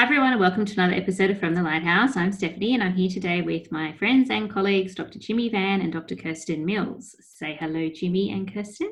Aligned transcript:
Hi, 0.00 0.04
everyone, 0.04 0.32
and 0.32 0.40
welcome 0.40 0.64
to 0.64 0.72
another 0.72 0.94
episode 0.94 1.28
of 1.28 1.38
From 1.38 1.54
the 1.54 1.62
Lighthouse. 1.62 2.16
I'm 2.16 2.32
Stephanie, 2.32 2.72
and 2.72 2.82
I'm 2.82 2.94
here 2.94 3.10
today 3.10 3.42
with 3.42 3.70
my 3.70 3.92
friends 3.98 4.30
and 4.30 4.50
colleagues, 4.50 4.94
Dr. 4.94 5.18
Jimmy 5.18 5.50
Van 5.50 5.82
and 5.82 5.92
Dr. 5.92 6.16
Kirsten 6.16 6.64
Mills. 6.64 7.14
Say 7.20 7.58
hello, 7.60 7.90
Jimmy 7.94 8.32
and 8.32 8.50
Kirsten. 8.50 8.90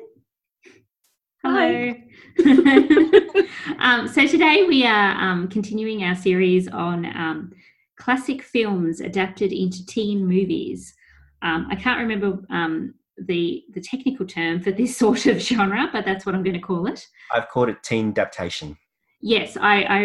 Hello. 1.43 1.95
um, 3.79 4.07
so, 4.07 4.27
today 4.27 4.65
we 4.67 4.85
are 4.85 5.19
um, 5.19 5.47
continuing 5.47 6.03
our 6.03 6.13
series 6.13 6.67
on 6.67 7.07
um, 7.17 7.53
classic 7.97 8.43
films 8.43 9.01
adapted 9.01 9.51
into 9.51 9.83
teen 9.87 10.27
movies. 10.27 10.93
Um, 11.41 11.65
I 11.71 11.75
can't 11.75 12.01
remember 12.01 12.37
um, 12.51 12.93
the, 13.17 13.63
the 13.73 13.81
technical 13.81 14.27
term 14.27 14.61
for 14.61 14.69
this 14.69 14.95
sort 14.99 15.25
of 15.25 15.39
genre, 15.39 15.89
but 15.91 16.05
that's 16.05 16.27
what 16.27 16.35
I'm 16.35 16.43
going 16.43 16.53
to 16.53 16.61
call 16.61 16.85
it. 16.85 17.03
I've 17.33 17.49
called 17.49 17.69
it 17.69 17.81
teen 17.81 18.09
adaptation. 18.09 18.77
Yes, 19.21 19.57
I, 19.57 19.83
I 19.83 19.97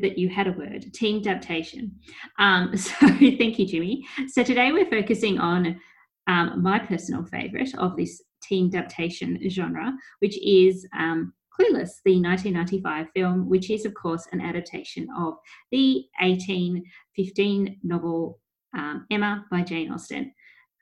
that 0.00 0.16
you 0.16 0.28
had 0.28 0.46
a 0.46 0.52
word, 0.52 0.92
teen 0.94 1.18
adaptation. 1.20 1.92
Um, 2.38 2.76
so 2.76 2.92
thank 3.08 3.58
you, 3.58 3.66
Jimmy. 3.66 4.06
So 4.28 4.42
today 4.42 4.72
we're 4.72 4.90
focusing 4.90 5.38
on 5.38 5.80
um, 6.26 6.62
my 6.62 6.78
personal 6.78 7.24
favourite 7.24 7.74
of 7.76 7.96
this 7.96 8.22
teen 8.42 8.74
adaptation 8.74 9.38
genre, 9.50 9.92
which 10.20 10.38
is 10.42 10.86
um, 10.98 11.32
Clueless, 11.52 12.00
the 12.04 12.18
1995 12.20 13.08
film, 13.14 13.48
which 13.48 13.70
is, 13.70 13.84
of 13.84 13.92
course, 13.92 14.26
an 14.32 14.40
adaptation 14.40 15.06
of 15.18 15.34
the 15.70 16.06
1815 16.20 17.78
novel 17.82 18.40
um, 18.74 19.06
Emma 19.10 19.44
by 19.50 19.62
Jane 19.62 19.92
Austen. 19.92 20.32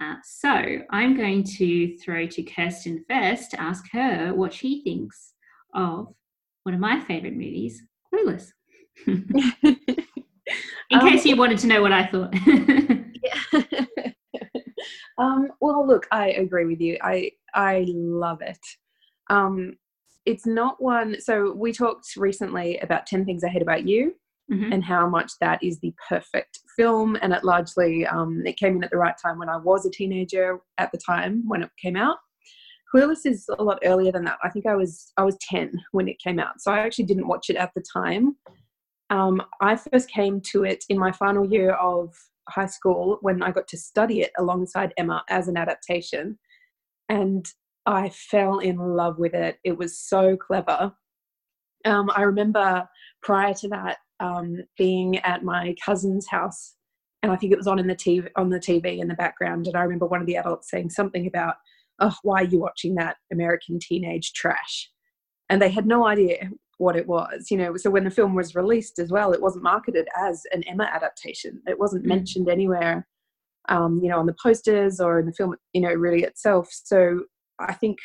Uh, 0.00 0.14
so 0.22 0.78
I'm 0.90 1.16
going 1.16 1.42
to 1.44 1.98
throw 1.98 2.26
to 2.26 2.42
Kirsten 2.42 3.04
first 3.08 3.50
to 3.50 3.60
ask 3.60 3.84
her 3.92 4.32
what 4.32 4.54
she 4.54 4.82
thinks 4.82 5.34
of 5.74 6.14
one 6.70 6.74
of 6.74 6.80
my 6.80 7.00
favorite 7.04 7.34
movies, 7.34 7.82
Clueless. 8.14 8.52
In 9.06 9.26
um, 10.92 11.08
case 11.08 11.24
you 11.24 11.36
wanted 11.36 11.58
to 11.58 11.66
know 11.66 11.82
what 11.82 11.92
I 11.92 12.06
thought. 12.06 12.32
um, 15.18 15.48
well, 15.60 15.84
look, 15.86 16.06
I 16.12 16.30
agree 16.30 16.66
with 16.66 16.80
you. 16.80 16.96
I 17.02 17.32
I 17.54 17.86
love 17.88 18.40
it. 18.40 18.58
Um, 19.30 19.74
it's 20.26 20.46
not 20.46 20.80
one. 20.80 21.20
So 21.20 21.52
we 21.52 21.72
talked 21.72 22.14
recently 22.16 22.78
about 22.78 23.06
Ten 23.06 23.24
Things 23.24 23.42
I 23.42 23.48
Hate 23.48 23.62
About 23.62 23.86
You. 23.86 24.14
Mm-hmm. 24.52 24.72
And 24.72 24.84
how 24.84 25.08
much 25.08 25.30
that 25.40 25.62
is 25.62 25.78
the 25.78 25.94
perfect 26.08 26.58
film, 26.76 27.16
and 27.22 27.32
it 27.32 27.44
largely 27.44 28.04
um, 28.04 28.42
it 28.44 28.56
came 28.56 28.74
in 28.74 28.82
at 28.82 28.90
the 28.90 28.96
right 28.96 29.14
time 29.22 29.38
when 29.38 29.48
I 29.48 29.56
was 29.56 29.86
a 29.86 29.90
teenager 29.90 30.58
at 30.76 30.90
the 30.90 30.98
time 30.98 31.44
when 31.46 31.62
it 31.62 31.70
came 31.80 31.94
out. 31.94 32.16
Clueless 32.94 33.24
is 33.24 33.48
a 33.58 33.62
lot 33.62 33.78
earlier 33.84 34.10
than 34.10 34.24
that. 34.24 34.38
I 34.42 34.48
think 34.48 34.66
I 34.66 34.74
was 34.74 35.12
I 35.16 35.24
was 35.24 35.36
ten 35.40 35.72
when 35.92 36.08
it 36.08 36.18
came 36.18 36.38
out, 36.38 36.60
so 36.60 36.72
I 36.72 36.80
actually 36.80 37.04
didn't 37.04 37.28
watch 37.28 37.48
it 37.48 37.56
at 37.56 37.70
the 37.74 37.84
time. 37.92 38.36
Um, 39.10 39.42
I 39.60 39.76
first 39.76 40.10
came 40.10 40.40
to 40.52 40.64
it 40.64 40.84
in 40.88 40.98
my 40.98 41.12
final 41.12 41.44
year 41.44 41.72
of 41.72 42.14
high 42.48 42.66
school 42.66 43.18
when 43.20 43.42
I 43.42 43.52
got 43.52 43.68
to 43.68 43.76
study 43.76 44.22
it 44.22 44.32
alongside 44.38 44.92
Emma 44.96 45.24
as 45.28 45.46
an 45.46 45.56
adaptation, 45.56 46.38
and 47.08 47.46
I 47.86 48.08
fell 48.10 48.58
in 48.58 48.76
love 48.76 49.18
with 49.18 49.34
it. 49.34 49.58
It 49.64 49.78
was 49.78 49.98
so 49.98 50.36
clever. 50.36 50.92
Um, 51.84 52.10
I 52.14 52.22
remember 52.22 52.88
prior 53.22 53.54
to 53.54 53.68
that 53.68 53.98
um, 54.18 54.56
being 54.76 55.18
at 55.18 55.44
my 55.44 55.74
cousin's 55.84 56.26
house, 56.28 56.74
and 57.22 57.30
I 57.30 57.36
think 57.36 57.52
it 57.52 57.58
was 57.58 57.68
on 57.68 57.78
in 57.78 57.86
the 57.86 57.94
TV 57.94 58.28
on 58.34 58.50
the 58.50 58.58
TV 58.58 58.98
in 58.98 59.06
the 59.06 59.14
background, 59.14 59.68
and 59.68 59.76
I 59.76 59.82
remember 59.82 60.06
one 60.06 60.20
of 60.20 60.26
the 60.26 60.36
adults 60.36 60.70
saying 60.70 60.90
something 60.90 61.28
about 61.28 61.54
oh, 62.00 62.14
why 62.22 62.42
are 62.42 62.46
you 62.46 62.58
watching 62.58 62.94
that 62.96 63.16
American 63.32 63.78
teenage 63.78 64.32
trash? 64.32 64.90
And 65.48 65.60
they 65.60 65.70
had 65.70 65.86
no 65.86 66.06
idea 66.06 66.50
what 66.78 66.96
it 66.96 67.06
was, 67.06 67.50
you 67.50 67.56
know. 67.56 67.76
So 67.76 67.90
when 67.90 68.04
the 68.04 68.10
film 68.10 68.34
was 68.34 68.54
released 68.54 68.98
as 68.98 69.10
well, 69.10 69.32
it 69.32 69.42
wasn't 69.42 69.64
marketed 69.64 70.08
as 70.16 70.42
an 70.52 70.62
Emma 70.64 70.84
adaptation. 70.84 71.60
It 71.66 71.78
wasn't 71.78 72.04
mm. 72.04 72.08
mentioned 72.08 72.48
anywhere, 72.48 73.06
um, 73.68 74.00
you 74.02 74.08
know, 74.08 74.18
on 74.18 74.26
the 74.26 74.36
posters 74.42 75.00
or 75.00 75.18
in 75.18 75.26
the 75.26 75.32
film, 75.32 75.54
you 75.72 75.82
know, 75.82 75.92
really 75.92 76.22
itself. 76.22 76.68
So 76.70 77.24
I 77.58 77.74
think 77.74 77.98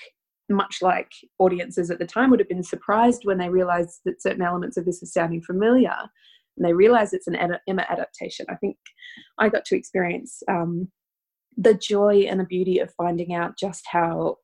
much 0.49 0.79
like 0.81 1.11
audiences 1.39 1.89
at 1.89 1.99
the 1.99 2.05
time 2.05 2.29
would 2.29 2.39
have 2.39 2.49
been 2.49 2.63
surprised 2.63 3.21
when 3.23 3.37
they 3.37 3.49
realized 3.49 4.01
that 4.05 4.21
certain 4.21 4.43
elements 4.43 4.77
of 4.77 4.85
this 4.85 5.01
are 5.01 5.07
sounding 5.07 5.41
familiar 5.41 5.95
and 6.57 6.65
they 6.65 6.73
realize 6.73 7.13
it's 7.13 7.27
an 7.27 7.37
Emma 7.67 7.85
adaptation. 7.89 8.45
I 8.49 8.55
think 8.55 8.77
I 9.37 9.49
got 9.49 9.65
to 9.65 9.75
experience 9.75 10.41
um, 10.49 10.89
the 11.57 11.73
joy 11.73 12.25
and 12.29 12.39
the 12.39 12.45
beauty 12.45 12.79
of 12.79 12.93
finding 12.95 13.33
out 13.33 13.57
just 13.57 13.83
how 13.87 14.37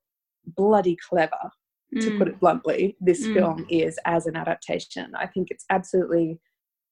bloody 0.46 0.98
clever, 1.10 1.52
mm. 1.96 2.02
to 2.02 2.18
put 2.18 2.28
it 2.28 2.36
mm. 2.36 2.40
bluntly, 2.40 2.98
this 3.00 3.26
mm. 3.26 3.34
film 3.34 3.66
is 3.70 4.00
as 4.06 4.26
an 4.26 4.36
adaptation. 4.36 5.14
I 5.16 5.28
think 5.28 5.50
it's 5.52 5.66
absolutely 5.70 6.40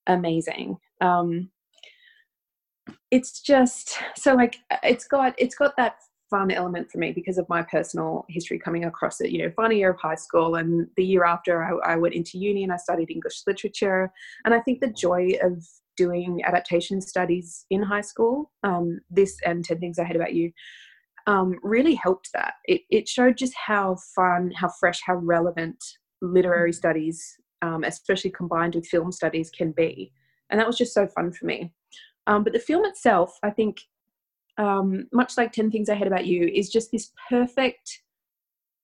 amazing. 0.07 0.77
Um, 1.01 1.49
it's 3.11 3.41
just 3.41 3.97
so 4.15 4.33
like 4.33 4.57
it's 4.83 5.07
got 5.07 5.35
it's 5.37 5.55
got 5.55 5.75
that 5.77 5.97
fun 6.29 6.51
element 6.51 6.89
for 6.91 6.99
me 6.99 7.11
because 7.11 7.37
of 7.37 7.49
my 7.49 7.63
personal 7.63 8.25
history 8.29 8.59
coming 8.59 8.85
across 8.85 9.19
it. 9.21 9.31
You 9.31 9.43
know, 9.43 9.51
final 9.55 9.77
year 9.77 9.91
of 9.91 9.99
high 9.99 10.15
school, 10.15 10.55
and 10.55 10.87
the 10.95 11.03
year 11.03 11.25
after, 11.25 11.63
I, 11.63 11.93
I, 11.93 11.95
went 11.95 12.13
into 12.13 12.37
uni 12.37 12.63
and 12.63 12.71
I 12.71 12.77
studied 12.77 13.09
English 13.09 13.41
literature. 13.47 14.11
And 14.45 14.53
I 14.53 14.59
think 14.61 14.79
the 14.79 14.93
joy 14.93 15.33
of 15.41 15.65
doing 15.99 16.41
adaptation 16.45 17.01
studies 17.01 17.65
in 17.69 17.83
high 17.83 18.05
school, 18.11 18.51
um, 18.63 18.99
this 19.09 19.35
and 19.45 19.65
10 19.65 19.79
Things 19.79 19.99
I 19.99 20.05
Hate 20.05 20.15
About 20.15 20.33
You, 20.33 20.49
um, 21.27 21.59
really 21.61 21.93
helped 21.93 22.29
that. 22.33 22.53
It, 22.63 22.81
it 22.89 23.09
showed 23.09 23.35
just 23.35 23.53
how 23.53 23.97
fun, 24.15 24.51
how 24.55 24.69
fresh, 24.79 25.01
how 25.05 25.15
relevant 25.15 25.77
literary 26.21 26.71
studies, 26.71 27.21
um, 27.61 27.83
especially 27.83 28.31
combined 28.31 28.75
with 28.75 28.87
film 28.87 29.11
studies, 29.11 29.51
can 29.51 29.73
be. 29.73 30.13
And 30.49 30.57
that 30.57 30.67
was 30.67 30.77
just 30.77 30.93
so 30.93 31.05
fun 31.05 31.33
for 31.33 31.45
me. 31.45 31.73
Um, 32.27 32.45
but 32.45 32.53
the 32.53 32.59
film 32.59 32.85
itself, 32.85 33.37
I 33.43 33.49
think, 33.49 33.81
um, 34.57 35.07
much 35.11 35.37
like 35.37 35.51
10 35.51 35.69
Things 35.69 35.89
I 35.89 35.95
Hate 35.95 36.07
About 36.07 36.25
You, 36.25 36.47
is 36.47 36.69
just 36.69 36.91
this 36.93 37.11
perfect 37.27 38.01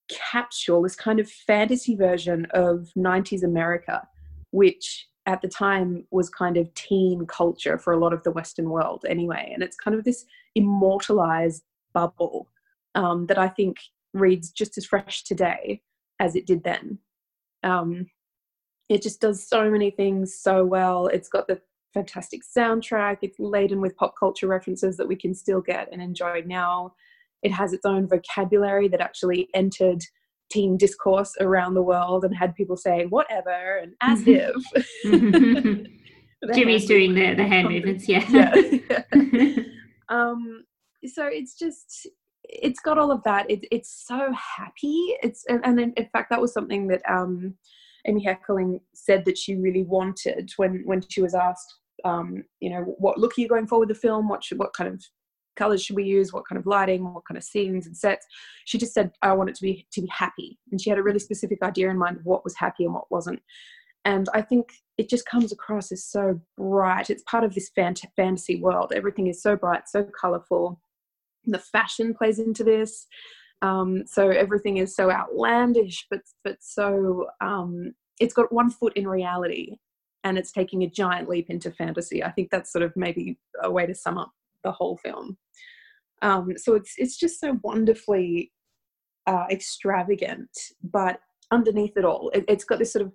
capsule, 0.09 0.81
this 0.81 0.97
kind 0.97 1.21
of 1.21 1.29
fantasy 1.29 1.95
version 1.95 2.45
of 2.51 2.89
90s 2.97 3.43
America, 3.43 4.05
which 4.51 5.07
at 5.25 5.41
the 5.41 5.47
time 5.47 6.05
was 6.11 6.29
kind 6.29 6.57
of 6.57 6.73
teen 6.75 7.25
culture 7.25 7.77
for 7.77 7.93
a 7.93 7.99
lot 7.99 8.13
of 8.13 8.23
the 8.23 8.31
Western 8.31 8.69
world 8.69 9.05
anyway. 9.07 9.51
And 9.53 9.63
it's 9.63 9.75
kind 9.75 9.97
of 9.97 10.03
this 10.03 10.25
immortalized 10.53 11.63
bubble 11.93 12.49
um, 12.93 13.25
that 13.27 13.37
I 13.37 13.47
think 13.47 13.77
reads 14.13 14.51
just 14.51 14.77
as 14.77 14.85
fresh 14.85 15.23
today 15.23 15.81
as 16.19 16.35
it 16.35 16.45
did 16.45 16.63
then. 16.63 16.99
Um, 17.63 18.07
it 18.87 19.01
just 19.01 19.19
does 19.19 19.47
so 19.47 19.69
many 19.69 19.89
things 19.89 20.37
so 20.37 20.63
well. 20.63 21.07
It's 21.07 21.27
got 21.27 21.47
the 21.47 21.59
fantastic 21.93 22.41
soundtrack, 22.43 23.19
it's 23.21 23.39
laden 23.39 23.81
with 23.81 23.95
pop 23.95 24.13
culture 24.19 24.47
references 24.47 24.97
that 24.97 25.07
we 25.07 25.15
can 25.15 25.33
still 25.33 25.61
get 25.61 25.87
and 25.91 26.01
enjoy 26.01 26.43
now. 26.45 26.93
It 27.41 27.51
has 27.51 27.73
its 27.73 27.85
own 27.85 28.07
vocabulary 28.07 28.87
that 28.89 29.01
actually 29.01 29.47
entered 29.53 30.03
teen 30.49 30.77
discourse 30.77 31.33
around 31.39 31.73
the 31.73 31.81
world 31.81 32.23
and 32.23 32.35
had 32.35 32.55
people 32.55 32.77
saying 32.77 33.07
whatever 33.09 33.77
and 33.77 33.93
as 34.01 34.23
if. 34.25 34.55
Jimmy's 36.53 36.85
doing 36.85 37.15
the, 37.15 37.33
the 37.33 37.45
hand 37.45 37.69
movements, 37.69 38.07
yeah. 38.07 38.23
yeah, 38.29 38.53
yeah. 38.89 39.03
um, 40.09 40.63
so 41.05 41.25
it's 41.25 41.57
just 41.57 42.07
it's 42.43 42.79
got 42.79 42.97
all 42.97 43.11
of 43.11 43.23
that. 43.23 43.49
It, 43.49 43.65
it's 43.71 44.05
so 44.05 44.31
happy. 44.33 45.15
It's 45.23 45.43
and, 45.49 45.61
and 45.63 45.79
in, 45.79 45.93
in, 45.93 46.07
fact 46.13 46.29
that 46.29 46.41
was 46.41 46.53
something 46.53 46.87
that 46.87 47.01
um, 47.09 47.55
Amy 48.07 48.25
Heckerling 48.25 48.79
said 48.93 49.25
that 49.25 49.37
she 49.37 49.55
really 49.55 49.83
wanted 49.83 50.51
when 50.57 50.83
when 50.85 51.01
she 51.09 51.21
was 51.21 51.33
asked, 51.33 51.73
um, 52.03 52.43
you 52.59 52.69
know, 52.69 52.95
what 52.97 53.17
look 53.17 53.33
are 53.37 53.41
you 53.41 53.47
going 53.47 53.67
for 53.67 53.79
with 53.79 53.89
the 53.89 53.95
film? 53.95 54.29
What 54.29 54.43
should, 54.43 54.59
what 54.59 54.73
kind 54.73 54.93
of 54.93 55.03
colors 55.55 55.83
should 55.83 55.95
we 55.95 56.03
use 56.03 56.33
what 56.33 56.47
kind 56.47 56.59
of 56.59 56.65
lighting 56.65 57.13
what 57.13 57.25
kind 57.27 57.37
of 57.37 57.43
scenes 57.43 57.87
and 57.87 57.95
sets. 57.95 58.25
She 58.65 58.77
just 58.77 58.93
said 58.93 59.11
i 59.21 59.33
want 59.33 59.49
it 59.49 59.55
to 59.55 59.61
be 59.61 59.87
to 59.91 60.01
be 60.01 60.07
happy. 60.07 60.59
And 60.71 60.79
she 60.79 60.89
had 60.89 60.99
a 60.99 61.03
really 61.03 61.19
specific 61.19 61.61
idea 61.61 61.89
in 61.89 61.97
mind 61.97 62.17
of 62.17 62.25
what 62.25 62.43
was 62.43 62.55
happy 62.55 62.85
and 62.85 62.93
what 62.93 63.11
wasn't. 63.11 63.41
And 64.03 64.27
i 64.33 64.41
think 64.41 64.69
it 64.97 65.09
just 65.09 65.25
comes 65.25 65.51
across 65.51 65.91
as 65.91 66.05
so 66.05 66.39
bright. 66.57 67.09
It's 67.09 67.23
part 67.23 67.43
of 67.43 67.53
this 67.53 67.69
fant- 67.77 68.05
fantasy 68.15 68.61
world. 68.61 68.93
Everything 68.95 69.27
is 69.27 69.41
so 69.41 69.55
bright 69.55 69.87
so 69.87 70.07
colorful. 70.19 70.79
The 71.45 71.59
fashion 71.59 72.13
plays 72.13 72.39
into 72.39 72.63
this. 72.63 73.07
Um, 73.61 74.03
so 74.05 74.29
everything 74.29 74.77
is 74.77 74.95
so 74.95 75.09
outlandish 75.09 76.05
but 76.09 76.21
but 76.43 76.57
so 76.59 77.27
um, 77.41 77.93
it's 78.19 78.33
got 78.33 78.51
one 78.51 78.69
foot 78.69 78.93
in 78.95 79.07
reality 79.07 79.77
and 80.25 80.37
it's 80.37 80.51
taking 80.51 80.83
a 80.83 80.89
giant 80.89 81.29
leap 81.29 81.49
into 81.49 81.71
fantasy. 81.71 82.23
I 82.23 82.31
think 82.31 82.49
that's 82.49 82.71
sort 82.71 82.83
of 82.83 82.91
maybe 82.95 83.37
a 83.61 83.71
way 83.71 83.85
to 83.85 83.93
sum 83.93 84.17
up 84.17 84.31
the 84.65 84.71
whole 84.71 84.97
film. 84.97 85.37
Um, 86.21 86.53
so 86.57 86.75
it's 86.75 86.93
it's 86.97 87.17
just 87.17 87.39
so 87.39 87.59
wonderfully 87.63 88.51
uh, 89.27 89.45
extravagant, 89.49 90.49
but 90.83 91.19
underneath 91.51 91.95
it 91.95 92.05
all, 92.05 92.31
it, 92.33 92.49
has 92.49 92.63
got 92.63 92.79
this 92.79 92.93
sort 92.93 93.05
of 93.05 93.13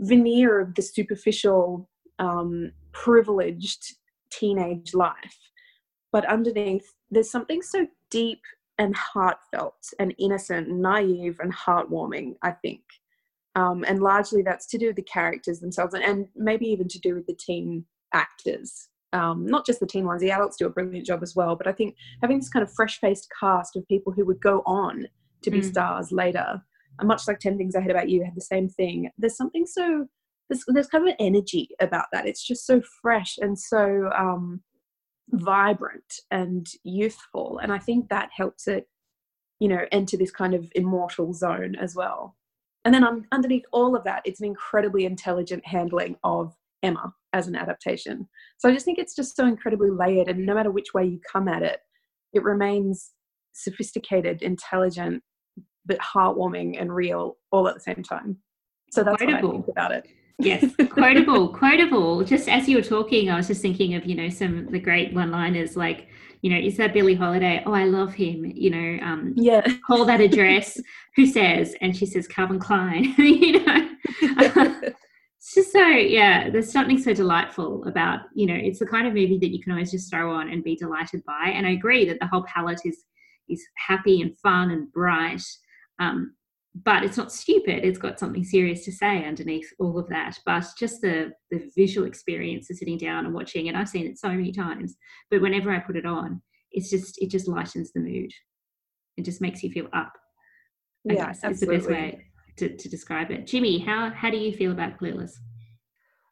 veneer 0.00 0.60
of 0.60 0.74
the 0.74 0.82
superficial, 0.82 1.88
um, 2.18 2.72
privileged 2.92 3.96
teenage 4.30 4.94
life. 4.94 5.38
But 6.12 6.26
underneath, 6.26 6.86
there's 7.10 7.30
something 7.30 7.62
so 7.62 7.86
deep 8.10 8.40
and 8.78 8.94
heartfelt 8.96 9.74
and 9.98 10.14
innocent 10.18 10.68
naive 10.68 11.38
and 11.40 11.52
heartwarming, 11.54 12.34
I 12.42 12.52
think. 12.52 12.82
Um, 13.56 13.84
and 13.86 14.00
largely 14.00 14.42
that's 14.42 14.66
to 14.66 14.78
do 14.78 14.88
with 14.88 14.96
the 14.96 15.02
characters 15.02 15.60
themselves 15.60 15.94
and, 15.94 16.02
and 16.02 16.26
maybe 16.34 16.66
even 16.66 16.88
to 16.88 16.98
do 16.98 17.14
with 17.14 17.26
the 17.26 17.36
teen 17.38 17.84
actors. 18.12 18.88
Um, 19.14 19.46
not 19.46 19.64
just 19.64 19.80
the 19.80 19.86
teen 19.86 20.06
ones, 20.06 20.20
the 20.20 20.30
adults 20.30 20.56
do 20.56 20.66
a 20.66 20.70
brilliant 20.70 21.06
job 21.06 21.22
as 21.22 21.34
well. 21.34 21.56
But 21.56 21.66
I 21.66 21.72
think 21.72 21.96
having 22.20 22.38
this 22.38 22.48
kind 22.48 22.62
of 22.62 22.72
fresh 22.72 22.98
faced 22.98 23.28
cast 23.38 23.76
of 23.76 23.86
people 23.88 24.12
who 24.12 24.24
would 24.26 24.40
go 24.40 24.62
on 24.66 25.06
to 25.42 25.50
be 25.50 25.60
mm. 25.60 25.64
stars 25.64 26.10
later, 26.10 26.60
and 26.98 27.08
much 27.08 27.26
like 27.26 27.38
10 27.38 27.56
Things 27.56 27.76
I 27.76 27.80
Hate 27.80 27.90
About 27.90 28.08
You 28.08 28.24
had 28.24 28.34
the 28.34 28.40
same 28.40 28.68
thing, 28.68 29.10
there's 29.16 29.36
something 29.36 29.66
so, 29.66 30.06
there's, 30.48 30.64
there's 30.66 30.88
kind 30.88 31.04
of 31.04 31.10
an 31.10 31.16
energy 31.20 31.68
about 31.80 32.06
that. 32.12 32.26
It's 32.26 32.44
just 32.44 32.66
so 32.66 32.82
fresh 33.02 33.36
and 33.38 33.58
so 33.58 34.10
um, 34.16 34.60
vibrant 35.30 36.20
and 36.30 36.66
youthful. 36.82 37.58
And 37.62 37.72
I 37.72 37.78
think 37.78 38.08
that 38.08 38.30
helps 38.36 38.68
it, 38.68 38.88
you 39.60 39.68
know, 39.68 39.86
enter 39.92 40.16
this 40.16 40.30
kind 40.30 40.54
of 40.54 40.70
immortal 40.74 41.32
zone 41.32 41.76
as 41.76 41.94
well. 41.94 42.36
And 42.84 42.94
then 42.94 43.04
um, 43.04 43.24
underneath 43.32 43.64
all 43.72 43.96
of 43.96 44.04
that, 44.04 44.22
it's 44.24 44.40
an 44.40 44.46
incredibly 44.46 45.06
intelligent 45.06 45.66
handling 45.66 46.16
of 46.22 46.54
Emma 46.84 47.12
as 47.32 47.48
an 47.48 47.56
adaptation. 47.56 48.28
So 48.58 48.68
I 48.68 48.72
just 48.72 48.84
think 48.84 48.98
it's 48.98 49.16
just 49.16 49.34
so 49.34 49.46
incredibly 49.46 49.90
layered, 49.90 50.28
and 50.28 50.46
no 50.46 50.54
matter 50.54 50.70
which 50.70 50.94
way 50.94 51.04
you 51.06 51.18
come 51.30 51.48
at 51.48 51.62
it, 51.62 51.80
it 52.32 52.42
remains 52.44 53.10
sophisticated, 53.52 54.42
intelligent, 54.42 55.22
but 55.86 55.98
heartwarming 55.98 56.80
and 56.80 56.94
real 56.94 57.36
all 57.52 57.68
at 57.68 57.74
the 57.74 57.80
same 57.80 58.02
time. 58.02 58.36
So 58.90 59.02
that's 59.02 59.16
Quotable. 59.22 59.48
what 59.48 59.54
I 59.54 59.56
think 59.56 59.68
about 59.68 59.92
it. 59.92 60.06
yes, 60.38 60.64
quotable, 60.90 61.48
quotable. 61.52 62.24
Just 62.24 62.48
as 62.48 62.68
you 62.68 62.76
were 62.76 62.82
talking, 62.82 63.30
I 63.30 63.36
was 63.36 63.48
just 63.48 63.62
thinking 63.62 63.94
of 63.94 64.04
you 64.04 64.14
know 64.14 64.28
some 64.28 64.70
the 64.70 64.78
great 64.80 65.12
one-liners 65.14 65.76
like 65.76 66.08
you 66.42 66.50
know 66.50 66.58
is 66.58 66.76
that 66.76 66.92
Billie 66.92 67.14
Holiday? 67.14 67.62
Oh, 67.66 67.72
I 67.72 67.84
love 67.84 68.14
him. 68.14 68.44
You 68.44 68.70
know, 68.70 69.04
um, 69.04 69.34
yeah. 69.36 69.66
Call 69.86 70.04
that 70.06 70.20
address. 70.20 70.80
Who 71.16 71.26
says? 71.26 71.74
And 71.80 71.96
she 71.96 72.06
says 72.06 72.26
Calvin 72.26 72.58
Klein. 72.58 73.14
you 73.18 73.64
know, 73.64 73.88
it's 75.44 75.54
just 75.54 75.72
so 75.72 75.86
yeah. 75.86 76.48
There's 76.48 76.72
something 76.72 76.98
so 76.98 77.12
delightful 77.12 77.84
about 77.84 78.20
you 78.34 78.46
know 78.46 78.54
it's 78.54 78.78
the 78.78 78.86
kind 78.86 79.06
of 79.06 79.12
movie 79.12 79.38
that 79.38 79.50
you 79.50 79.62
can 79.62 79.72
always 79.72 79.90
just 79.90 80.10
throw 80.10 80.32
on 80.32 80.48
and 80.48 80.64
be 80.64 80.74
delighted 80.74 81.22
by. 81.26 81.52
And 81.52 81.66
I 81.66 81.72
agree 81.72 82.06
that 82.06 82.18
the 82.18 82.26
whole 82.26 82.44
palette 82.44 82.80
is 82.86 83.04
is 83.50 83.62
happy 83.76 84.22
and 84.22 84.38
fun 84.38 84.70
and 84.70 84.90
bright. 84.90 85.42
Um, 85.98 86.34
but 86.82 87.04
it's 87.04 87.18
not 87.18 87.30
stupid. 87.30 87.84
It's 87.84 87.98
got 87.98 88.18
something 88.18 88.42
serious 88.42 88.86
to 88.86 88.92
say 88.92 89.26
underneath 89.26 89.70
all 89.78 89.98
of 89.98 90.08
that. 90.08 90.38
But 90.46 90.64
just 90.78 91.02
the 91.02 91.32
the 91.50 91.70
visual 91.76 92.06
experience 92.06 92.70
of 92.70 92.78
sitting 92.78 92.96
down 92.96 93.26
and 93.26 93.34
watching 93.34 93.66
it, 93.66 93.74
I've 93.74 93.90
seen 93.90 94.06
it 94.06 94.18
so 94.18 94.30
many 94.30 94.50
times. 94.50 94.96
But 95.30 95.42
whenever 95.42 95.70
I 95.70 95.78
put 95.78 95.96
it 95.96 96.06
on, 96.06 96.40
it's 96.72 96.88
just 96.88 97.20
it 97.20 97.28
just 97.28 97.48
lightens 97.48 97.92
the 97.92 98.00
mood. 98.00 98.30
It 99.18 99.26
just 99.26 99.42
makes 99.42 99.62
you 99.62 99.70
feel 99.70 99.88
up. 99.92 100.14
I 101.10 101.12
yeah, 101.12 101.26
guess 101.26 101.40
it's 101.44 101.60
the 101.60 101.66
best 101.66 101.90
way 101.90 102.24
to, 102.56 102.76
to 102.76 102.88
describe 102.88 103.30
it. 103.30 103.46
Jimmy, 103.46 103.78
how 103.78 104.10
how 104.10 104.30
do 104.30 104.36
you 104.36 104.52
feel 104.52 104.72
about 104.72 104.98
Clueless? 104.98 105.32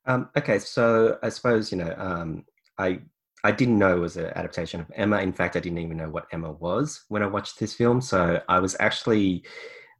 Um, 0.06 0.30
okay, 0.36 0.58
so 0.58 1.18
I 1.22 1.28
suppose 1.28 1.70
you 1.70 1.78
know 1.78 1.94
um, 1.96 2.44
I 2.78 3.00
I 3.44 3.52
didn't 3.52 3.78
know 3.78 3.96
it 3.96 4.00
was 4.00 4.16
an 4.16 4.26
adaptation 4.34 4.80
of 4.80 4.90
Emma. 4.94 5.18
In 5.18 5.32
fact, 5.32 5.56
I 5.56 5.60
didn't 5.60 5.78
even 5.78 5.96
know 5.96 6.10
what 6.10 6.26
Emma 6.32 6.52
was 6.52 7.04
when 7.08 7.22
I 7.22 7.26
watched 7.26 7.58
this 7.58 7.74
film. 7.74 8.00
So 8.00 8.40
I 8.48 8.60
was 8.60 8.76
actually 8.78 9.44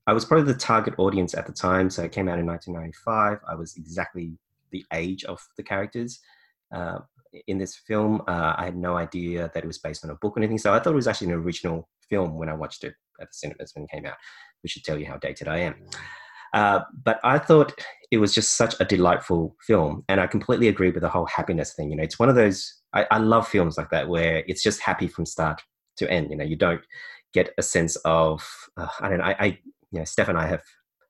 I 0.06 0.12
was 0.12 0.24
probably 0.24 0.52
the 0.52 0.58
target 0.58 0.94
audience 0.98 1.34
at 1.34 1.46
the 1.46 1.52
time. 1.52 1.90
So 1.90 2.02
it 2.02 2.12
came 2.12 2.28
out 2.28 2.38
in 2.38 2.46
1995. 2.46 3.38
I 3.48 3.54
was 3.54 3.76
exactly 3.76 4.36
the 4.70 4.84
age 4.92 5.24
of 5.24 5.40
the 5.56 5.62
characters 5.62 6.20
uh, 6.74 6.98
in 7.46 7.58
this 7.58 7.76
film. 7.76 8.22
Uh, 8.26 8.54
I 8.56 8.64
had 8.64 8.76
no 8.76 8.96
idea 8.96 9.50
that 9.54 9.62
it 9.62 9.66
was 9.66 9.78
based 9.78 10.04
on 10.04 10.10
a 10.10 10.16
book 10.16 10.36
or 10.36 10.40
anything. 10.40 10.58
So 10.58 10.72
I 10.72 10.78
thought 10.78 10.92
it 10.92 10.96
was 10.96 11.06
actually 11.06 11.28
an 11.28 11.38
original 11.38 11.88
film 12.08 12.36
when 12.36 12.48
I 12.48 12.54
watched 12.54 12.84
it 12.84 12.94
at 13.20 13.28
the 13.28 13.34
cinemas 13.34 13.72
when 13.74 13.84
it 13.84 13.90
came 13.90 14.06
out, 14.06 14.16
which 14.62 14.72
should 14.72 14.84
tell 14.84 14.98
you 14.98 15.06
how 15.06 15.16
dated 15.18 15.48
I 15.48 15.58
am. 15.58 15.74
Uh, 16.52 16.80
but 17.04 17.18
I 17.24 17.38
thought 17.38 17.72
it 18.10 18.18
was 18.18 18.34
just 18.34 18.56
such 18.56 18.74
a 18.78 18.84
delightful 18.84 19.56
film. 19.66 20.04
And 20.08 20.20
I 20.20 20.26
completely 20.26 20.68
agree 20.68 20.90
with 20.90 21.02
the 21.02 21.08
whole 21.08 21.26
happiness 21.26 21.74
thing. 21.74 21.90
You 21.90 21.96
know, 21.96 22.02
it's 22.02 22.18
one 22.18 22.28
of 22.28 22.34
those, 22.34 22.74
I, 22.92 23.06
I 23.10 23.18
love 23.18 23.48
films 23.48 23.78
like 23.78 23.90
that 23.90 24.08
where 24.08 24.44
it's 24.46 24.62
just 24.62 24.80
happy 24.80 25.08
from 25.08 25.24
start 25.24 25.62
to 25.96 26.10
end. 26.10 26.30
You 26.30 26.36
know, 26.36 26.44
you 26.44 26.56
don't 26.56 26.82
get 27.32 27.54
a 27.56 27.62
sense 27.62 27.96
of, 28.04 28.46
uh, 28.76 28.88
I 29.00 29.08
don't 29.08 29.18
know, 29.18 29.24
I, 29.24 29.36
I 29.38 29.58
you 29.90 29.98
know, 29.98 30.04
Steph 30.04 30.28
and 30.28 30.38
I 30.38 30.46
have 30.46 30.62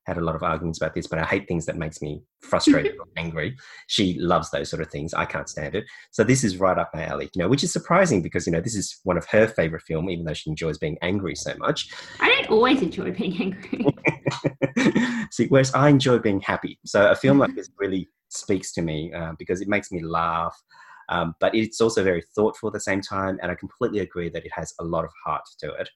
had 0.06 0.18
a 0.18 0.20
lot 0.20 0.34
of 0.34 0.42
arguments 0.42 0.78
about 0.78 0.94
this, 0.94 1.06
but 1.06 1.18
I 1.18 1.24
hate 1.24 1.46
things 1.46 1.66
that 1.66 1.76
makes 1.76 2.02
me 2.02 2.22
frustrated 2.40 2.96
or 2.98 3.06
angry. 3.16 3.56
She 3.86 4.18
loves 4.18 4.50
those 4.50 4.68
sort 4.68 4.82
of 4.82 4.90
things. 4.90 5.14
I 5.14 5.24
can't 5.24 5.48
stand 5.48 5.74
it. 5.74 5.84
So 6.10 6.24
this 6.24 6.44
is 6.44 6.58
right 6.58 6.76
up 6.76 6.90
my 6.94 7.04
alley, 7.04 7.30
you 7.34 7.42
know, 7.42 7.48
which 7.48 7.62
is 7.62 7.72
surprising 7.72 8.22
because, 8.22 8.46
you 8.46 8.52
know, 8.52 8.60
this 8.60 8.74
is 8.74 9.00
one 9.04 9.16
of 9.16 9.26
her 9.26 9.46
favorite 9.46 9.82
film, 9.82 10.10
even 10.10 10.24
though 10.24 10.34
she 10.34 10.50
enjoys 10.50 10.78
being 10.78 10.98
angry 11.02 11.34
so 11.36 11.54
much. 11.58 11.88
I 12.20 12.28
don't 12.28 12.50
always 12.50 12.82
enjoy 12.82 13.12
being 13.12 13.40
angry. 13.40 13.86
See, 15.30 15.46
whereas 15.46 15.72
I 15.74 15.88
enjoy 15.88 16.18
being 16.18 16.40
happy. 16.40 16.78
So 16.84 17.10
a 17.10 17.14
film 17.14 17.38
like 17.38 17.54
this 17.54 17.70
really 17.78 18.08
speaks 18.28 18.72
to 18.72 18.82
me 18.82 19.12
uh, 19.12 19.32
because 19.38 19.60
it 19.60 19.68
makes 19.68 19.92
me 19.92 20.02
laugh. 20.02 20.60
Um, 21.08 21.34
but 21.40 21.54
it's 21.54 21.80
also 21.80 22.02
very 22.02 22.22
thoughtful 22.34 22.68
at 22.68 22.72
the 22.72 22.80
same 22.80 23.00
time. 23.00 23.38
And 23.42 23.50
I 23.52 23.54
completely 23.54 24.00
agree 24.00 24.30
that 24.30 24.44
it 24.44 24.52
has 24.54 24.72
a 24.80 24.84
lot 24.84 25.04
of 25.04 25.10
heart 25.24 25.42
to 25.60 25.72
it. 25.74 25.88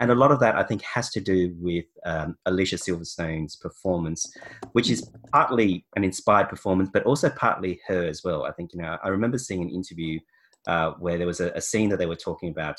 And 0.00 0.10
a 0.10 0.14
lot 0.14 0.32
of 0.32 0.40
that, 0.40 0.56
I 0.56 0.62
think, 0.62 0.82
has 0.82 1.10
to 1.10 1.20
do 1.20 1.54
with 1.58 1.84
um, 2.04 2.36
Alicia 2.46 2.76
Silverstone's 2.76 3.56
performance, 3.56 4.32
which 4.72 4.90
is 4.90 5.10
partly 5.32 5.86
an 5.96 6.04
inspired 6.04 6.48
performance, 6.48 6.90
but 6.92 7.04
also 7.04 7.30
partly 7.30 7.80
her 7.86 8.04
as 8.04 8.24
well. 8.24 8.44
I 8.44 8.52
think, 8.52 8.72
you 8.74 8.82
know, 8.82 8.98
I 9.02 9.08
remember 9.08 9.38
seeing 9.38 9.62
an 9.62 9.70
interview 9.70 10.18
uh, 10.66 10.92
where 10.92 11.18
there 11.18 11.26
was 11.26 11.40
a, 11.40 11.50
a, 11.50 11.60
scene 11.60 11.90
that 11.90 11.98
they 11.98 12.06
were 12.06 12.16
talking 12.16 12.48
about, 12.48 12.76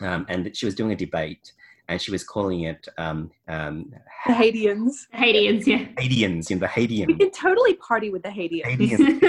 um, 0.00 0.24
and 0.28 0.56
she 0.56 0.64
was 0.64 0.74
doing 0.74 0.92
a 0.92 0.96
debate, 0.96 1.52
and 1.88 2.00
she 2.00 2.10
was 2.10 2.24
calling 2.24 2.62
it 2.62 2.88
um, 2.96 3.30
um, 3.48 3.92
the 4.26 4.32
Haitians. 4.32 5.06
Haitians, 5.12 5.68
yeah. 5.68 5.86
Haitians, 5.98 6.50
in 6.50 6.58
the 6.58 6.66
Haitian. 6.66 7.06
We 7.08 7.14
can 7.14 7.30
totally 7.30 7.74
party 7.74 8.10
with 8.10 8.22
the 8.22 8.30
Haitians. 8.30 8.64
Haitians. 8.66 9.20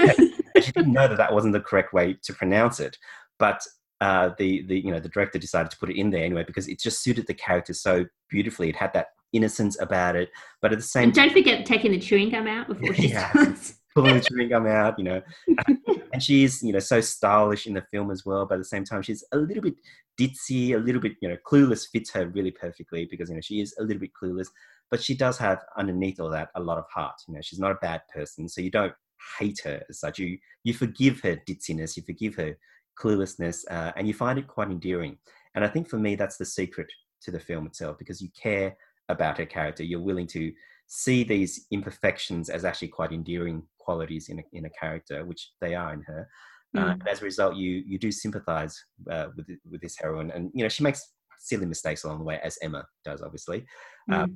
she 0.62 0.72
didn't 0.72 0.92
know 0.92 1.06
that 1.06 1.18
that 1.18 1.32
wasn't 1.32 1.52
the 1.52 1.60
correct 1.60 1.92
way 1.92 2.16
to 2.22 2.32
pronounce 2.32 2.80
it, 2.80 2.96
but 3.38 3.60
uh, 4.00 4.30
the 4.38 4.62
the 4.66 4.78
you 4.78 4.90
know 4.90 5.00
the 5.00 5.08
director 5.08 5.38
decided 5.38 5.70
to 5.70 5.78
put 5.78 5.90
it 5.90 5.96
in 5.96 6.10
there 6.10 6.24
anyway 6.24 6.44
because 6.46 6.68
it 6.68 6.80
just 6.80 7.02
suited 7.02 7.26
the 7.26 7.34
character 7.34 7.72
so 7.72 8.04
beautifully. 8.28 8.68
It 8.68 8.76
had 8.76 8.92
that 8.94 9.08
innocence 9.32 9.80
about 9.80 10.16
it, 10.16 10.30
but 10.62 10.72
at 10.72 10.78
the 10.78 10.84
same 10.84 11.04
and 11.04 11.14
don't 11.14 11.32
forget 11.32 11.64
taking 11.66 11.92
the 11.92 11.98
chewing 11.98 12.30
gum 12.30 12.46
out 12.46 12.68
before 12.68 12.94
she 12.94 13.08
yeah, 13.08 13.30
starts. 13.30 13.74
Pulling 13.94 14.14
the 14.16 14.20
chewing 14.22 14.48
gum 14.48 14.66
out, 14.66 14.98
you 14.98 15.04
know, 15.04 15.22
and 16.12 16.20
she's 16.20 16.62
you 16.62 16.72
know 16.72 16.80
so 16.80 17.00
stylish 17.00 17.66
in 17.66 17.74
the 17.74 17.84
film 17.92 18.10
as 18.10 18.24
well. 18.26 18.44
But 18.44 18.56
at 18.56 18.58
the 18.58 18.64
same 18.64 18.84
time, 18.84 19.02
she's 19.02 19.24
a 19.32 19.36
little 19.36 19.62
bit 19.62 19.74
ditzy, 20.20 20.74
a 20.74 20.78
little 20.78 21.00
bit 21.00 21.12
you 21.20 21.28
know 21.28 21.36
clueless 21.46 21.86
fits 21.90 22.10
her 22.12 22.26
really 22.26 22.50
perfectly 22.50 23.06
because 23.08 23.28
you 23.28 23.36
know 23.36 23.40
she 23.40 23.60
is 23.60 23.74
a 23.78 23.82
little 23.82 24.00
bit 24.00 24.10
clueless, 24.20 24.48
but 24.90 25.02
she 25.02 25.16
does 25.16 25.38
have 25.38 25.60
underneath 25.76 26.18
all 26.18 26.30
that 26.30 26.48
a 26.56 26.60
lot 26.60 26.78
of 26.78 26.84
heart. 26.92 27.14
You 27.28 27.34
know, 27.34 27.40
she's 27.40 27.60
not 27.60 27.70
a 27.70 27.76
bad 27.80 28.02
person, 28.12 28.48
so 28.48 28.60
you 28.60 28.70
don't 28.70 28.92
hate 29.38 29.60
her 29.64 29.82
as 29.88 30.00
such. 30.00 30.18
You 30.18 30.38
you 30.64 30.74
forgive 30.74 31.20
her 31.20 31.36
ditziness, 31.48 31.96
you 31.96 32.02
forgive 32.02 32.34
her 32.34 32.56
cluelessness, 32.98 33.64
uh, 33.70 33.92
and 33.96 34.06
you 34.06 34.14
find 34.14 34.38
it 34.38 34.46
quite 34.46 34.70
endearing. 34.70 35.18
And 35.54 35.64
I 35.64 35.68
think 35.68 35.88
for 35.88 35.98
me, 35.98 36.14
that's 36.14 36.36
the 36.36 36.44
secret 36.44 36.88
to 37.22 37.30
the 37.30 37.40
film 37.40 37.66
itself 37.66 37.98
because 37.98 38.20
you 38.20 38.28
care 38.40 38.76
about 39.08 39.38
her 39.38 39.46
character. 39.46 39.82
You're 39.82 40.00
willing 40.00 40.26
to 40.28 40.52
see 40.86 41.24
these 41.24 41.66
imperfections 41.70 42.50
as 42.50 42.64
actually 42.64 42.88
quite 42.88 43.12
endearing 43.12 43.62
qualities 43.78 44.28
in 44.28 44.38
a, 44.40 44.42
in 44.52 44.66
a 44.66 44.70
character, 44.70 45.24
which 45.24 45.50
they 45.60 45.74
are 45.74 45.92
in 45.92 46.02
her. 46.02 46.28
Mm. 46.76 46.82
Uh, 46.82 46.92
and 46.92 47.08
as 47.08 47.22
a 47.22 47.24
result, 47.24 47.56
you 47.56 47.82
you 47.86 47.98
do 47.98 48.10
sympathise 48.10 48.82
uh, 49.10 49.28
with 49.36 49.46
with 49.70 49.80
this 49.80 49.96
heroine, 49.98 50.30
and 50.30 50.50
you 50.54 50.62
know 50.62 50.68
she 50.68 50.82
makes 50.82 51.12
silly 51.38 51.66
mistakes 51.66 52.04
along 52.04 52.18
the 52.18 52.24
way, 52.24 52.40
as 52.42 52.58
Emma 52.62 52.84
does, 53.04 53.20
obviously. 53.20 53.66
Uh, 54.10 54.26
mm. 54.26 54.34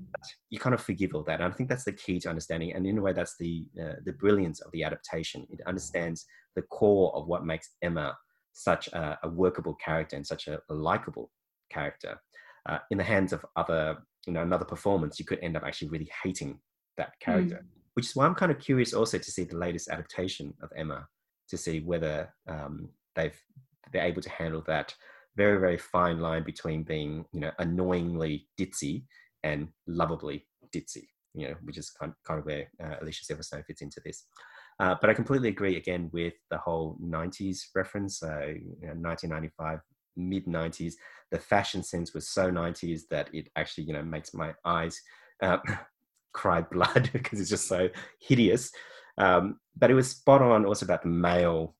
you 0.50 0.58
kind 0.58 0.74
of 0.74 0.80
forgive 0.80 1.14
all 1.14 1.24
that, 1.24 1.40
and 1.40 1.52
I 1.52 1.56
think 1.56 1.68
that's 1.68 1.84
the 1.84 1.92
key 1.92 2.20
to 2.20 2.28
understanding. 2.28 2.72
And 2.72 2.86
in 2.86 2.98
a 2.98 3.02
way, 3.02 3.12
that's 3.12 3.34
the 3.38 3.66
uh, 3.80 3.94
the 4.04 4.12
brilliance 4.12 4.60
of 4.60 4.70
the 4.72 4.84
adaptation. 4.84 5.46
It 5.50 5.60
understands 5.66 6.26
the 6.54 6.62
core 6.62 7.14
of 7.14 7.26
what 7.26 7.44
makes 7.44 7.70
Emma 7.82 8.16
such 8.58 8.88
a, 8.88 9.18
a 9.22 9.28
workable 9.28 9.74
character 9.74 10.16
and 10.16 10.26
such 10.26 10.48
a, 10.48 10.60
a 10.68 10.74
likable 10.74 11.30
character. 11.70 12.20
Uh, 12.68 12.78
in 12.90 12.98
the 12.98 13.04
hands 13.04 13.32
of 13.32 13.46
other, 13.56 13.98
you 14.26 14.32
know, 14.32 14.42
another 14.42 14.64
performance, 14.64 15.18
you 15.18 15.24
could 15.24 15.38
end 15.42 15.56
up 15.56 15.62
actually 15.64 15.88
really 15.88 16.10
hating 16.22 16.58
that 16.96 17.12
character. 17.20 17.62
Mm. 17.62 17.68
Which 17.94 18.06
is 18.06 18.16
why 18.16 18.26
I'm 18.26 18.34
kind 18.34 18.52
of 18.52 18.58
curious 18.58 18.92
also 18.92 19.18
to 19.18 19.30
see 19.30 19.44
the 19.44 19.56
latest 19.56 19.88
adaptation 19.88 20.54
of 20.62 20.70
Emma 20.76 21.06
to 21.48 21.56
see 21.56 21.80
whether 21.80 22.32
um, 22.48 22.90
they've 23.14 23.38
they're 23.92 24.04
able 24.04 24.22
to 24.22 24.30
handle 24.30 24.62
that 24.66 24.94
very 25.36 25.58
very 25.58 25.78
fine 25.78 26.20
line 26.20 26.42
between 26.42 26.82
being 26.82 27.24
you 27.32 27.40
know 27.40 27.50
annoyingly 27.58 28.46
ditzy 28.60 29.04
and 29.44 29.68
lovably 29.86 30.46
ditzy 30.74 31.06
you 31.34 31.48
know 31.48 31.54
which 31.64 31.78
is 31.78 31.90
kind, 31.90 32.12
kind 32.26 32.38
of 32.40 32.44
where 32.44 32.70
uh, 32.84 32.96
alicia 33.00 33.24
silverstone 33.24 33.64
fits 33.64 33.80
into 33.80 34.00
this 34.04 34.26
uh, 34.80 34.94
but 35.00 35.10
I 35.10 35.14
completely 35.14 35.48
agree 35.48 35.76
again 35.76 36.08
with 36.12 36.34
the 36.50 36.58
whole 36.58 36.96
90s 37.02 37.66
reference, 37.74 38.22
uh, 38.22 38.46
you 38.46 38.86
know, 38.86 38.94
1995, 38.94 39.80
mid 40.16 40.46
90s. 40.46 40.94
The 41.30 41.38
fashion 41.38 41.82
sense 41.82 42.14
was 42.14 42.28
so 42.28 42.50
90s 42.50 43.02
that 43.10 43.28
it 43.34 43.48
actually, 43.56 43.84
you 43.84 43.92
know, 43.92 44.02
makes 44.02 44.32
my 44.32 44.54
eyes 44.64 45.00
uh, 45.42 45.58
cry 46.32 46.62
blood 46.62 47.10
because 47.12 47.40
it's 47.40 47.50
just 47.50 47.66
so 47.66 47.88
hideous. 48.20 48.70
Um, 49.18 49.58
but 49.76 49.90
it 49.90 49.94
was 49.94 50.10
spot 50.10 50.42
on 50.42 50.64
also 50.64 50.86
about 50.86 51.02
the 51.02 51.08
male 51.08 51.74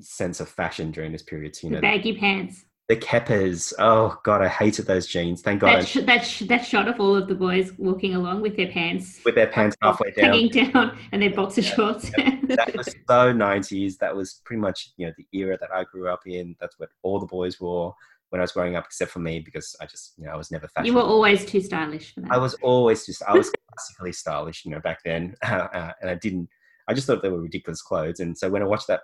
sense 0.00 0.40
of 0.40 0.48
fashion 0.48 0.90
during 0.90 1.12
this 1.12 1.22
period. 1.22 1.56
You 1.62 1.70
know, 1.70 1.76
the 1.76 1.82
baggy 1.82 2.18
pants. 2.18 2.64
The 2.88 2.96
keppers. 2.96 3.72
Oh 3.78 4.18
god, 4.24 4.42
I 4.42 4.48
hated 4.48 4.86
those 4.86 5.06
jeans. 5.06 5.40
Thank 5.42 5.60
God. 5.60 5.80
That, 5.80 5.88
sh- 5.88 5.98
that, 6.04 6.26
sh- 6.26 6.42
that 6.48 6.64
shot 6.64 6.88
of 6.88 7.00
all 7.00 7.14
of 7.14 7.28
the 7.28 7.34
boys 7.34 7.72
walking 7.78 8.14
along 8.14 8.42
with 8.42 8.56
their 8.56 8.68
pants 8.68 9.20
with 9.24 9.34
their 9.34 9.46
pants 9.46 9.76
halfway 9.82 10.10
down, 10.10 10.32
hanging 10.32 10.48
down, 10.48 10.98
and 11.12 11.22
their 11.22 11.30
boxer 11.30 11.62
shorts. 11.62 12.10
that 12.10 12.72
was 12.76 12.94
so 13.08 13.32
nineties. 13.32 13.98
That 13.98 14.14
was 14.14 14.40
pretty 14.44 14.60
much 14.60 14.90
you 14.96 15.06
know 15.06 15.12
the 15.16 15.26
era 15.32 15.56
that 15.60 15.72
I 15.72 15.84
grew 15.84 16.08
up 16.08 16.20
in. 16.26 16.56
That's 16.60 16.78
what 16.78 16.90
all 17.02 17.20
the 17.20 17.26
boys 17.26 17.60
wore 17.60 17.94
when 18.30 18.40
I 18.40 18.44
was 18.44 18.52
growing 18.52 18.76
up, 18.76 18.86
except 18.86 19.10
for 19.10 19.20
me 19.20 19.40
because 19.40 19.76
I 19.80 19.86
just 19.86 20.14
you 20.18 20.24
know 20.24 20.32
I 20.32 20.36
was 20.36 20.50
never 20.50 20.66
fashionable. 20.66 20.86
You 20.86 20.94
were 20.94 21.08
always 21.08 21.44
too 21.44 21.60
stylish 21.60 22.14
for 22.14 22.22
that. 22.22 22.32
I 22.32 22.38
was 22.38 22.54
always 22.62 23.06
just 23.06 23.22
I 23.22 23.32
was 23.36 23.52
classically 23.70 24.12
stylish, 24.12 24.64
you 24.64 24.70
know, 24.70 24.80
back 24.80 25.00
then, 25.04 25.34
uh, 25.42 25.92
and 26.00 26.10
I 26.10 26.14
didn't. 26.16 26.48
I 26.88 26.94
just 26.94 27.06
thought 27.06 27.22
they 27.22 27.28
were 27.28 27.40
ridiculous 27.40 27.80
clothes, 27.80 28.20
and 28.20 28.36
so 28.36 28.50
when 28.50 28.62
I 28.62 28.66
watched 28.66 28.88
that 28.88 29.02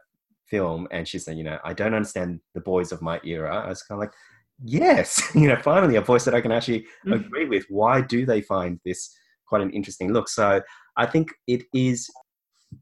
film 0.50 0.88
and 0.90 1.06
she 1.06 1.18
said, 1.18 1.36
you 1.36 1.44
know, 1.44 1.58
I 1.64 1.72
don't 1.72 1.94
understand 1.94 2.40
the 2.54 2.60
boys 2.60 2.92
of 2.92 3.02
my 3.02 3.20
era, 3.24 3.64
I 3.64 3.68
was 3.68 3.82
kind 3.82 3.98
of 3.98 4.06
like, 4.06 4.14
yes, 4.62 5.22
you 5.34 5.48
know, 5.48 5.56
finally 5.56 5.96
a 5.96 6.00
voice 6.00 6.24
that 6.24 6.34
I 6.34 6.40
can 6.40 6.52
actually 6.52 6.80
mm-hmm. 6.80 7.12
agree 7.12 7.46
with. 7.46 7.64
Why 7.68 8.00
do 8.00 8.26
they 8.26 8.40
find 8.40 8.80
this 8.84 9.14
quite 9.46 9.62
an 9.62 9.70
interesting 9.70 10.12
look? 10.12 10.28
So 10.28 10.60
I 10.96 11.06
think 11.06 11.30
it 11.46 11.62
is 11.72 12.08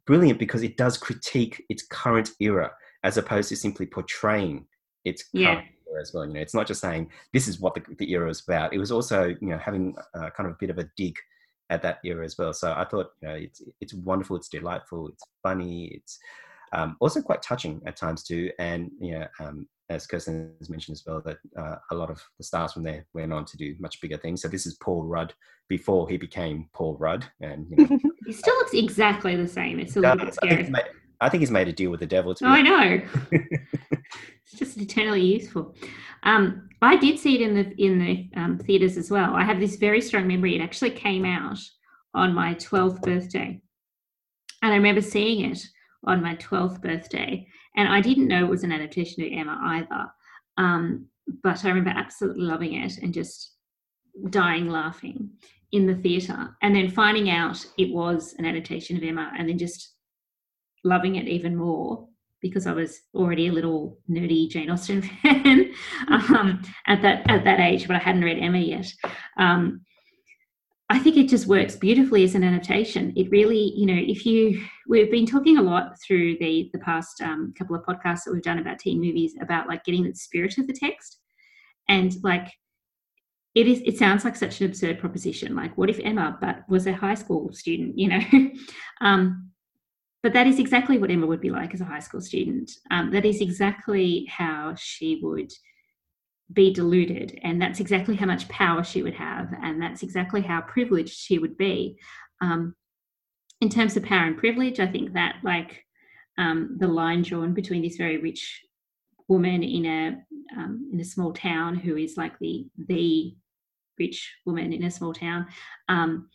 brilliant 0.06 0.38
because 0.38 0.62
it 0.62 0.76
does 0.76 0.98
critique 0.98 1.64
its 1.68 1.86
current 1.86 2.30
era 2.40 2.72
as 3.04 3.18
opposed 3.18 3.48
to 3.50 3.56
simply 3.56 3.86
portraying 3.86 4.66
its 5.04 5.24
yeah. 5.32 5.54
current 5.54 5.68
era 5.90 6.00
as 6.00 6.12
well. 6.12 6.26
You 6.26 6.34
know, 6.34 6.40
it's 6.40 6.54
not 6.54 6.66
just 6.66 6.80
saying 6.80 7.10
this 7.32 7.46
is 7.48 7.60
what 7.60 7.74
the, 7.74 7.82
the 7.98 8.10
era 8.10 8.28
is 8.28 8.42
about. 8.46 8.72
It 8.72 8.78
was 8.78 8.90
also, 8.90 9.26
you 9.26 9.48
know, 9.48 9.58
having 9.58 9.94
uh, 10.14 10.30
kind 10.30 10.48
of 10.48 10.52
a 10.54 10.58
bit 10.58 10.70
of 10.70 10.78
a 10.78 10.88
dig 10.96 11.16
at 11.70 11.82
that 11.82 11.98
era 12.04 12.24
as 12.24 12.36
well. 12.38 12.52
So 12.52 12.72
I 12.72 12.84
thought, 12.84 13.10
you 13.20 13.28
know, 13.28 13.34
it's 13.34 13.62
it's 13.80 13.94
wonderful, 13.94 14.36
it's 14.36 14.48
delightful, 14.48 15.08
it's 15.08 15.24
funny, 15.42 15.86
it's 15.86 16.18
um, 16.76 16.96
also 17.00 17.22
quite 17.22 17.42
touching 17.42 17.80
at 17.86 17.96
times 17.96 18.22
too. 18.22 18.50
And 18.58 18.90
you 19.00 19.18
know, 19.18 19.26
um, 19.40 19.66
as 19.88 20.06
Kirsten 20.06 20.52
has 20.60 20.68
mentioned 20.68 20.96
as 20.96 21.04
well, 21.06 21.22
that 21.24 21.38
uh, 21.58 21.76
a 21.90 21.94
lot 21.94 22.10
of 22.10 22.22
the 22.38 22.44
stars 22.44 22.72
from 22.72 22.82
there 22.82 23.06
went 23.14 23.32
on 23.32 23.44
to 23.46 23.56
do 23.56 23.74
much 23.78 24.00
bigger 24.00 24.18
things. 24.18 24.42
So 24.42 24.48
this 24.48 24.66
is 24.66 24.74
Paul 24.74 25.04
Rudd 25.04 25.32
before 25.68 26.08
he 26.08 26.16
became 26.16 26.68
Paul 26.74 26.96
Rudd, 26.98 27.24
and 27.40 27.66
you 27.70 27.76
know, 27.76 27.98
he 28.26 28.32
still 28.32 28.54
looks 28.56 28.74
exactly 28.74 29.34
the 29.36 29.48
same. 29.48 29.80
It's 29.80 29.96
a 29.96 30.00
little 30.00 30.18
bit 30.18 30.34
scary. 30.34 30.52
I 30.52 30.56
think, 30.56 30.70
made, 30.70 30.84
I 31.20 31.28
think 31.28 31.40
he's 31.40 31.50
made 31.50 31.68
a 31.68 31.72
deal 31.72 31.90
with 31.90 32.00
the 32.00 32.06
devil. 32.06 32.34
Oh, 32.42 32.46
I 32.46 32.60
know. 32.62 33.00
it's 33.32 34.52
just 34.54 34.76
eternally 34.76 35.24
useful. 35.24 35.74
Um, 36.24 36.68
I 36.82 36.96
did 36.96 37.18
see 37.18 37.36
it 37.36 37.40
in 37.40 37.54
the 37.54 37.82
in 37.82 37.98
the 37.98 38.30
um, 38.38 38.58
theaters 38.58 38.98
as 38.98 39.10
well. 39.10 39.34
I 39.34 39.44
have 39.44 39.60
this 39.60 39.76
very 39.76 40.02
strong 40.02 40.28
memory. 40.28 40.56
It 40.56 40.62
actually 40.62 40.90
came 40.90 41.24
out 41.24 41.58
on 42.12 42.34
my 42.34 42.52
twelfth 42.54 43.00
birthday, 43.00 43.62
and 44.62 44.72
I 44.72 44.76
remember 44.76 45.00
seeing 45.00 45.50
it 45.50 45.66
on 46.06 46.22
my 46.22 46.36
12th 46.36 46.80
birthday. 46.80 47.46
And 47.76 47.88
I 47.88 48.00
didn't 48.00 48.28
know 48.28 48.44
it 48.44 48.50
was 48.50 48.64
an 48.64 48.72
adaptation 48.72 49.22
of 49.22 49.32
Emma 49.32 49.58
either. 49.62 50.06
Um, 50.58 51.06
but 51.42 51.64
I 51.64 51.68
remember 51.68 51.90
absolutely 51.90 52.44
loving 52.44 52.74
it 52.74 52.98
and 52.98 53.12
just 53.12 53.54
dying 54.30 54.68
laughing 54.68 55.30
in 55.72 55.86
the 55.86 55.96
theatre. 55.96 56.56
And 56.62 56.74
then 56.74 56.90
finding 56.90 57.30
out 57.30 57.64
it 57.76 57.92
was 57.92 58.34
an 58.38 58.44
adaptation 58.44 58.96
of 58.96 59.02
Emma 59.02 59.32
and 59.36 59.48
then 59.48 59.58
just 59.58 59.94
loving 60.84 61.16
it 61.16 61.26
even 61.26 61.56
more 61.56 62.08
because 62.40 62.66
I 62.66 62.72
was 62.72 63.00
already 63.14 63.48
a 63.48 63.52
little 63.52 63.98
nerdy 64.08 64.48
Jane 64.48 64.70
Austen 64.70 65.02
fan 65.22 65.72
um, 66.08 66.62
at 66.86 67.02
that 67.02 67.28
at 67.28 67.44
that 67.44 67.60
age, 67.60 67.86
but 67.86 67.96
I 67.96 68.00
hadn't 68.00 68.24
read 68.24 68.38
Emma 68.38 68.58
yet. 68.58 68.86
Um, 69.36 69.80
I 70.88 71.00
think 71.00 71.16
it 71.16 71.28
just 71.28 71.48
works 71.48 71.74
beautifully 71.74 72.22
as 72.22 72.36
an 72.36 72.44
annotation. 72.44 73.12
It 73.16 73.30
really, 73.30 73.72
you 73.76 73.86
know, 73.86 74.00
if 74.00 74.24
you, 74.24 74.64
we've 74.86 75.10
been 75.10 75.26
talking 75.26 75.58
a 75.58 75.62
lot 75.62 76.00
through 76.00 76.38
the 76.38 76.70
the 76.72 76.78
past 76.78 77.20
um, 77.20 77.52
couple 77.58 77.74
of 77.74 77.82
podcasts 77.82 78.24
that 78.24 78.32
we've 78.32 78.42
done 78.42 78.60
about 78.60 78.78
teen 78.78 79.00
movies 79.00 79.34
about 79.40 79.66
like 79.66 79.84
getting 79.84 80.04
the 80.04 80.14
spirit 80.14 80.58
of 80.58 80.66
the 80.68 80.72
text, 80.72 81.18
and 81.88 82.14
like 82.22 82.52
it 83.56 83.66
is, 83.66 83.80
it 83.86 83.96
sounds 83.96 84.22
like 84.22 84.36
such 84.36 84.60
an 84.60 84.66
absurd 84.66 84.98
proposition. 85.00 85.56
Like, 85.56 85.78
what 85.78 85.88
if 85.88 85.98
Emma, 86.04 86.36
but 86.42 86.58
was 86.68 86.86
a 86.86 86.92
high 86.92 87.14
school 87.14 87.50
student, 87.54 87.98
you 87.98 88.08
know? 88.08 88.20
um, 89.00 89.50
but 90.22 90.34
that 90.34 90.46
is 90.46 90.58
exactly 90.58 90.98
what 90.98 91.10
Emma 91.10 91.26
would 91.26 91.40
be 91.40 91.48
like 91.48 91.72
as 91.72 91.80
a 91.80 91.86
high 91.86 92.00
school 92.00 92.20
student. 92.20 92.70
Um, 92.90 93.10
that 93.12 93.24
is 93.24 93.40
exactly 93.40 94.26
how 94.28 94.74
she 94.76 95.20
would 95.22 95.50
be 96.52 96.72
deluded. 96.72 97.38
And 97.42 97.60
that's 97.60 97.80
exactly 97.80 98.16
how 98.16 98.26
much 98.26 98.48
power 98.48 98.84
she 98.84 99.02
would 99.02 99.14
have 99.14 99.52
and 99.62 99.80
that's 99.80 100.02
exactly 100.02 100.42
how 100.42 100.60
privileged 100.60 101.16
she 101.16 101.38
would 101.38 101.56
be. 101.56 101.98
Um, 102.40 102.74
in 103.60 103.68
terms 103.68 103.96
of 103.96 104.02
power 104.02 104.26
and 104.26 104.36
privilege 104.36 104.80
i 104.80 104.86
think 104.86 105.14
that 105.14 105.36
like 105.42 105.82
um, 106.38 106.76
the 106.78 106.86
line 106.86 107.22
drawn 107.22 107.54
between 107.54 107.80
this 107.80 107.96
very 107.96 108.18
rich 108.18 108.62
woman 109.28 109.62
in 109.62 109.86
a 109.86 110.56
um, 110.56 110.90
in 110.92 111.00
a 111.00 111.04
small 111.04 111.32
town 111.32 111.74
who 111.74 111.96
is 111.96 112.16
like 112.16 112.38
the 112.38 112.66
the 112.88 113.34
rich 113.98 114.34
woman 114.44 114.72
in 114.72 114.84
a 114.84 114.90
small 114.90 115.14
town 115.14 115.46
um, 115.88 116.28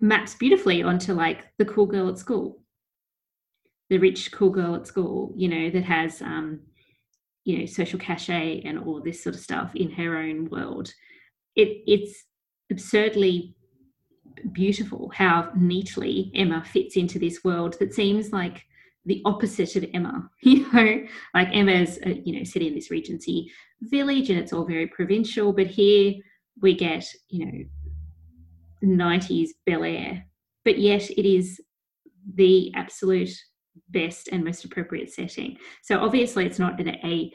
maps 0.00 0.34
beautifully 0.34 0.82
onto 0.82 1.12
like 1.12 1.46
the 1.58 1.64
cool 1.64 1.86
girl 1.86 2.08
at 2.08 2.18
school. 2.18 2.62
The 3.88 3.98
rich 3.98 4.32
cool 4.32 4.50
girl 4.50 4.74
at 4.74 4.86
school 4.86 5.32
you 5.36 5.48
know 5.48 5.70
that 5.70 5.84
has 5.84 6.20
um, 6.22 6.60
you 7.46 7.58
know 7.58 7.64
social 7.64 7.98
cachet 7.98 8.60
and 8.64 8.78
all 8.78 9.00
this 9.00 9.22
sort 9.22 9.34
of 9.34 9.40
stuff 9.40 9.74
in 9.74 9.90
her 9.90 10.18
own 10.18 10.50
world 10.50 10.92
it 11.54 11.82
it's 11.86 12.24
absurdly 12.70 13.54
beautiful 14.52 15.10
how 15.14 15.50
neatly 15.56 16.30
emma 16.34 16.62
fits 16.64 16.96
into 16.96 17.18
this 17.18 17.44
world 17.44 17.76
that 17.78 17.94
seems 17.94 18.32
like 18.32 18.64
the 19.06 19.22
opposite 19.24 19.76
of 19.76 19.86
emma 19.94 20.28
you 20.42 20.70
know? 20.72 21.06
Like 21.32 21.48
emma's 21.52 21.98
uh, 22.04 22.14
you 22.24 22.36
know 22.36 22.44
sitting 22.44 22.68
in 22.68 22.74
this 22.74 22.90
regency 22.90 23.50
village 23.80 24.28
and 24.28 24.38
it's 24.38 24.52
all 24.52 24.64
very 24.64 24.88
provincial 24.88 25.52
but 25.52 25.68
here 25.68 26.14
we 26.60 26.74
get 26.74 27.06
you 27.28 27.46
know 27.46 27.64
90s 28.84 29.50
bel 29.64 29.84
air 29.84 30.26
but 30.64 30.78
yet 30.78 31.08
it 31.10 31.24
is 31.24 31.60
the 32.34 32.72
absolute 32.74 33.30
best 33.88 34.28
and 34.32 34.44
most 34.44 34.64
appropriate 34.64 35.12
setting. 35.12 35.56
So 35.82 35.98
obviously 35.98 36.46
it's 36.46 36.58
not 36.58 36.80
a, 36.80 37.06
a 37.06 37.32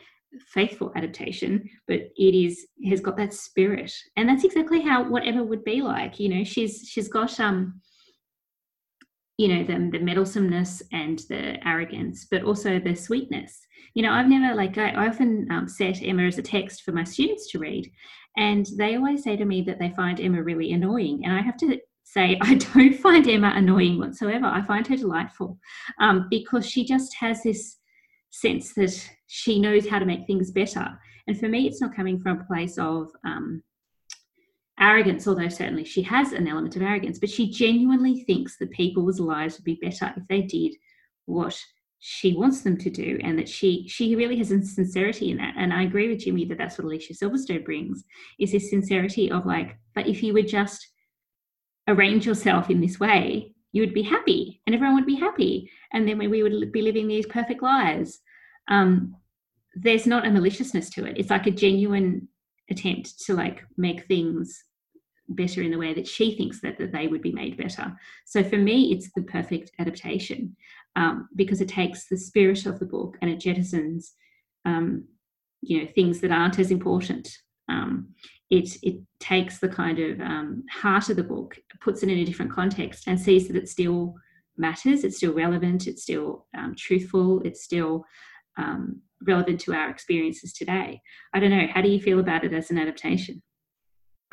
faithful 0.54 0.92
adaptation, 0.96 1.70
but 1.88 2.00
it 2.16 2.36
is 2.36 2.68
has 2.90 3.02
got 3.02 3.18
that 3.18 3.34
spirit. 3.34 3.94
And 4.16 4.28
that's 4.28 4.44
exactly 4.44 4.82
how 4.82 5.10
whatever 5.10 5.44
would 5.44 5.64
be 5.64 5.82
like. 5.82 6.20
You 6.20 6.30
know, 6.30 6.44
she's 6.44 6.88
she's 6.90 7.08
got 7.08 7.40
um 7.40 7.82
you 9.38 9.48
know 9.48 9.64
the, 9.64 9.90
the 9.92 10.04
meddlesomeness 10.04 10.84
and 10.92 11.20
the 11.30 11.58
arrogance 11.68 12.28
but 12.30 12.44
also 12.44 12.80
the 12.80 12.94
sweetness 12.94 13.62
you 13.96 14.04
know 14.04 14.12
i've 14.12 14.28
never 14.28 14.54
like 14.54 14.78
i, 14.78 14.90
I 14.92 15.08
often 15.08 15.48
um, 15.50 15.68
set 15.68 16.04
emma 16.04 16.24
as 16.24 16.38
a 16.38 16.44
text 16.44 16.84
for 16.84 16.92
my 16.92 17.04
students 17.04 17.50
to 17.52 17.60
read 17.60 17.92
and 18.38 18.68
they 18.78 18.96
always 18.96 19.24
say 19.24 19.36
to 19.36 19.46
me 19.46 19.64
that 19.64 19.80
they 19.80 19.90
find 19.92 20.20
emma 20.20 20.44
really 20.44 20.72
annoying 20.74 21.22
and 21.24 21.34
i 21.34 21.42
have 21.42 21.58
to 21.58 21.80
say 22.12 22.38
I 22.42 22.56
don't 22.56 22.96
find 22.96 23.28
Emma 23.28 23.54
annoying 23.56 23.98
whatsoever. 23.98 24.46
I 24.46 24.62
find 24.62 24.86
her 24.88 24.98
delightful 24.98 25.58
um, 26.00 26.28
because 26.30 26.70
she 26.70 26.86
just 26.86 27.16
has 27.16 27.44
this 27.44 27.78
sense 28.30 28.74
that 28.74 29.10
she 29.28 29.60
knows 29.60 29.88
how 29.88 30.00
to 30.00 30.06
make 30.06 30.26
things 30.28 30.52
better. 30.52 30.88
And 31.28 31.40
for 31.40 31.48
me, 31.48 31.68
it's 31.68 31.82
not 31.82 31.96
coming 31.96 32.20
from 32.20 32.40
a 32.40 32.44
place 32.46 32.78
of 32.78 33.10
um, 33.26 33.64
arrogance, 34.80 35.28
although 35.28 35.50
certainly 35.50 35.86
she 35.86 36.02
has 36.04 36.34
an 36.34 36.48
element 36.48 36.76
of 36.76 36.82
arrogance, 36.82 37.20
but 37.20 37.30
she 37.30 37.50
genuinely 37.50 38.24
thinks 38.24 38.58
that 38.58 38.72
people's 38.72 39.20
lives 39.20 39.58
would 39.58 39.66
be 39.66 39.80
better 39.82 40.14
if 40.18 40.28
they 40.28 40.42
did 40.42 40.74
what 41.26 41.58
she 42.04 42.34
wants 42.34 42.62
them 42.62 42.76
to 42.76 42.90
do 42.90 43.20
and 43.22 43.38
that 43.38 43.48
she 43.48 43.88
she 43.88 44.16
really 44.16 44.36
has 44.36 44.52
a 44.52 44.60
sincerity 44.66 45.30
in 45.30 45.38
that 45.38 45.54
and 45.56 45.72
i 45.72 45.84
agree 45.84 46.10
with 46.10 46.18
jimmy 46.18 46.44
that 46.44 46.58
that's 46.58 46.80
what 46.80 46.86
alicia 46.86 47.14
silverstone 47.14 47.64
brings 47.64 48.04
is 48.40 48.52
this 48.52 48.72
sincerity 48.72 49.30
of 49.30 49.46
like 49.46 49.78
but 49.94 50.08
if 50.08 50.24
you 50.24 50.34
would 50.34 50.48
just 50.48 50.88
arrange 51.92 52.26
yourself 52.26 52.70
in 52.70 52.82
this 52.82 53.00
way, 53.00 53.54
you 53.72 53.82
would 53.82 53.94
be 53.94 54.02
happy 54.02 54.62
and 54.66 54.76
everyone 54.76 54.96
would 54.96 55.06
be 55.06 55.16
happy. 55.16 55.70
And 55.94 56.08
then 56.08 56.18
we 56.18 56.44
would 56.44 56.72
be 56.72 56.82
living 56.82 57.08
these 57.08 57.26
perfect 57.26 57.62
lives. 57.62 58.20
Um, 58.68 59.16
there's 59.76 60.08
not 60.08 60.26
a 60.26 60.32
maliciousness 60.32 60.90
to 60.92 61.06
it. 61.06 61.18
It's 61.18 61.30
like 61.30 61.48
a 61.48 61.52
genuine 61.52 62.28
attempt 62.70 63.20
to 63.26 63.34
like 63.34 63.64
make 63.78 64.06
things 64.08 64.64
better 65.30 65.62
in 65.62 65.72
the 65.72 65.78
way 65.78 65.94
that 65.94 66.08
she 66.08 66.36
thinks 66.36 66.62
that, 66.62 66.78
that 66.78 66.92
they 66.92 67.08
would 67.08 67.22
be 67.22 67.32
made 67.32 67.58
better. 67.58 67.96
So 68.26 68.44
for 68.44 68.58
me, 68.58 68.92
it's 68.92 69.12
the 69.14 69.24
perfect 69.24 69.72
adaptation 69.80 70.56
um, 70.96 71.30
because 71.36 71.62
it 71.62 71.70
takes 71.70 72.08
the 72.08 72.18
spirit 72.18 72.66
of 72.66 72.80
the 72.80 72.86
book 72.86 73.18
and 73.22 73.30
it 73.32 73.40
jettisons, 73.40 74.12
um, 74.66 75.06
you 75.62 75.80
know, 75.80 75.90
things 75.94 76.20
that 76.22 76.32
aren't 76.32 76.60
as 76.60 76.72
important. 76.72 77.30
Um, 77.70 78.10
it 78.52 78.78
it 78.84 79.02
takes 79.20 79.60
the 79.60 79.70
kind 79.70 79.98
of 79.98 80.20
um, 80.20 80.64
heart 80.70 81.10
of 81.10 81.16
the 81.16 81.24
book, 81.24 81.58
puts 81.80 82.04
it 82.04 82.10
in 82.10 82.20
a 82.20 82.26
different 82.26 82.52
context, 82.52 83.08
and 83.08 83.20
sees 83.20 83.48
that 83.48 83.56
it 83.56 83.70
still 83.70 84.14
matters. 84.58 85.04
It's 85.04 85.18
still 85.18 85.34
relevant. 85.34 85.88
It's 85.88 86.04
still 86.04 86.46
um, 86.56 86.76
truthful. 86.78 87.42
It's 87.44 87.64
still 87.64 88.06
um, 88.58 89.02
relevant 89.26 89.62
to 89.62 89.74
our 89.74 89.90
experiences 89.90 90.54
today. 90.54 91.02
I 91.34 91.40
don't 91.40 91.50
know. 91.50 91.68
How 91.74 91.82
do 91.82 91.90
you 91.90 92.02
feel 92.02 92.20
about 92.20 92.44
it 92.44 92.54
as 92.54 92.70
an 92.70 92.78
adaptation? 92.78 93.42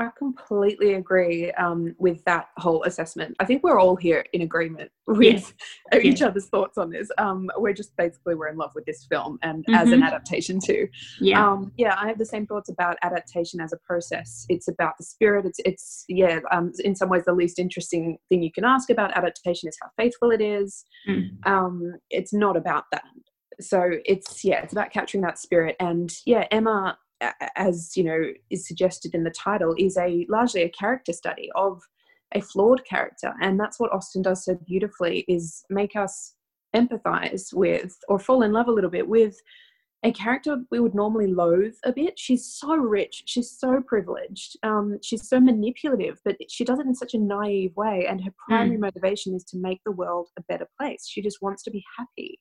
I 0.01 0.11
completely 0.17 0.95
agree 0.95 1.51
um, 1.53 1.95
with 1.99 2.25
that 2.25 2.49
whole 2.57 2.85
assessment. 2.85 3.35
I 3.41 3.45
think 3.45 3.65
we're 3.65 3.81
all 3.81 3.97
here 3.97 4.25
in 4.33 4.43
agreement 4.43 4.93
with 5.09 5.53
Yes. 5.93 6.05
each 6.05 6.23
other's 6.23 6.47
thoughts 6.47 6.79
on 6.79 6.91
this. 6.91 7.09
Um, 7.19 7.51
we're 7.57 7.73
just 7.73 7.97
basically 7.97 8.37
we're 8.37 8.47
in 8.49 8.57
love 8.57 8.71
with 8.77 8.85
this 8.85 9.07
film 9.11 9.39
and 9.43 9.65
Mm-hmm. 9.65 9.75
as 9.75 9.91
an 9.91 10.03
adaptation 10.05 10.61
too. 10.65 10.87
Yeah. 11.21 11.45
Um, 11.45 11.73
yeah, 11.77 11.97
I 12.01 12.07
have 12.07 12.19
the 12.19 12.25
same 12.25 12.47
thoughts 12.47 12.69
about 12.69 12.97
adaptation 13.03 13.61
as 13.61 13.73
a 13.73 13.77
process. 13.79 14.47
It's 14.49 14.69
about 14.69 14.95
the 14.99 15.05
spirit. 15.05 15.45
It's 15.47 15.59
it's 15.65 16.05
yeah. 16.09 16.39
Um, 16.53 16.73
in 16.85 16.95
some 16.95 17.09
ways, 17.09 17.25
the 17.27 17.33
least 17.35 17.59
interesting 17.59 18.19
thing 18.29 18.43
you 18.43 18.53
can 18.53 18.65
ask 18.65 18.91
about 18.91 19.17
adaptation 19.17 19.69
is 19.69 19.77
how 19.83 19.89
faithful 19.97 20.31
it 20.31 20.41
is. 20.41 20.85
Mm. 21.09 21.31
Um, 21.45 21.95
it's 22.11 22.33
not 22.33 22.57
about 22.57 22.85
that. 22.93 23.03
So 23.61 23.91
it's 24.05 24.45
yeah, 24.45 24.63
it's 24.63 24.73
about 24.73 24.93
capturing 24.93 25.23
that 25.23 25.39
spirit. 25.39 25.75
And 25.81 26.13
yeah, 26.25 26.47
Emma, 26.53 26.97
as 27.57 27.97
you 27.97 28.05
know, 28.05 28.33
is 28.51 28.67
suggested 28.67 29.15
in 29.15 29.25
the 29.25 29.31
title, 29.31 29.75
is 29.79 29.97
a 29.97 30.27
largely 30.29 30.63
a 30.63 30.69
character 30.71 31.13
study 31.13 31.51
of 31.55 31.81
a 32.35 32.41
flawed 32.41 32.85
character, 32.85 33.33
and 33.41 33.59
that's 33.59 33.81
what 33.81 33.93
Austen 33.93 34.23
does 34.23 34.45
so 34.45 34.55
beautifully 34.67 35.25
is 35.29 35.65
make 35.71 35.97
us 35.97 36.35
empathize 36.77 37.53
with 37.55 37.97
or 38.09 38.19
fall 38.19 38.43
in 38.43 38.53
love 38.53 38.69
a 38.69 38.73
little 38.73 38.91
bit 38.91 39.09
with 39.09 39.41
a 40.05 40.13
character 40.13 40.59
we 40.71 40.79
would 40.79 40.95
normally 40.95 41.27
loathe 41.27 41.75
a 41.85 41.93
bit. 41.93 42.19
She's 42.19 42.47
so 42.47 42.77
rich, 42.77 43.25
she's 43.27 43.51
so 43.51 43.81
privileged, 43.81 44.57
um, 44.63 44.99
she's 45.03 45.29
so 45.29 45.41
manipulative, 45.41 46.21
but 46.25 46.37
she 46.49 46.65
does 46.65 46.79
it 46.79 46.87
in 46.87 46.95
such 46.95 47.15
a 47.15 47.19
naive 47.19 47.75
way. 47.77 48.07
And 48.09 48.23
her 48.23 48.31
primary 48.47 48.77
motivation 48.77 49.35
is 49.35 49.45
to 49.45 49.57
make 49.57 49.81
the 49.85 49.93
world 49.93 50.29
a 50.39 50.43
better 50.43 50.69
place. 50.79 51.09
She 51.09 51.21
just 51.21 51.43
wants 51.43 51.65
to 51.65 51.71
be 51.71 51.85
happy. 51.97 52.39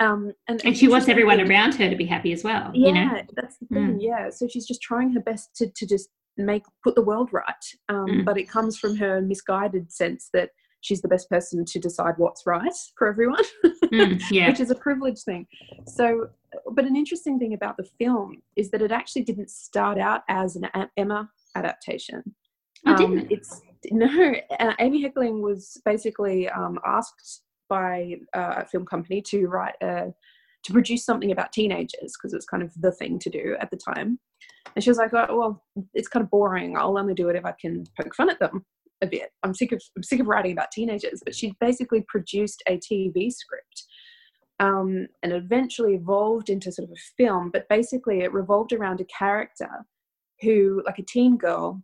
Um, 0.00 0.32
and, 0.48 0.60
and 0.64 0.76
she 0.76 0.88
wants 0.88 1.08
everyone 1.08 1.40
around 1.40 1.74
her 1.74 1.88
to 1.90 1.96
be 1.96 2.06
happy 2.06 2.32
as 2.32 2.42
well. 2.42 2.70
Yeah, 2.74 2.88
You 2.88 2.94
know. 2.94 3.22
that's 3.36 3.56
the 3.58 3.66
thing. 3.66 4.00
Yeah, 4.00 4.30
so 4.30 4.48
she's 4.48 4.66
just 4.66 4.80
trying 4.82 5.12
her 5.12 5.20
best 5.20 5.54
to 5.56 5.68
to 5.68 5.86
just 5.86 6.08
make 6.36 6.62
put 6.82 6.94
the 6.94 7.02
world 7.02 7.30
right. 7.32 7.64
Um, 7.88 8.06
Mm. 8.08 8.24
But 8.24 8.38
it 8.38 8.48
comes 8.48 8.78
from 8.78 8.96
her 8.96 9.20
misguided 9.20 9.92
sense 9.92 10.30
that 10.32 10.50
she's 10.80 11.02
the 11.02 11.08
best 11.08 11.28
person 11.28 11.64
to 11.66 11.78
decide 11.78 12.14
what's 12.16 12.46
right 12.46 12.72
for 12.96 13.06
everyone 13.08 13.44
Mm, 13.92 14.22
yeah. 14.30 14.48
which 14.48 14.60
is 14.60 14.70
a 14.70 14.74
privileged 14.74 15.24
thing. 15.24 15.46
So, 15.86 16.28
but 16.72 16.86
an 16.86 16.96
interesting 16.96 17.38
thing 17.38 17.52
about 17.52 17.76
the 17.76 17.84
film 17.98 18.36
is 18.56 18.70
that 18.70 18.80
it 18.80 18.90
actually 18.90 19.22
didn't 19.24 19.50
start 19.50 19.98
out 19.98 20.22
as 20.28 20.56
an 20.56 20.66
Emma 20.96 21.28
adaptation. 21.56 22.22
Oh, 22.86 22.92
Um, 22.94 22.96
didn't 22.96 23.18
it? 23.30 23.32
it's 23.36 23.60
no, 23.90 24.34
uh, 24.58 24.72
Amy 24.78 25.04
Heckerling 25.04 25.42
was 25.42 25.80
basically 25.84 26.48
um, 26.48 26.78
asked 26.86 27.42
by 27.70 28.16
uh, 28.36 28.56
a 28.58 28.66
film 28.66 28.84
company 28.84 29.22
to 29.22 29.46
write 29.46 29.76
a 29.82 30.12
to 30.62 30.72
produce 30.72 31.06
something 31.06 31.32
about 31.32 31.52
teenagers 31.52 32.12
because 32.18 32.34
it's 32.34 32.44
kind 32.44 32.62
of 32.62 32.70
the 32.76 32.92
thing 32.92 33.18
to 33.18 33.30
do 33.30 33.56
at 33.60 33.70
the 33.70 33.78
time. 33.78 34.18
And 34.74 34.84
she 34.84 34.90
was 34.90 34.98
like, 34.98 35.14
oh, 35.14 35.26
"Well, 35.30 35.64
it's 35.94 36.08
kind 36.08 36.22
of 36.22 36.30
boring. 36.30 36.76
I'll 36.76 36.98
only 36.98 37.14
do 37.14 37.30
it 37.30 37.36
if 37.36 37.46
I 37.46 37.54
can 37.58 37.84
poke 37.98 38.14
fun 38.14 38.28
at 38.28 38.38
them 38.38 38.66
a 39.00 39.06
bit. 39.06 39.30
I'm 39.42 39.54
sick 39.54 39.72
of 39.72 39.82
I'm 39.96 40.02
sick 40.02 40.20
of 40.20 40.26
writing 40.26 40.52
about 40.52 40.70
teenagers." 40.72 41.22
But 41.24 41.34
she 41.34 41.54
basically 41.60 42.04
produced 42.08 42.62
a 42.68 42.78
TV 42.78 43.32
script, 43.32 43.84
um, 44.58 45.06
and 45.22 45.32
eventually 45.32 45.94
evolved 45.94 46.50
into 46.50 46.72
sort 46.72 46.88
of 46.88 46.92
a 46.92 47.00
film. 47.16 47.50
But 47.50 47.68
basically, 47.70 48.20
it 48.20 48.32
revolved 48.32 48.72
around 48.72 49.00
a 49.00 49.06
character 49.06 49.70
who, 50.42 50.82
like 50.84 50.98
a 50.98 51.04
teen 51.04 51.36
girl, 51.38 51.82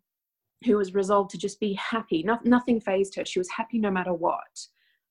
who 0.64 0.76
was 0.76 0.94
resolved 0.94 1.30
to 1.30 1.38
just 1.38 1.60
be 1.60 1.72
happy. 1.74 2.22
No, 2.22 2.38
nothing 2.44 2.80
phased 2.80 3.14
her. 3.16 3.24
She 3.24 3.38
was 3.38 3.48
happy 3.50 3.78
no 3.78 3.90
matter 3.90 4.12
what, 4.12 4.66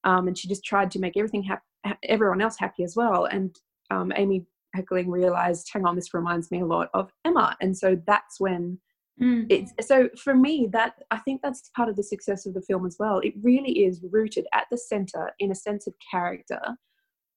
um, 0.06 0.28
and 0.28 0.38
she 0.38 0.48
just 0.48 0.64
tried 0.64 0.90
to 0.92 1.00
make 1.00 1.18
everything 1.18 1.44
hap- 1.44 2.00
everyone 2.04 2.42
else 2.42 2.58
happy 2.58 2.84
as 2.84 2.96
well. 2.96 3.26
And 3.26 3.56
um, 3.92 4.14
Amy 4.16 4.46
Heckerling 4.76 5.08
realized, 5.08 5.70
hang 5.72 5.86
on, 5.86 5.96
this 5.96 6.14
reminds 6.14 6.52
me 6.52 6.62
a 6.62 6.66
lot 6.66 6.90
of 6.94 7.12
Emma, 7.26 7.58
and 7.62 7.78
so 7.78 8.02
that's 8.08 8.40
when 8.40 8.80
Mm. 9.22 9.46
it's 9.50 9.72
so 9.88 10.10
for 10.22 10.36
me 10.36 10.68
that 10.74 10.96
I 11.10 11.20
think 11.20 11.42
that's 11.42 11.72
part 11.74 11.88
of 11.88 11.96
the 11.96 12.04
success 12.04 12.46
of 12.46 12.54
the 12.54 12.62
film 12.62 12.86
as 12.86 12.98
well. 13.00 13.20
It 13.20 13.34
really 13.42 13.86
is 13.86 14.04
rooted 14.12 14.46
at 14.54 14.66
the 14.70 14.78
center 14.78 15.32
in 15.40 15.52
a 15.52 15.56
sense 15.56 15.88
of 15.88 15.94
character, 16.12 16.60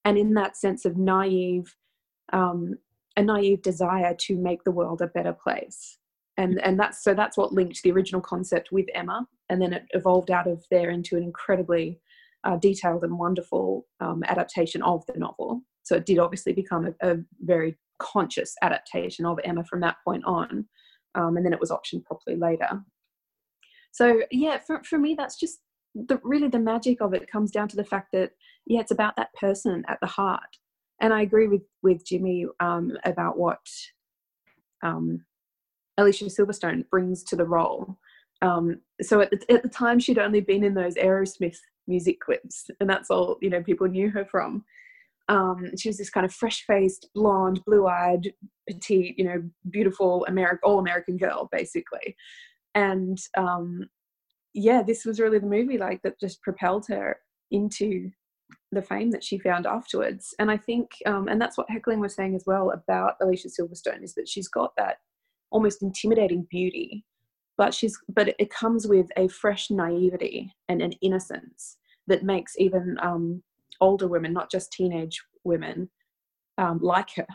and 0.04 0.18
in 0.18 0.34
that 0.34 0.56
sense 0.56 0.84
of 0.84 0.96
naive, 0.96 1.72
um, 2.32 2.74
a 3.16 3.22
naive 3.22 3.62
desire 3.62 4.12
to 4.22 4.36
make 4.36 4.64
the 4.64 4.72
world 4.72 5.02
a 5.02 5.06
better 5.06 5.32
place. 5.32 5.98
And 6.36 6.60
and 6.62 6.80
that's 6.80 7.04
so 7.04 7.14
that's 7.14 7.36
what 7.36 7.52
linked 7.52 7.80
the 7.82 7.92
original 7.92 8.20
concept 8.22 8.72
with 8.72 8.86
Emma, 8.92 9.28
and 9.48 9.62
then 9.62 9.72
it 9.72 9.84
evolved 9.90 10.32
out 10.32 10.48
of 10.48 10.64
there 10.72 10.90
into 10.90 11.16
an 11.16 11.22
incredibly 11.22 12.00
uh, 12.44 12.56
detailed 12.56 13.04
and 13.04 13.18
wonderful 13.18 13.86
um, 14.00 14.22
adaptation 14.24 14.82
of 14.82 15.04
the 15.06 15.18
novel. 15.18 15.62
So 15.82 15.96
it 15.96 16.06
did 16.06 16.18
obviously 16.18 16.52
become 16.52 16.94
a, 17.02 17.12
a 17.12 17.16
very 17.40 17.78
conscious 17.98 18.54
adaptation 18.62 19.26
of 19.26 19.38
Emma 19.44 19.64
from 19.64 19.80
that 19.80 19.96
point 20.04 20.24
on 20.24 20.66
um, 21.14 21.36
and 21.36 21.44
then 21.44 21.52
it 21.52 21.60
was 21.60 21.70
optioned 21.70 22.04
properly 22.04 22.36
later. 22.36 22.82
So 23.92 24.22
yeah, 24.30 24.58
for 24.58 24.82
for 24.84 24.98
me, 24.98 25.14
that's 25.14 25.38
just 25.38 25.58
the 25.94 26.20
really 26.22 26.48
the 26.48 26.58
magic 26.58 27.00
of 27.00 27.14
it 27.14 27.30
comes 27.30 27.50
down 27.50 27.68
to 27.68 27.76
the 27.76 27.84
fact 27.84 28.08
that 28.12 28.32
yeah, 28.66 28.80
it's 28.80 28.92
about 28.92 29.16
that 29.16 29.32
person 29.34 29.84
at 29.88 29.98
the 30.00 30.06
heart. 30.06 30.56
And 31.00 31.12
I 31.12 31.22
agree 31.22 31.48
with 31.48 31.62
with 31.82 32.04
Jimmy 32.04 32.46
um, 32.60 32.96
about 33.04 33.38
what 33.38 33.60
um, 34.82 35.24
Alicia 35.96 36.26
Silverstone 36.26 36.88
brings 36.90 37.24
to 37.24 37.36
the 37.36 37.44
role. 37.44 37.98
Um, 38.40 38.80
so 39.02 39.20
at 39.20 39.30
the, 39.30 39.52
at 39.52 39.64
the 39.64 39.68
time, 39.68 39.98
she'd 39.98 40.18
only 40.18 40.40
been 40.40 40.62
in 40.62 40.74
those 40.74 40.94
Aerosmith 40.94 41.56
music 41.88 42.20
clips, 42.20 42.70
and 42.80 42.88
that's 42.88 43.10
all 43.10 43.38
you 43.40 43.50
know 43.50 43.62
people 43.62 43.88
knew 43.88 44.10
her 44.10 44.24
from. 44.24 44.64
Um, 45.28 45.76
she 45.76 45.90
was 45.90 45.98
this 45.98 46.08
kind 46.08 46.24
of 46.24 46.32
fresh-faced, 46.32 47.10
blonde, 47.14 47.60
blue-eyed, 47.66 48.32
petite, 48.66 49.14
you 49.18 49.24
know, 49.24 49.42
beautiful 49.70 50.24
American, 50.26 50.60
all-American 50.62 51.18
girl, 51.18 51.50
basically. 51.52 52.16
And 52.74 53.18
um, 53.36 53.90
yeah, 54.54 54.82
this 54.82 55.04
was 55.04 55.20
really 55.20 55.38
the 55.38 55.46
movie 55.46 55.76
like 55.76 56.00
that 56.02 56.18
just 56.18 56.40
propelled 56.42 56.86
her 56.88 57.18
into 57.50 58.10
the 58.72 58.82
fame 58.82 59.10
that 59.10 59.24
she 59.24 59.38
found 59.38 59.66
afterwards. 59.66 60.34
And 60.38 60.50
I 60.50 60.56
think, 60.56 60.90
um, 61.06 61.28
and 61.28 61.40
that's 61.40 61.56
what 61.56 61.68
Heckerling 61.68 62.00
was 62.00 62.14
saying 62.14 62.34
as 62.34 62.44
well 62.46 62.70
about 62.70 63.14
Alicia 63.20 63.48
Silverstone 63.48 64.02
is 64.02 64.14
that 64.14 64.28
she's 64.28 64.48
got 64.48 64.72
that 64.76 64.98
almost 65.50 65.82
intimidating 65.82 66.46
beauty, 66.50 67.04
but 67.56 67.72
she's 67.72 67.98
but 68.08 68.34
it 68.38 68.50
comes 68.50 68.86
with 68.86 69.08
a 69.16 69.28
fresh 69.28 69.70
naivety 69.70 70.52
and 70.68 70.82
an 70.82 70.92
innocence 71.00 71.77
that 72.08 72.24
makes 72.24 72.54
even 72.58 72.96
um, 73.00 73.42
older 73.80 74.08
women, 74.08 74.32
not 74.32 74.50
just 74.50 74.72
teenage 74.72 75.22
women, 75.44 75.88
um, 76.58 76.78
like 76.82 77.14
her. 77.16 77.26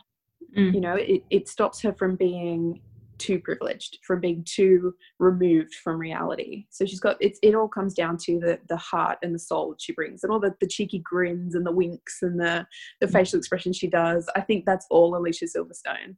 Mm. 0.57 0.73
You 0.73 0.81
know, 0.81 0.95
it, 0.95 1.23
it 1.29 1.47
stops 1.47 1.81
her 1.81 1.93
from 1.93 2.15
being 2.15 2.81
too 3.17 3.39
privileged, 3.39 3.99
from 4.05 4.19
being 4.19 4.43
too 4.43 4.93
removed 5.19 5.73
from 5.75 5.97
reality. 5.97 6.65
So 6.69 6.85
she's 6.85 6.99
got 6.99 7.17
it's 7.21 7.39
it 7.41 7.55
all 7.55 7.67
comes 7.67 7.93
down 7.93 8.17
to 8.17 8.39
the 8.39 8.59
the 8.67 8.77
heart 8.77 9.19
and 9.21 9.33
the 9.33 9.39
soul 9.39 9.71
that 9.71 9.81
she 9.81 9.93
brings, 9.93 10.23
and 10.23 10.31
all 10.31 10.39
the, 10.39 10.53
the 10.59 10.67
cheeky 10.67 10.99
grins 10.99 11.55
and 11.55 11.65
the 11.65 11.71
winks 11.71 12.19
and 12.21 12.39
the 12.39 12.67
the 12.99 13.07
facial 13.07 13.39
expression 13.39 13.71
she 13.73 13.87
does. 13.87 14.29
I 14.35 14.41
think 14.41 14.65
that's 14.65 14.87
all 14.89 15.15
Alicia 15.15 15.45
Silverstone. 15.45 16.15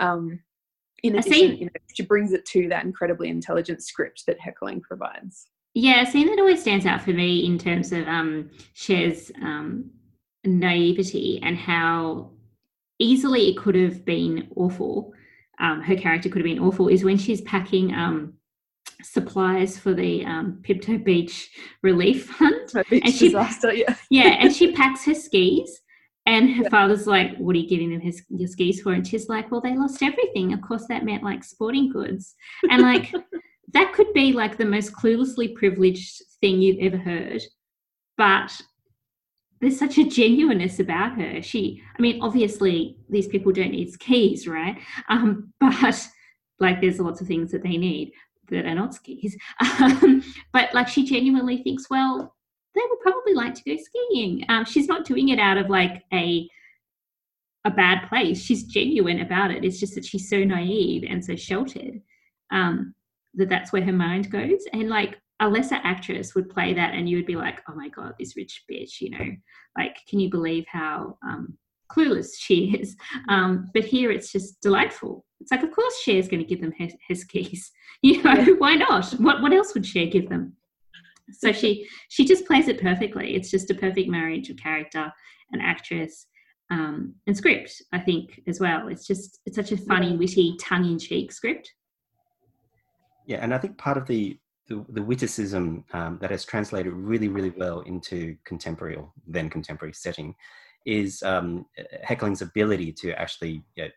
Um, 0.00 0.40
in 1.02 1.16
addition, 1.16 1.56
you 1.56 1.64
know, 1.66 1.70
she 1.94 2.04
brings 2.04 2.32
it 2.32 2.44
to 2.46 2.68
that 2.68 2.84
incredibly 2.84 3.28
intelligent 3.28 3.82
script 3.82 4.24
that 4.26 4.38
Heckerling 4.40 4.82
provides. 4.82 5.48
Yeah, 5.80 6.02
a 6.02 6.06
scene 6.10 6.26
that 6.26 6.40
always 6.40 6.60
stands 6.60 6.86
out 6.86 7.02
for 7.02 7.12
me 7.12 7.46
in 7.46 7.56
terms 7.56 7.92
of 7.92 8.08
um, 8.08 8.50
Cher's 8.74 9.30
um, 9.40 9.88
naivety 10.44 11.38
and 11.44 11.56
how 11.56 12.32
easily 12.98 13.50
it 13.50 13.58
could 13.58 13.76
have 13.76 14.04
been 14.04 14.48
awful. 14.56 15.12
Um, 15.60 15.80
her 15.82 15.94
character 15.94 16.28
could 16.30 16.38
have 16.38 16.52
been 16.52 16.58
awful 16.58 16.88
is 16.88 17.04
when 17.04 17.16
she's 17.16 17.42
packing 17.42 17.94
um, 17.94 18.32
supplies 19.04 19.78
for 19.78 19.94
the 19.94 20.24
um, 20.24 20.58
Pismo 20.62 21.04
Beach 21.04 21.48
Relief 21.84 22.26
Fund. 22.30 22.72
Beach 22.90 23.04
And 23.04 23.14
she- 23.14 23.26
disaster, 23.28 23.72
yeah. 23.72 23.94
Yeah, 24.10 24.36
and 24.40 24.52
she 24.52 24.72
packs 24.72 25.04
her 25.04 25.14
skis. 25.14 25.80
And 26.26 26.50
her 26.56 26.68
father's 26.70 27.06
like, 27.06 27.36
What 27.36 27.54
are 27.54 27.58
you 27.60 27.68
giving 27.68 27.90
them 27.90 28.00
his, 28.00 28.20
your 28.30 28.48
skis 28.48 28.82
for? 28.82 28.94
And 28.94 29.06
she's 29.06 29.28
like, 29.28 29.52
Well, 29.52 29.60
they 29.60 29.76
lost 29.76 30.02
everything. 30.02 30.52
Of 30.52 30.60
course, 30.60 30.86
that 30.88 31.04
meant 31.04 31.22
like 31.22 31.44
sporting 31.44 31.88
goods. 31.88 32.34
And 32.68 32.82
like, 32.82 33.14
that 33.72 33.92
could 33.92 34.12
be 34.12 34.32
like 34.32 34.56
the 34.56 34.64
most 34.64 34.92
cluelessly 34.92 35.54
privileged 35.54 36.22
thing 36.40 36.60
you've 36.60 36.80
ever 36.80 36.96
heard. 36.96 37.42
But 38.16 38.60
there's 39.60 39.78
such 39.78 39.98
a 39.98 40.08
genuineness 40.08 40.78
about 40.78 41.20
her. 41.20 41.42
She, 41.42 41.82
I 41.96 42.02
mean, 42.02 42.20
obviously, 42.22 42.96
these 43.08 43.28
people 43.28 43.52
don't 43.52 43.72
need 43.72 43.92
skis, 43.92 44.46
right? 44.46 44.78
Um, 45.08 45.52
but 45.60 46.08
like, 46.60 46.80
there's 46.80 47.00
lots 47.00 47.20
of 47.20 47.26
things 47.26 47.50
that 47.52 47.62
they 47.62 47.76
need 47.76 48.12
that 48.50 48.64
are 48.64 48.74
not 48.74 48.94
skis. 48.94 49.36
Um, 49.80 50.22
but 50.52 50.72
like, 50.74 50.88
she 50.88 51.04
genuinely 51.04 51.62
thinks, 51.62 51.90
well, 51.90 52.34
they 52.74 52.80
would 52.88 53.00
probably 53.00 53.34
like 53.34 53.54
to 53.54 53.62
go 53.64 53.76
skiing. 53.76 54.44
Um, 54.48 54.64
she's 54.64 54.88
not 54.88 55.04
doing 55.04 55.28
it 55.28 55.38
out 55.38 55.58
of 55.58 55.68
like 55.68 56.04
a 56.12 56.48
a 57.64 57.70
bad 57.70 58.08
place. 58.08 58.40
She's 58.40 58.62
genuine 58.62 59.20
about 59.20 59.50
it. 59.50 59.64
It's 59.64 59.80
just 59.80 59.94
that 59.96 60.04
she's 60.04 60.30
so 60.30 60.42
naive 60.42 61.04
and 61.06 61.22
so 61.22 61.34
sheltered 61.34 62.00
um, 62.50 62.94
that 63.34 63.48
that's 63.48 63.72
where 63.72 63.84
her 63.84 63.92
mind 63.92 64.30
goes. 64.30 64.64
And 64.72 64.88
like 64.88 65.18
a 65.40 65.48
lesser 65.48 65.78
actress 65.84 66.34
would 66.34 66.48
play 66.48 66.74
that, 66.74 66.94
and 66.94 67.08
you 67.08 67.16
would 67.16 67.26
be 67.26 67.36
like, 67.36 67.60
"Oh 67.68 67.74
my 67.74 67.88
god, 67.88 68.14
this 68.18 68.36
rich 68.36 68.64
bitch," 68.70 69.00
you 69.00 69.10
know? 69.10 69.26
Like, 69.76 69.96
can 70.08 70.18
you 70.18 70.30
believe 70.30 70.64
how 70.68 71.18
um, 71.26 71.56
clueless 71.90 72.30
she 72.38 72.76
is. 72.80 72.96
Um, 73.28 73.70
but 73.74 73.84
here 73.84 74.10
it's 74.10 74.32
just 74.32 74.60
delightful. 74.60 75.24
It's 75.40 75.50
like, 75.50 75.62
of 75.62 75.70
course, 75.70 76.02
Cher's 76.04 76.28
going 76.28 76.42
to 76.42 76.48
give 76.48 76.60
them 76.60 76.72
his, 76.76 76.94
his 77.06 77.24
keys. 77.24 77.70
You 78.00 78.22
know, 78.22 78.32
yeah. 78.32 78.54
why 78.58 78.76
not? 78.76 79.10
What 79.14 79.42
what 79.42 79.52
else 79.52 79.74
would 79.74 79.84
Cher 79.84 80.06
give 80.06 80.28
them? 80.28 80.52
So 81.32 81.50
she 81.50 81.88
she 82.08 82.24
just 82.24 82.46
plays 82.46 82.68
it 82.68 82.80
perfectly. 82.80 83.34
It's 83.34 83.50
just 83.50 83.72
a 83.72 83.74
perfect 83.74 84.08
marriage 84.08 84.50
of 84.50 84.56
character 84.56 85.12
and 85.50 85.60
actress 85.60 86.26
um, 86.70 87.16
and 87.26 87.36
script. 87.36 87.82
I 87.92 87.98
think 87.98 88.40
as 88.46 88.60
well. 88.60 88.86
It's 88.86 89.04
just 89.04 89.40
it's 89.46 89.56
such 89.56 89.72
a 89.72 89.76
funny, 89.76 90.16
witty, 90.16 90.56
tongue 90.60 90.84
in 90.84 91.00
cheek 91.00 91.32
script. 91.32 91.72
Yeah, 93.28 93.38
and 93.42 93.54
I 93.54 93.58
think 93.58 93.76
part 93.76 93.98
of 93.98 94.06
the 94.06 94.40
the, 94.68 94.84
the 94.90 95.02
witticism 95.02 95.84
um, 95.94 96.18
that 96.20 96.30
has 96.30 96.44
translated 96.44 96.92
really, 96.92 97.28
really 97.28 97.50
well 97.56 97.80
into 97.80 98.36
contemporary 98.44 98.96
or 98.96 99.10
then 99.26 99.48
contemporary 99.48 99.94
setting 99.94 100.34
is 100.84 101.22
um, 101.22 101.64
Heckerling's 102.06 102.42
ability 102.42 102.92
to 102.92 103.18
actually 103.18 103.62
you 103.76 103.84
know, 103.84 103.88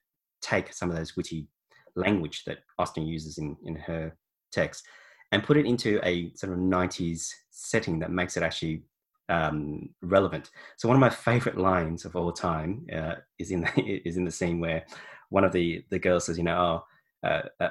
take 0.42 0.72
some 0.72 0.90
of 0.90 0.96
those 0.96 1.18
witty 1.18 1.48
language 1.96 2.46
that 2.46 2.60
Austen 2.80 3.06
uses 3.06 3.38
in, 3.38 3.58
in 3.66 3.76
her 3.76 4.16
text 4.54 4.86
and 5.34 5.44
put 5.44 5.58
it 5.58 5.66
into 5.66 6.00
a 6.04 6.32
sort 6.36 6.54
of 6.54 6.60
90s 6.60 7.30
setting 7.50 8.00
that 8.00 8.12
makes 8.12 8.38
it 8.38 8.44
actually 8.44 8.84
um, 9.28 9.90
relevant. 10.02 10.52
So 10.78 10.88
one 10.88 10.96
of 10.96 11.02
my 11.02 11.10
favorite 11.10 11.58
lines 11.58 12.06
of 12.06 12.16
all 12.16 12.32
time 12.32 12.88
uh, 12.96 13.16
is 13.40 13.52
in 13.52 13.62
the, 13.62 14.02
is 14.08 14.16
in 14.16 14.24
the 14.24 14.32
scene 14.32 14.62
where 14.62 14.86
one 15.30 15.44
of 15.44 15.52
the 15.52 15.84
the 15.90 16.00
girls 16.00 16.26
says, 16.26 16.38
you 16.38 16.46
know, 16.46 16.84
oh, 17.24 17.28
uh, 17.28 17.42
uh 17.60 17.70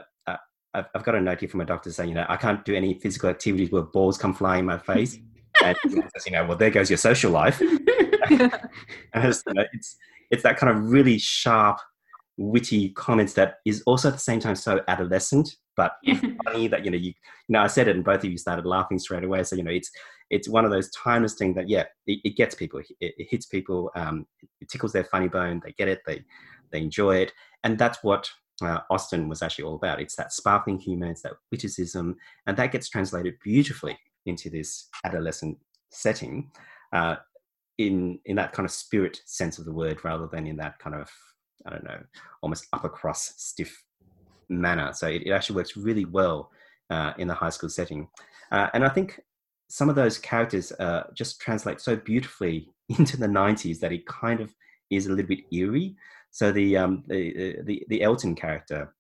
I've, 0.75 0.87
I've 0.95 1.05
got 1.05 1.15
a 1.15 1.21
note 1.21 1.41
here 1.41 1.49
from 1.49 1.59
my 1.59 1.65
doctor 1.65 1.91
saying, 1.91 2.11
you 2.11 2.15
know, 2.15 2.27
I 2.29 2.37
can't 2.37 2.65
do 2.65 2.75
any 2.75 2.95
physical 2.95 3.29
activities 3.29 3.71
where 3.71 3.83
balls 3.83 4.19
come 4.19 4.35
flying 4.35 4.61
in 4.61 4.67
my 4.67 4.79
face. 4.95 5.19
and 5.63 5.77
says, 5.85 6.27
you 6.27 6.33
know, 6.33 6.47
well, 6.47 6.57
there 6.57 6.71
goes 6.71 6.91
your 6.91 6.97
social 6.97 7.31
life. 7.31 7.61
and 8.31 8.61
it's, 9.15 9.43
you 9.47 9.55
know, 9.55 9.65
it's 9.73 9.97
it's 10.31 10.43
that 10.45 10.57
kind 10.57 10.77
of 10.77 10.91
really 10.91 11.19
sharp, 11.19 11.79
witty 12.37 12.91
comments 12.91 13.35
that 13.35 13.57
is 13.67 13.83
also 13.87 14.09
at 14.09 14.15
the 14.15 14.21
same 14.21 14.41
time 14.41 14.55
so 14.55 14.81
adolescent, 14.89 15.57
but 15.77 15.93
funny 16.45 16.69
that 16.69 16.85
you 16.85 16.91
know 16.91 16.97
you 16.97 17.09
you 17.09 17.15
know 17.49 17.61
I 17.61 17.67
said 17.67 17.89
it 17.89 17.97
and 17.97 18.05
both 18.05 18.25
of 18.25 18.31
you 18.31 18.39
started 18.39 18.65
laughing 18.65 18.99
straight 18.99 19.25
away. 19.25 19.43
So 19.43 19.57
you 19.57 19.63
know 19.63 19.71
it's 19.71 19.91
it's 20.31 20.49
one 20.49 20.65
of 20.65 20.71
those 20.71 20.91
timeless 20.91 21.35
things 21.35 21.57
that 21.57 21.69
yeah 21.69 21.85
it, 22.07 22.21
it 22.25 22.37
gets 22.37 22.55
people, 22.55 22.81
it, 22.81 22.89
it 23.01 23.27
hits 23.31 23.47
people, 23.47 23.91
um, 23.97 24.27
it 24.61 24.69
tickles 24.69 24.93
their 24.93 25.05
funny 25.05 25.29
bone. 25.29 25.61
They 25.65 25.73
get 25.73 25.89
it, 25.89 26.01
they 26.07 26.25
they 26.71 26.81
enjoy 26.81 27.17
it, 27.17 27.33
and 27.65 27.79
that's 27.79 27.99
what 28.03 28.31
uh, 28.63 28.81
Austen 28.91 29.29
was 29.29 29.43
actually 29.43 29.65
all 29.65 29.77
about. 29.77 30.01
It's 30.01 30.17
that 30.17 30.33
sparkling 30.33 30.79
humor, 30.79 31.07
it's 31.07 31.23
that 31.23 31.35
witticism, 31.51 32.17
and 32.47 32.57
that 32.57 32.73
gets 32.73 32.89
translated 32.89 33.35
beautifully 33.43 33.99
into 34.27 34.51
this 34.51 34.89
adolescent 35.05 35.59
setting 35.91 36.51
uh, 36.93 37.17
in 37.79 38.19
in 38.27 38.37
that 38.37 38.53
kind 38.53 38.67
of 38.67 38.73
spirit 38.73 39.21
sense 39.27 39.59
of 39.59 39.65
the 39.65 39.73
word, 39.73 40.05
rather 40.05 40.27
than 40.27 40.47
in 40.47 40.57
that 40.57 40.79
kind 40.79 40.97
of 40.97 41.11
I 41.67 41.71
don't 41.71 41.85
know, 41.85 42.01
almost 42.43 42.67
upper 42.73 42.89
crust 42.89 43.49
stiff 43.49 43.85
manner. 44.49 44.93
So 44.93 45.09
it, 45.09 45.23
it 45.27 45.31
actually 45.31 45.57
works 45.57 45.77
really 45.77 46.05
well 46.05 46.51
uh, 46.91 47.13
in 47.19 47.29
the 47.29 47.35
high 47.35 47.51
school 47.51 47.69
setting, 47.69 48.09
uh, 48.51 48.69
and 48.75 48.85
I 48.85 48.89
think 48.89 49.21
some 49.69 49.89
of 49.89 49.95
those 49.95 50.19
characters 50.19 50.73
uh, 50.73 51.05
just 51.15 51.41
translate 51.41 51.81
so 51.81 51.95
beautifully 51.95 52.69
into 52.99 53.17
the 53.17 53.27
90s 53.27 53.79
that 53.79 53.93
it 53.93 54.05
kind 54.07 54.41
of 54.41 54.53
is 54.91 55.07
a 55.07 55.11
little 55.11 55.27
bit 55.27 55.45
eerie. 55.53 55.95
So 56.31 56.53
the 56.53 56.77
um, 56.77 57.05
the, 57.09 57.57
the, 57.65 57.85
the 57.89 58.03
Elton 58.03 58.35
character 58.35 58.95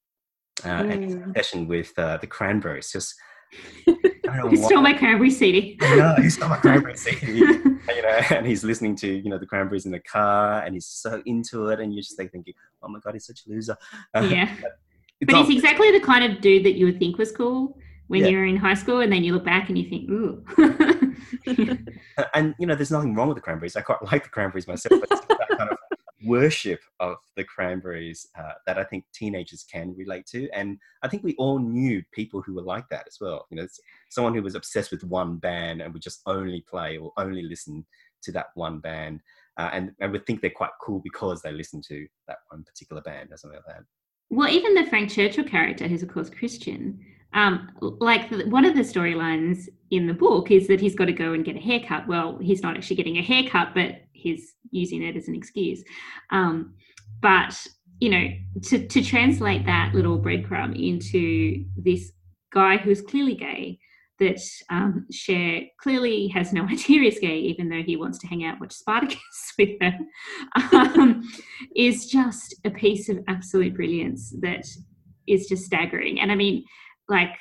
uh, 0.64 0.68
mm. 0.68 0.92
and 0.92 1.04
his 1.04 1.14
obsession 1.14 1.68
with 1.68 1.92
uh, 1.98 2.18
the 2.18 2.26
Cranberries 2.26 2.90
just. 2.90 3.14
he 4.48 4.56
stole 4.56 4.80
my 4.80 4.92
cranberry 4.92 5.30
CD. 5.30 5.76
no, 5.80 6.14
he 6.18 6.30
stole 6.30 6.48
my 6.48 6.56
cranberry 6.56 6.96
CD. 6.96 7.42
and, 7.42 7.80
you 7.88 8.02
know, 8.02 8.20
and 8.30 8.46
he's 8.46 8.62
listening 8.62 8.94
to 8.94 9.08
you 9.08 9.28
know 9.28 9.38
the 9.38 9.46
cranberries 9.46 9.86
in 9.86 9.92
the 9.92 9.98
car, 10.00 10.62
and 10.62 10.74
he's 10.74 10.86
so 10.86 11.20
into 11.26 11.66
it, 11.68 11.80
and 11.80 11.92
you're 11.92 12.02
just 12.02 12.16
like 12.16 12.30
thinking, 12.30 12.54
"Oh 12.80 12.88
my 12.88 13.00
god, 13.00 13.14
he's 13.14 13.26
such 13.26 13.40
a 13.46 13.50
loser." 13.50 13.76
Yeah, 14.14 14.54
but 15.26 15.34
he's 15.34 15.56
exactly 15.56 15.90
the 15.90 16.00
kind 16.00 16.24
of 16.24 16.40
dude 16.40 16.64
that 16.64 16.76
you 16.76 16.86
would 16.86 16.98
think 17.00 17.18
was 17.18 17.32
cool 17.32 17.76
when 18.06 18.22
yeah. 18.22 18.28
you're 18.28 18.46
in 18.46 18.56
high 18.56 18.74
school, 18.74 19.00
and 19.00 19.12
then 19.12 19.24
you 19.24 19.34
look 19.34 19.44
back 19.44 19.68
and 19.68 19.76
you 19.76 19.88
think, 19.88 20.08
"Ooh." 20.08 20.44
and 22.34 22.54
you 22.60 22.66
know, 22.68 22.76
there's 22.76 22.92
nothing 22.92 23.16
wrong 23.16 23.26
with 23.26 23.36
the 23.36 23.42
cranberries. 23.42 23.74
I 23.74 23.80
quite 23.80 24.00
like 24.12 24.22
the 24.22 24.30
cranberries 24.30 24.68
myself, 24.68 25.00
but 25.00 25.08
that 25.10 25.48
kind 25.58 25.70
of 25.70 25.76
worship 26.24 26.80
of 26.98 27.16
the 27.36 27.44
Cranberries 27.44 28.26
uh, 28.38 28.52
that 28.66 28.78
I 28.78 28.84
think 28.84 29.04
teenagers 29.12 29.64
can 29.70 29.94
relate 29.96 30.26
to. 30.26 30.48
And 30.50 30.78
I 31.02 31.08
think 31.08 31.22
we 31.22 31.34
all 31.36 31.58
knew 31.58 32.02
people 32.12 32.42
who 32.42 32.54
were 32.54 32.62
like 32.62 32.88
that 32.90 33.06
as 33.06 33.16
well. 33.20 33.46
You 33.50 33.58
know, 33.58 33.66
someone 34.10 34.34
who 34.34 34.42
was 34.42 34.54
obsessed 34.54 34.90
with 34.90 35.04
one 35.04 35.36
band 35.36 35.82
and 35.82 35.92
would 35.92 36.02
just 36.02 36.20
only 36.26 36.64
play 36.68 36.98
or 36.98 37.12
only 37.16 37.42
listen 37.42 37.86
to 38.22 38.32
that 38.32 38.46
one 38.54 38.80
band. 38.80 39.20
Uh, 39.56 39.68
and, 39.72 39.90
and 40.00 40.12
would 40.12 40.24
think 40.24 40.40
they're 40.40 40.50
quite 40.50 40.70
cool 40.80 41.00
because 41.04 41.42
they 41.42 41.52
listen 41.52 41.82
to 41.86 42.06
that 42.28 42.38
one 42.48 42.64
particular 42.64 43.02
band 43.02 43.30
or 43.30 43.36
something 43.36 43.60
like 43.66 43.76
that. 43.76 43.84
Well, 44.30 44.48
even 44.48 44.74
the 44.74 44.86
Frank 44.86 45.10
Churchill 45.10 45.44
character, 45.44 45.88
who's 45.88 46.02
of 46.02 46.08
course 46.08 46.30
Christian, 46.30 47.04
um, 47.32 47.70
like 47.80 48.30
one 48.46 48.64
of 48.64 48.74
the 48.74 48.82
storylines 48.82 49.68
in 49.90 50.06
the 50.06 50.14
book 50.14 50.50
is 50.50 50.66
that 50.68 50.80
he's 50.80 50.94
got 50.94 51.06
to 51.06 51.12
go 51.12 51.32
and 51.32 51.44
get 51.44 51.56
a 51.56 51.60
haircut. 51.60 52.06
Well, 52.08 52.38
he's 52.40 52.62
not 52.62 52.76
actually 52.76 52.96
getting 52.96 53.18
a 53.18 53.22
haircut, 53.22 53.74
but 53.74 54.02
he's 54.12 54.54
using 54.70 55.02
it 55.02 55.16
as 55.16 55.28
an 55.28 55.34
excuse. 55.34 55.82
Um, 56.30 56.74
but 57.20 57.56
you 58.00 58.08
know, 58.08 58.28
to 58.64 58.86
to 58.86 59.02
translate 59.02 59.66
that 59.66 59.94
little 59.94 60.18
breadcrumb 60.18 60.74
into 60.74 61.64
this 61.76 62.12
guy 62.52 62.78
who's 62.78 63.02
clearly 63.02 63.34
gay, 63.34 63.78
that 64.18 64.40
um, 64.70 65.06
Cher 65.10 65.62
clearly 65.80 66.28
has 66.28 66.52
no 66.52 66.64
idea 66.68 67.02
is 67.02 67.18
gay, 67.18 67.38
even 67.38 67.68
though 67.68 67.82
he 67.82 67.96
wants 67.96 68.18
to 68.18 68.26
hang 68.26 68.44
out 68.44 68.60
watch 68.60 68.72
Spartacus 68.72 69.18
with 69.58 69.70
her, 69.80 69.98
um, 70.72 71.22
is 71.74 72.06
just 72.06 72.54
a 72.64 72.70
piece 72.70 73.08
of 73.08 73.18
absolute 73.28 73.74
brilliance 73.74 74.34
that 74.40 74.66
is 75.26 75.46
just 75.46 75.64
staggering. 75.64 76.20
And 76.20 76.30
I 76.30 76.34
mean, 76.34 76.64
like 77.10 77.36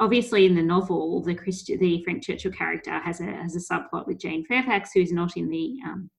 obviously 0.00 0.44
in 0.44 0.54
the 0.54 0.62
novel, 0.62 1.22
the 1.22 1.34
the 1.80 2.02
Frank 2.04 2.22
Churchill 2.22 2.52
character 2.52 2.98
has 2.98 3.20
a 3.20 3.24
has 3.24 3.56
a 3.56 3.72
subplot 3.72 4.06
with 4.06 4.18
Jane 4.18 4.44
Fairfax, 4.44 4.90
who's 4.92 5.12
not 5.12 5.36
in 5.36 5.48
the 5.48 5.76
um, 5.86 6.10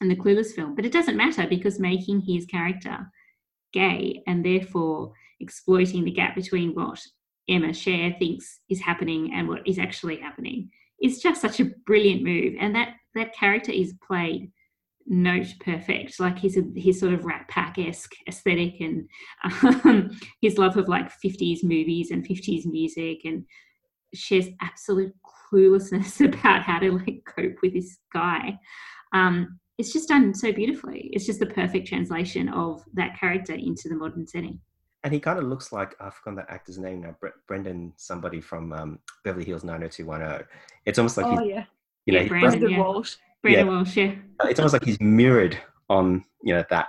in 0.00 0.08
the 0.08 0.16
Clueless 0.16 0.54
film, 0.54 0.74
but 0.74 0.86
it 0.86 0.92
doesn't 0.92 1.16
matter 1.16 1.46
because 1.46 1.78
making 1.78 2.22
his 2.22 2.46
character 2.46 2.98
gay 3.72 4.22
and 4.26 4.44
therefore 4.44 5.12
exploiting 5.40 6.04
the 6.04 6.10
gap 6.10 6.34
between 6.34 6.74
what 6.74 7.00
Emma 7.48 7.72
Cher 7.72 8.14
thinks 8.18 8.60
is 8.68 8.80
happening 8.80 9.32
and 9.34 9.46
what 9.46 9.66
is 9.66 9.78
actually 9.78 10.16
happening 10.16 10.70
is 11.02 11.22
just 11.22 11.40
such 11.40 11.60
a 11.60 11.70
brilliant 11.86 12.22
move. 12.22 12.54
And 12.58 12.74
that 12.74 12.94
that 13.14 13.34
character 13.34 13.72
is 13.72 13.94
played 14.06 14.50
note 15.08 15.54
perfect. 15.60 16.20
Like 16.20 16.38
his 16.38 16.58
his 16.76 17.00
sort 17.00 17.14
of 17.14 17.24
Rat 17.24 17.48
Pack 17.48 17.78
esque 17.78 18.14
aesthetic 18.28 18.80
and 18.80 19.08
um, 19.64 20.10
his 20.40 20.58
love 20.58 20.76
of 20.76 20.88
like 20.88 21.10
50s 21.24 21.64
movies 21.64 22.10
and 22.10 22.26
50s 22.26 22.66
music 22.66 23.24
and 23.24 23.44
Cher's 24.14 24.48
absolute 24.60 25.14
cluelessness 25.52 26.20
about 26.34 26.62
how 26.62 26.78
to 26.78 26.92
like 26.92 27.22
cope 27.26 27.56
with 27.62 27.74
this 27.74 27.98
guy. 28.12 28.58
Um, 29.12 29.58
it's 29.78 29.92
just 29.92 30.08
done 30.08 30.34
so 30.34 30.52
beautifully. 30.52 31.08
It's 31.12 31.24
just 31.24 31.38
the 31.38 31.46
perfect 31.46 31.86
translation 31.86 32.48
of 32.48 32.84
that 32.94 33.18
character 33.18 33.54
into 33.54 33.88
the 33.88 33.94
modern 33.94 34.26
setting. 34.26 34.60
And 35.04 35.14
he 35.14 35.20
kind 35.20 35.38
of 35.38 35.44
looks 35.44 35.72
like 35.72 35.94
I've 36.00 36.14
forgotten 36.14 36.36
that 36.36 36.50
actor's 36.50 36.78
name 36.78 37.02
now, 37.02 37.16
Brendan, 37.46 37.92
somebody 37.96 38.40
from 38.40 38.72
um, 38.72 38.98
Beverly 39.22 39.44
Hills 39.44 39.62
90210. 39.62 40.46
It's 40.84 40.98
almost 40.98 41.16
like 41.16 41.26
oh 41.26 41.44
yeah, 41.44 41.64
you 42.04 42.14
know, 42.14 42.20
yeah, 42.22 42.28
Brandon 42.28 42.70
yeah. 42.70 42.78
Walsh. 42.78 43.14
Brandon 43.42 43.66
yeah. 43.66 43.72
Walsh, 43.72 43.96
yeah. 43.96 44.14
It's 44.44 44.60
almost 44.60 44.72
like 44.72 44.84
he's 44.84 45.00
mirrored 45.00 45.58
on 45.88 46.24
you 46.42 46.54
know 46.54 46.64
that 46.70 46.88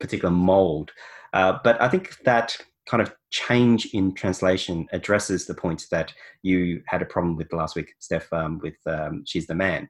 particular 0.00 0.30
mold. 0.30 0.92
Uh, 1.32 1.58
but 1.62 1.80
I 1.80 1.88
think 1.88 2.16
that 2.24 2.56
kind 2.88 3.02
of 3.02 3.14
change 3.30 3.86
in 3.92 4.14
translation 4.14 4.86
addresses 4.92 5.46
the 5.46 5.54
point 5.54 5.84
that 5.90 6.12
you 6.42 6.82
had 6.86 7.02
a 7.02 7.06
problem 7.06 7.36
with 7.36 7.52
last 7.52 7.76
week, 7.76 7.92
Steph, 7.98 8.32
um, 8.32 8.58
with 8.62 8.76
um, 8.86 9.24
She's 9.26 9.46
the 9.46 9.54
Man. 9.54 9.88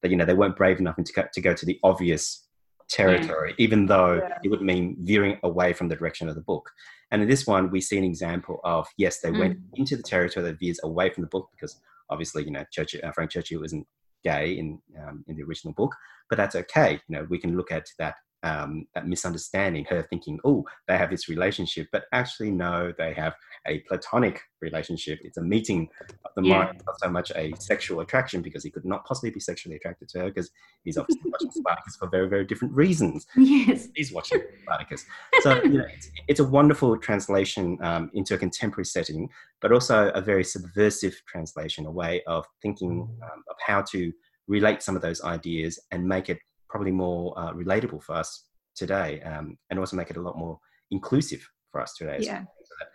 That, 0.00 0.10
you 0.10 0.16
know, 0.16 0.24
they 0.24 0.34
weren't 0.34 0.56
brave 0.56 0.78
enough 0.78 0.96
to 0.96 1.12
go 1.12 1.24
to, 1.30 1.40
go 1.40 1.54
to 1.54 1.66
the 1.66 1.78
obvious 1.82 2.46
territory, 2.88 3.50
yeah. 3.50 3.64
even 3.64 3.86
though 3.86 4.14
yeah. 4.14 4.38
it 4.44 4.48
would 4.48 4.62
mean 4.62 4.96
veering 5.00 5.38
away 5.42 5.72
from 5.72 5.88
the 5.88 5.96
direction 5.96 6.28
of 6.28 6.36
the 6.36 6.40
book. 6.40 6.70
And 7.10 7.20
in 7.20 7.28
this 7.28 7.46
one, 7.46 7.70
we 7.70 7.80
see 7.80 7.98
an 7.98 8.04
example 8.04 8.60
of, 8.64 8.86
yes, 8.96 9.20
they 9.20 9.30
mm. 9.30 9.38
went 9.38 9.58
into 9.74 9.96
the 9.96 10.02
territory 10.02 10.46
that 10.46 10.58
veers 10.58 10.80
away 10.84 11.10
from 11.10 11.22
the 11.22 11.28
book 11.28 11.48
because 11.50 11.80
obviously, 12.10 12.44
you 12.44 12.50
know, 12.50 12.64
Churchill, 12.70 13.00
uh, 13.04 13.12
Frank 13.12 13.30
Churchill 13.30 13.64
isn't 13.64 13.86
gay 14.30 14.46
in 14.60 14.68
um, 15.02 15.16
in 15.28 15.36
the 15.36 15.46
original 15.48 15.74
book, 15.80 15.94
but 16.28 16.36
that's 16.40 16.56
okay. 16.62 16.90
You 17.08 17.12
know, 17.14 17.26
we 17.32 17.38
can 17.38 17.56
look 17.56 17.72
at 17.78 17.86
that 17.98 18.16
um, 18.42 18.86
that 18.94 19.06
misunderstanding, 19.06 19.84
her 19.86 20.02
thinking, 20.02 20.38
oh, 20.44 20.64
they 20.86 20.96
have 20.96 21.10
this 21.10 21.28
relationship, 21.28 21.88
but 21.90 22.04
actually, 22.12 22.50
no, 22.50 22.92
they 22.96 23.12
have 23.14 23.34
a 23.66 23.80
platonic 23.80 24.40
relationship. 24.60 25.18
It's 25.22 25.38
a 25.38 25.42
meeting 25.42 25.88
of 26.24 26.30
the 26.36 26.42
yeah. 26.42 26.58
mind, 26.64 26.82
not 26.86 27.00
so 27.00 27.10
much 27.10 27.32
a 27.34 27.52
sexual 27.58 28.00
attraction, 28.00 28.42
because 28.42 28.62
he 28.62 28.70
could 28.70 28.84
not 28.84 29.04
possibly 29.04 29.30
be 29.30 29.40
sexually 29.40 29.76
attracted 29.76 30.08
to 30.10 30.20
her 30.20 30.26
because 30.26 30.50
he's 30.84 30.96
obviously 30.96 31.30
watching 31.30 31.50
Spartacus 31.54 31.96
for 31.96 32.08
very, 32.08 32.28
very 32.28 32.44
different 32.44 32.74
reasons. 32.74 33.26
Yes. 33.36 33.88
He's 33.94 34.12
watching 34.12 34.40
Spartacus. 34.62 35.04
So, 35.40 35.62
you 35.62 35.78
know, 35.78 35.86
it's, 35.92 36.10
it's 36.28 36.40
a 36.40 36.44
wonderful 36.44 36.96
translation 36.98 37.78
um, 37.82 38.10
into 38.14 38.34
a 38.34 38.38
contemporary 38.38 38.84
setting, 38.84 39.28
but 39.60 39.72
also 39.72 40.10
a 40.10 40.20
very 40.20 40.44
subversive 40.44 41.20
translation, 41.26 41.86
a 41.86 41.90
way 41.90 42.22
of 42.26 42.46
thinking 42.62 43.08
um, 43.22 43.42
of 43.50 43.56
how 43.66 43.82
to 43.82 44.12
relate 44.46 44.82
some 44.82 44.96
of 44.96 45.02
those 45.02 45.22
ideas 45.22 45.78
and 45.90 46.06
make 46.06 46.28
it 46.28 46.38
probably 46.68 46.92
more 46.92 47.38
uh, 47.38 47.52
relatable 47.52 48.02
for 48.02 48.14
us 48.14 48.44
today, 48.74 49.20
um, 49.22 49.56
and 49.70 49.78
also 49.78 49.96
make 49.96 50.10
it 50.10 50.16
a 50.16 50.20
lot 50.20 50.38
more 50.38 50.58
inclusive 50.90 51.46
for 51.70 51.80
us 51.80 51.94
today. 51.94 52.18
Yeah. 52.20 52.44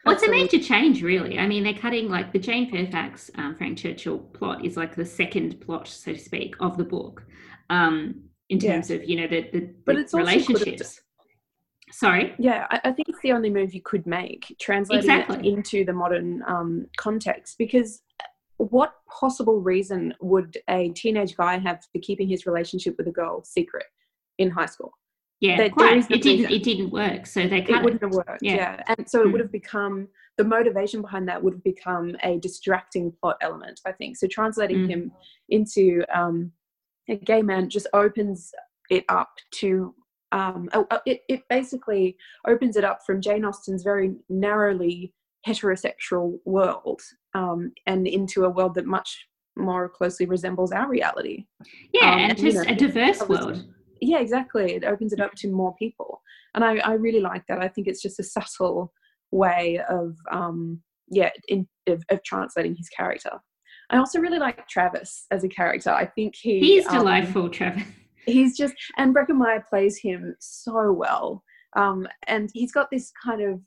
Well, 0.06 0.16
it's 0.16 0.24
a 0.24 0.30
major 0.30 0.60
change, 0.60 1.04
really. 1.04 1.38
I 1.40 1.48
mean, 1.48 1.64
they're 1.64 1.74
cutting 1.74 2.10
like 2.10 2.32
the 2.32 2.40
Jane 2.40 2.72
Fairfax, 2.72 3.30
um, 3.36 3.56
Frank 3.56 3.78
Churchill 3.78 4.20
plot 4.20 4.64
is 4.64 4.78
like 4.78 4.96
the 4.96 5.06
second 5.06 5.60
plot, 5.60 5.88
so 5.88 6.14
to 6.14 6.20
speak, 6.20 6.56
of 6.62 6.78
the 6.78 6.86
book, 6.86 7.26
um, 7.70 8.24
in 8.50 8.60
Yeah. 8.60 8.74
terms 8.74 8.92
of 8.92 9.04
you 9.04 9.18
know 9.20 9.28
the 9.28 9.50
the, 9.52 9.74
But 9.86 9.96
the 9.96 10.02
it's 10.02 10.14
relationships. 10.14 11.02
Sorry. 11.92 12.34
Yeah, 12.40 12.66
I, 12.72 12.80
I 12.86 12.92
think 12.92 13.10
it's 13.10 13.22
the 13.22 13.34
only 13.34 13.50
move 13.50 13.74
you 13.74 13.82
could 13.82 14.08
make, 14.08 14.56
translating 14.60 15.10
Exactly. 15.10 15.38
it 15.40 15.46
into 15.54 15.86
the 15.86 15.94
modern 15.94 16.42
um, 16.48 16.88
context. 16.98 17.58
Because 17.58 18.02
what 18.70 18.96
possible 19.10 19.62
reason 19.62 20.14
would 20.22 20.58
a 20.70 20.90
teenage 20.90 21.36
guy 21.36 21.58
have 21.58 21.84
for 21.92 22.00
keeping 22.02 22.28
his 22.28 22.46
relationship 22.46 22.96
with 22.98 23.08
a 23.08 23.12
girl 23.12 23.44
secret 23.44 23.86
in 24.38 24.50
high 24.50 24.66
school? 24.66 24.92
Yeah, 25.42 25.58
there 25.58 25.70
quite. 25.70 25.98
It 26.10 26.22
didn't. 26.22 26.46
reason. 26.46 26.52
It 26.54 26.64
didn't 26.64 26.92
work, 26.92 27.26
so 27.26 27.48
they 27.48 27.62
cut 27.62 27.80
it. 27.80 27.84
wouldn't 27.84 28.02
have 28.02 28.12
worked. 28.14 28.42
Yeah. 28.42 28.56
Yeah. 28.56 28.84
And 28.98 29.10
so 29.10 29.22
it 29.22 29.28
Mm. 29.28 29.32
would 29.34 29.42
have 29.42 29.52
become 29.52 30.08
the 30.38 30.44
motivation 30.44 31.02
behind 31.02 31.28
that 31.28 31.44
would 31.44 31.54
have 31.54 31.64
become 31.64 32.16
a 32.24 32.40
distracting 32.40 33.12
plot 33.12 33.38
element, 33.42 33.82
I 33.86 33.92
think. 33.92 34.16
So 34.18 34.28
translating 34.28 34.80
Mm. 34.86 34.90
him 34.90 35.12
into 35.50 36.04
um, 36.14 36.52
a 37.10 37.18
gay 37.18 37.42
man 37.42 37.70
just 37.70 37.88
opens 37.94 38.54
it 38.90 39.04
up 39.10 39.32
to 39.56 39.94
um, 40.32 40.68
oh, 40.74 40.88
uh, 40.90 40.98
it, 41.06 41.22
it 41.30 41.44
basically 41.48 42.18
opens 42.48 42.76
it 42.76 42.84
up 42.84 43.06
from 43.06 43.22
Jane 43.22 43.46
Austen's 43.46 43.84
very 43.84 44.16
narrowly 44.30 45.14
heterosexual 45.48 46.40
world 46.46 47.02
um, 47.34 47.72
and 47.86 48.08
into 48.08 48.46
a 48.46 48.50
world 48.50 48.76
that 48.76 48.86
much 48.86 49.28
more 49.56 49.90
closely 49.90 50.26
resembles 50.26 50.72
our 50.72 50.88
reality. 50.88 51.46
Yeah, 51.94 52.14
um, 52.14 52.20
and 52.20 52.40
you 52.40 52.52
just 52.52 52.68
know, 52.68 52.74
a 52.74 52.76
diverse 52.76 53.28
world. 53.28 53.66
Yeah, 54.02 54.20
exactly. 54.20 54.74
It 54.74 54.84
opens 54.84 55.14
it 55.14 55.22
up 55.22 55.34
to 55.36 55.50
more 55.50 55.76
people, 55.76 56.22
and 56.56 56.64
I, 56.64 56.78
I 56.78 56.94
really 56.94 57.22
like 57.22 57.44
that. 57.48 57.62
I 57.62 57.68
think 57.68 57.88
it's 57.88 58.02
just 58.02 58.20
a 58.20 58.24
subtle 58.24 58.92
way 59.32 59.80
of 59.90 60.16
um, 60.32 60.82
yeah, 61.10 61.30
in, 61.48 61.68
of, 61.88 62.04
of 62.10 62.24
translating 62.24 62.76
his 62.76 62.90
character. 62.90 63.32
I 63.90 63.98
also 63.98 64.20
really 64.20 64.40
like 64.40 64.68
Travis 64.68 65.26
as 65.32 65.44
a 65.44 65.50
character. 65.50 65.92
I 65.92 66.06
think 66.06 66.36
he 66.36 66.60
He's 66.60 66.88
um, 66.88 67.00
delightful, 67.00 67.50
Trevor. 67.50 67.84
he's 68.26 68.58
just 68.58 68.74
and 68.98 69.14
Breckin 69.14 69.38
Meyer 69.38 69.66
plays 69.70 69.98
him 69.98 70.36
so 70.40 70.92
well. 70.92 71.44
Um, 71.76 72.08
and 72.28 72.50
he's 72.54 72.72
got 72.72 72.90
this 72.92 73.12
kind 73.24 73.42
of 73.42 73.60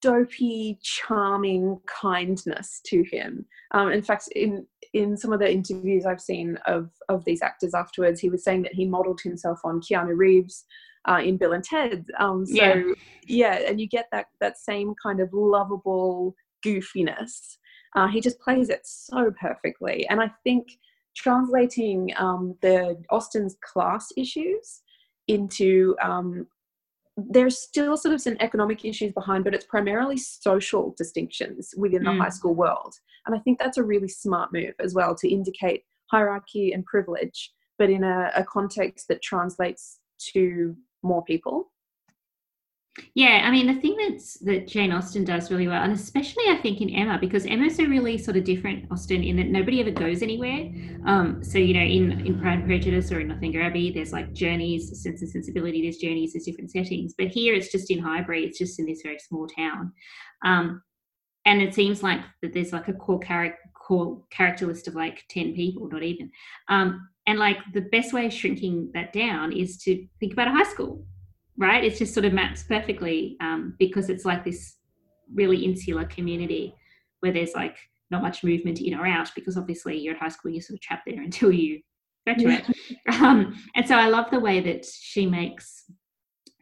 dopey, 0.00 0.78
charming 0.82 1.80
kindness 1.86 2.80
to 2.86 3.02
him. 3.02 3.44
Um, 3.72 3.90
in 3.90 4.02
fact, 4.02 4.28
in 4.34 4.66
in 4.92 5.16
some 5.16 5.32
of 5.32 5.40
the 5.40 5.50
interviews 5.50 6.06
I've 6.06 6.20
seen 6.20 6.58
of 6.66 6.90
of 7.08 7.24
these 7.24 7.42
actors 7.42 7.74
afterwards, 7.74 8.20
he 8.20 8.28
was 8.30 8.44
saying 8.44 8.62
that 8.62 8.74
he 8.74 8.86
modelled 8.86 9.20
himself 9.20 9.60
on 9.64 9.80
Keanu 9.80 10.16
Reeves 10.16 10.64
uh, 11.08 11.20
in 11.22 11.36
Bill 11.36 11.52
and 11.52 11.64
Ted. 11.64 12.06
Um, 12.18 12.46
so 12.46 12.54
Yeah. 12.54 12.82
yeah. 13.26 13.54
and 13.68 13.80
you 13.80 13.88
get 13.88 14.06
that 14.12 14.26
that 14.40 14.58
same 14.58 14.94
kind 15.02 15.20
of 15.20 15.30
lovable 15.32 16.34
goofiness. 16.64 17.56
Uh, 17.94 18.06
he 18.08 18.20
just 18.20 18.38
plays 18.40 18.68
it 18.68 18.80
so 18.84 19.32
perfectly, 19.40 20.06
and 20.08 20.20
I 20.20 20.30
think 20.44 20.68
translating 21.16 22.12
um, 22.16 22.54
the 22.60 23.02
Austen's 23.10 23.56
class 23.64 24.12
issues 24.18 24.82
into 25.28 25.96
um, 26.02 26.46
there's 27.16 27.58
still 27.58 27.96
sort 27.96 28.14
of 28.14 28.20
some 28.20 28.36
economic 28.40 28.84
issues 28.84 29.12
behind, 29.12 29.44
but 29.44 29.54
it's 29.54 29.64
primarily 29.64 30.16
social 30.18 30.94
distinctions 30.98 31.72
within 31.76 32.04
the 32.04 32.10
Mm. 32.10 32.18
high 32.20 32.28
school 32.28 32.54
world. 32.54 32.94
And 33.26 33.34
I 33.34 33.38
think 33.38 33.58
that's 33.58 33.78
a 33.78 33.82
really 33.82 34.08
smart 34.08 34.52
move 34.52 34.74
as 34.78 34.94
well 34.94 35.14
to 35.16 35.28
indicate 35.28 35.84
hierarchy 36.10 36.72
and 36.72 36.84
privilege, 36.84 37.52
but 37.78 37.90
in 37.90 38.04
a, 38.04 38.30
a 38.34 38.44
context 38.44 39.08
that 39.08 39.22
translates 39.22 39.98
to 40.32 40.76
more 41.02 41.24
people. 41.24 41.72
Yeah, 43.14 43.42
I 43.44 43.50
mean 43.50 43.66
the 43.66 43.80
thing 43.80 43.96
that's 43.96 44.38
that 44.40 44.66
Jane 44.66 44.92
Austen 44.92 45.24
does 45.24 45.50
really 45.50 45.68
well, 45.68 45.82
and 45.82 45.92
especially 45.92 46.44
I 46.48 46.56
think 46.56 46.80
in 46.80 46.90
Emma, 46.90 47.18
because 47.18 47.44
Emma's 47.44 47.78
a 47.78 47.86
really 47.86 48.16
sort 48.16 48.36
of 48.36 48.44
different 48.44 48.90
Austen 48.90 49.22
in 49.22 49.36
that 49.36 49.48
nobody 49.48 49.80
ever 49.80 49.90
goes 49.90 50.22
anywhere. 50.22 50.70
Um, 51.06 51.42
so 51.42 51.58
you 51.58 51.74
know, 51.74 51.80
in 51.80 52.26
in 52.26 52.40
Pride 52.40 52.58
and 52.60 52.66
Prejudice 52.66 53.12
or 53.12 53.20
in 53.20 53.28
Northanger 53.28 53.62
Abbey, 53.62 53.90
there's 53.90 54.12
like 54.12 54.32
journeys, 54.32 55.02
Sense 55.02 55.20
and 55.20 55.30
Sensibility. 55.30 55.82
There's 55.82 55.98
journeys, 55.98 56.32
there's 56.32 56.44
different 56.44 56.70
settings, 56.70 57.14
but 57.16 57.28
here 57.28 57.54
it's 57.54 57.70
just 57.70 57.90
in 57.90 57.98
Highbury. 57.98 58.44
It's 58.44 58.58
just 58.58 58.78
in 58.78 58.86
this 58.86 59.02
very 59.02 59.18
small 59.18 59.46
town, 59.46 59.92
um, 60.44 60.82
and 61.44 61.60
it 61.60 61.74
seems 61.74 62.02
like 62.02 62.20
that 62.42 62.54
there's 62.54 62.72
like 62.72 62.88
a 62.88 62.94
core 62.94 63.20
character 63.20 63.58
core 63.74 64.22
character 64.30 64.66
list 64.66 64.88
of 64.88 64.94
like 64.94 65.24
ten 65.28 65.54
people, 65.54 65.88
not 65.88 66.02
even. 66.02 66.30
Um, 66.68 67.08
and 67.26 67.38
like 67.38 67.58
the 67.74 67.82
best 67.82 68.12
way 68.12 68.26
of 68.26 68.32
shrinking 68.32 68.90
that 68.94 69.12
down 69.12 69.52
is 69.52 69.76
to 69.78 70.06
think 70.20 70.32
about 70.32 70.48
a 70.48 70.52
high 70.52 70.64
school 70.64 71.04
right? 71.58 71.84
It 71.84 71.96
just 71.96 72.14
sort 72.14 72.26
of 72.26 72.32
maps 72.32 72.62
perfectly 72.62 73.36
um, 73.40 73.74
because 73.78 74.10
it's 74.10 74.24
like 74.24 74.44
this 74.44 74.76
really 75.32 75.64
insular 75.64 76.04
community 76.04 76.74
where 77.20 77.32
there's 77.32 77.54
like 77.54 77.76
not 78.10 78.22
much 78.22 78.44
movement 78.44 78.80
in 78.80 78.94
or 78.94 79.06
out 79.06 79.30
because 79.34 79.56
obviously 79.56 79.98
you're 79.98 80.14
at 80.14 80.20
high 80.20 80.28
school, 80.28 80.50
you're 80.50 80.62
sort 80.62 80.76
of 80.76 80.82
trapped 80.82 81.04
there 81.06 81.22
until 81.22 81.52
you 81.52 81.80
graduate. 82.24 82.64
Um, 83.20 83.54
and 83.74 83.86
so 83.86 83.94
I 83.94 84.08
love 84.08 84.26
the 84.30 84.40
way 84.40 84.60
that 84.60 84.84
she 84.84 85.26
makes 85.26 85.84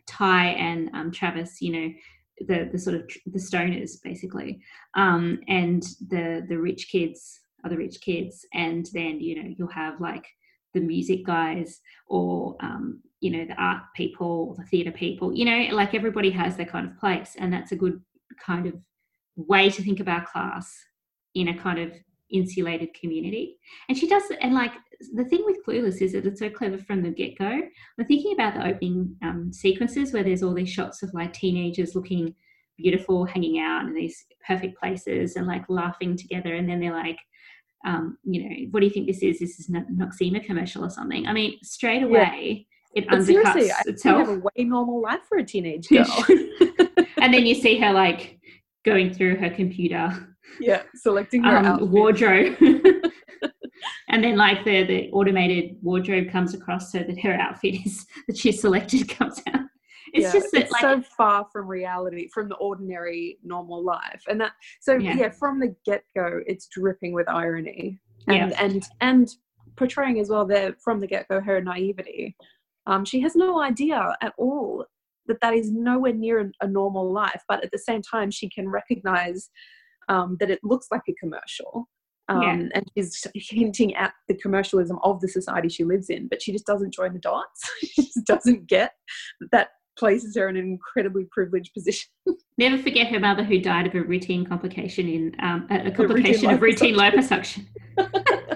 Ty 0.06 0.48
and 0.50 0.88
um, 0.94 1.10
Travis, 1.10 1.60
you 1.60 1.72
know, 1.72 1.92
the 2.40 2.68
the 2.70 2.78
sort 2.78 2.96
of 2.96 3.08
tr- 3.08 3.18
the 3.26 3.38
stoners 3.38 4.02
basically, 4.02 4.60
um, 4.94 5.40
and 5.48 5.82
the 6.08 6.44
the 6.48 6.58
rich 6.58 6.88
kids 6.90 7.40
are 7.64 7.70
the 7.70 7.76
rich 7.76 8.00
kids, 8.00 8.44
and 8.52 8.88
then 8.92 9.20
you 9.20 9.42
know 9.42 9.54
you'll 9.56 9.68
have 9.68 10.00
like 10.00 10.26
the 10.74 10.80
music 10.80 11.24
guys 11.24 11.80
or 12.08 12.56
um, 12.60 13.00
you 13.24 13.30
know 13.30 13.44
the 13.46 13.54
art 13.54 13.82
people 13.96 14.50
or 14.50 14.62
the 14.62 14.68
theatre 14.68 14.92
people 14.92 15.32
you 15.34 15.46
know 15.46 15.74
like 15.74 15.94
everybody 15.94 16.30
has 16.30 16.56
their 16.56 16.66
kind 16.66 16.86
of 16.86 16.98
place 16.98 17.36
and 17.38 17.50
that's 17.50 17.72
a 17.72 17.76
good 17.76 17.98
kind 18.44 18.66
of 18.66 18.74
way 19.36 19.70
to 19.70 19.82
think 19.82 19.98
about 19.98 20.26
class 20.26 20.76
in 21.34 21.48
a 21.48 21.58
kind 21.58 21.78
of 21.78 21.90
insulated 22.30 22.92
community 22.92 23.56
and 23.88 23.96
she 23.96 24.06
does 24.06 24.24
and 24.42 24.54
like 24.54 24.72
the 25.14 25.24
thing 25.24 25.42
with 25.46 25.64
clueless 25.66 26.02
is 26.02 26.12
that 26.12 26.26
it's 26.26 26.40
so 26.40 26.50
clever 26.50 26.76
from 26.76 27.02
the 27.02 27.08
get-go 27.08 27.62
i'm 27.98 28.06
thinking 28.06 28.34
about 28.34 28.52
the 28.52 28.66
opening 28.66 29.16
um, 29.22 29.50
sequences 29.52 30.12
where 30.12 30.22
there's 30.22 30.42
all 30.42 30.54
these 30.54 30.70
shots 30.70 31.02
of 31.02 31.12
like 31.14 31.32
teenagers 31.32 31.94
looking 31.94 32.34
beautiful 32.76 33.24
hanging 33.24 33.58
out 33.58 33.86
in 33.86 33.94
these 33.94 34.26
perfect 34.46 34.78
places 34.78 35.36
and 35.36 35.46
like 35.46 35.64
laughing 35.68 36.14
together 36.14 36.54
and 36.56 36.68
then 36.68 36.78
they're 36.78 36.92
like 36.92 37.18
um, 37.86 38.16
you 38.24 38.42
know, 38.42 38.56
what 38.70 38.80
do 38.80 38.86
you 38.86 38.92
think 38.92 39.06
this 39.06 39.22
is? 39.22 39.38
This 39.40 39.60
is 39.60 39.68
a 39.68 39.72
Noxzema 39.72 40.42
commercial 40.42 40.82
or 40.82 40.88
something. 40.88 41.26
I 41.26 41.34
mean, 41.34 41.58
straight 41.62 42.02
away, 42.02 42.66
it 42.94 43.06
But 43.08 43.24
seriously, 43.24 43.70
I 43.70 43.82
itself. 43.86 44.26
have 44.26 44.28
a 44.36 44.40
way 44.40 44.64
normal 44.64 45.00
life 45.00 45.20
for 45.28 45.38
a 45.38 45.44
teenage 45.44 45.88
girl. 45.88 46.06
and 47.20 47.32
then 47.34 47.46
you 47.46 47.54
see 47.54 47.78
her 47.78 47.92
like 47.92 48.38
going 48.84 49.12
through 49.12 49.36
her 49.36 49.50
computer 49.50 50.34
yeah, 50.60 50.82
selecting 50.94 51.42
her 51.42 51.56
um, 51.56 51.90
wardrobe. 51.90 52.56
and 54.08 54.22
then 54.22 54.36
like 54.36 54.64
the, 54.64 54.84
the 54.84 55.10
automated 55.10 55.76
wardrobe 55.82 56.30
comes 56.30 56.54
across 56.54 56.92
so 56.92 56.98
that 57.00 57.18
her 57.20 57.34
outfit 57.34 57.74
is 57.84 58.06
that 58.28 58.36
she's 58.36 58.60
selected 58.60 59.08
comes 59.08 59.40
out. 59.48 59.60
It's 60.12 60.24
Yeah, 60.26 60.32
just 60.32 60.52
that 60.52 60.62
it's 60.62 60.72
like 60.72 60.82
so 60.82 61.02
far 61.16 61.46
from 61.52 61.66
reality, 61.66 62.28
from 62.32 62.48
the 62.48 62.54
ordinary 62.56 63.38
normal 63.42 63.82
life, 63.82 64.22
and 64.28 64.40
that 64.40 64.52
so 64.80 64.94
Yeah. 64.94 65.14
yeah, 65.16 65.30
from 65.30 65.58
the 65.58 65.74
get 65.84 66.04
go, 66.14 66.40
it's 66.46 66.68
dripping 66.68 67.12
with 67.14 67.28
irony, 67.28 67.98
Yeah. 68.28 68.34
and 68.44 68.52
and 68.60 68.84
and 69.00 69.28
portraying 69.76 70.20
as 70.20 70.28
well 70.28 70.46
there 70.46 70.74
from 70.84 71.00
the 71.00 71.06
get 71.08 71.26
go 71.28 71.40
her 71.40 71.60
naivety. 71.60 72.36
Um, 72.86 73.04
she 73.04 73.20
has 73.20 73.34
no 73.34 73.60
idea 73.60 74.16
at 74.20 74.32
all 74.36 74.84
that 75.26 75.40
that 75.40 75.54
is 75.54 75.70
nowhere 75.70 76.12
near 76.12 76.50
a, 76.60 76.66
normal 76.66 77.10
life, 77.10 77.42
but 77.48 77.64
at 77.64 77.70
the 77.70 77.78
same 77.78 78.02
time, 78.02 78.30
she 78.30 78.48
can 78.48 78.68
recognize 78.68 79.48
um, 80.08 80.36
that 80.38 80.50
it 80.50 80.60
looks 80.62 80.88
like 80.90 81.02
a 81.08 81.14
commercial. 81.14 81.88
Um, 82.28 82.42
Yeah. 82.42 82.52
And 82.74 82.90
is 82.96 83.26
hinting 83.34 83.94
at 83.96 84.14
the 84.28 84.34
commercialism 84.34 84.98
of 85.02 85.20
the 85.20 85.28
society 85.28 85.68
she 85.68 85.84
lives 85.84 86.08
in, 86.08 86.28
but 86.28 86.42
she 86.42 86.52
just 86.52 86.66
doesn't 86.66 86.94
join 86.94 87.12
the 87.12 87.18
dots. 87.18 87.70
she 87.80 88.02
just 88.02 88.24
doesn't 88.24 88.66
get 88.66 88.92
that 89.52 89.68
places 89.98 90.36
her 90.36 90.48
in 90.48 90.56
an 90.56 90.64
incredibly 90.64 91.26
privileged 91.30 91.72
position. 91.74 92.08
never 92.58 92.82
forget 92.82 93.08
her 93.08 93.20
mother 93.20 93.44
who 93.44 93.58
died 93.58 93.86
of 93.86 93.94
a 93.94 94.02
routine 94.02 94.44
complication 94.44 95.08
in 95.08 95.36
um, 95.40 95.66
a, 95.70 95.74
a 95.74 95.78
routine 95.84 95.94
complication 95.94 96.50
of 96.50 96.62
routine 96.62 96.96
liposuction. 96.96 97.66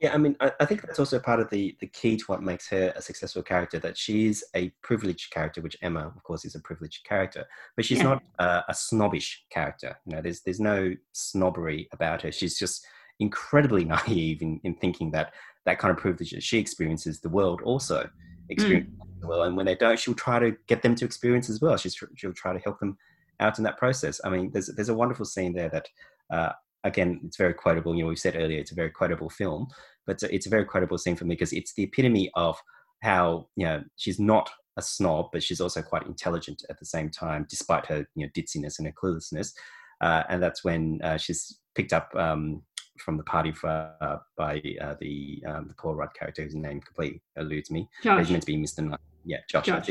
Yeah, 0.00 0.14
I 0.14 0.18
mean, 0.18 0.36
I, 0.38 0.52
I 0.60 0.64
think 0.64 0.82
that's 0.82 1.00
also 1.00 1.18
part 1.18 1.40
of 1.40 1.50
the 1.50 1.76
the 1.80 1.88
key 1.88 2.16
to 2.16 2.24
what 2.26 2.42
makes 2.42 2.68
her 2.68 2.92
a 2.94 3.02
successful 3.02 3.42
character. 3.42 3.80
That 3.80 3.96
she's 3.96 4.44
a 4.54 4.70
privileged 4.80 5.32
character, 5.32 5.60
which 5.60 5.76
Emma, 5.82 6.06
of 6.06 6.22
course, 6.22 6.44
is 6.44 6.54
a 6.54 6.60
privileged 6.60 7.04
character, 7.04 7.44
but 7.74 7.84
she's 7.84 7.98
Yeah. 7.98 8.04
not 8.04 8.22
uh, 8.38 8.62
a 8.68 8.74
snobbish 8.74 9.44
character. 9.50 9.98
You 10.06 10.14
know, 10.14 10.22
there's 10.22 10.42
there's 10.42 10.60
no 10.60 10.94
snobbery 11.12 11.88
about 11.92 12.22
her. 12.22 12.30
She's 12.30 12.56
just 12.56 12.86
incredibly 13.18 13.84
naive 13.96 14.40
in, 14.40 14.60
in 14.62 14.74
thinking 14.76 15.10
that 15.12 15.34
that 15.66 15.80
kind 15.80 15.90
of 15.90 15.98
privilege 15.98 16.30
that 16.30 16.44
she 16.44 16.58
experiences, 16.58 17.20
the 17.20 17.28
world 17.28 17.60
also 17.62 18.08
experiences 18.50 18.92
the 19.20 19.26
world, 19.26 19.48
and 19.48 19.56
when 19.56 19.66
they 19.66 19.74
don't, 19.74 19.98
she'll 19.98 20.14
try 20.14 20.38
to 20.38 20.56
get 20.68 20.82
them 20.82 20.94
to 20.94 21.04
experience 21.04 21.50
as 21.50 21.60
well. 21.60 21.76
She's 21.76 21.96
she'll 22.14 22.32
try 22.32 22.52
to 22.52 22.60
help 22.60 22.78
them 22.78 22.96
out 23.40 23.58
in 23.58 23.64
that 23.64 23.78
process. 23.78 24.20
I 24.24 24.28
mean, 24.30 24.52
there's 24.52 24.68
there's 24.68 24.90
a 24.90 24.94
wonderful 24.94 25.24
scene 25.24 25.54
there 25.54 25.70
that. 25.70 25.88
Uh, 26.30 26.52
Again, 26.84 27.20
it's 27.24 27.36
very 27.36 27.54
quotable. 27.54 27.94
You 27.94 28.04
know, 28.04 28.08
we 28.08 28.16
said 28.16 28.36
earlier 28.36 28.58
it's 28.58 28.72
a 28.72 28.76
very 28.76 28.90
quotable 28.90 29.30
film, 29.30 29.68
but 30.06 30.22
it's 30.22 30.46
a 30.46 30.50
very 30.50 30.64
quotable 30.64 30.98
scene 30.98 31.16
for 31.16 31.24
me 31.24 31.34
because 31.34 31.52
it's 31.52 31.74
the 31.74 31.84
epitome 31.84 32.30
of 32.34 32.58
how 33.02 33.48
you 33.56 33.66
know 33.66 33.82
she's 33.96 34.18
not 34.18 34.50
a 34.76 34.82
snob, 34.82 35.26
but 35.32 35.42
she's 35.42 35.60
also 35.60 35.82
quite 35.82 36.06
intelligent 36.06 36.62
at 36.70 36.78
the 36.78 36.86
same 36.86 37.10
time, 37.10 37.46
despite 37.50 37.86
her 37.86 38.06
you 38.14 38.26
know 38.26 38.30
ditziness 38.34 38.78
and 38.78 38.86
her 38.86 38.94
cluelessness. 39.02 39.52
Uh, 40.00 40.22
and 40.28 40.42
that's 40.42 40.64
when 40.64 41.00
uh, 41.02 41.16
she's 41.16 41.58
picked 41.74 41.92
up 41.92 42.10
um, 42.16 42.62
from 42.98 43.16
the 43.16 43.24
party 43.24 43.52
for, 43.52 43.92
uh, 44.00 44.16
by 44.36 44.62
uh, 44.80 44.94
the 45.00 45.42
um, 45.46 45.66
the 45.68 45.74
Paul 45.74 45.96
Rudd 45.96 46.14
character 46.18 46.42
whose 46.42 46.54
name 46.54 46.80
completely 46.80 47.22
eludes 47.36 47.70
me. 47.70 47.88
Josh. 48.02 48.20
He's 48.20 48.30
meant 48.30 48.42
to 48.42 48.46
be 48.46 48.56
Mr. 48.56 48.84
Knight. 48.88 49.00
Yeah, 49.24 49.38
Josh. 49.50 49.66
Josh. 49.66 49.90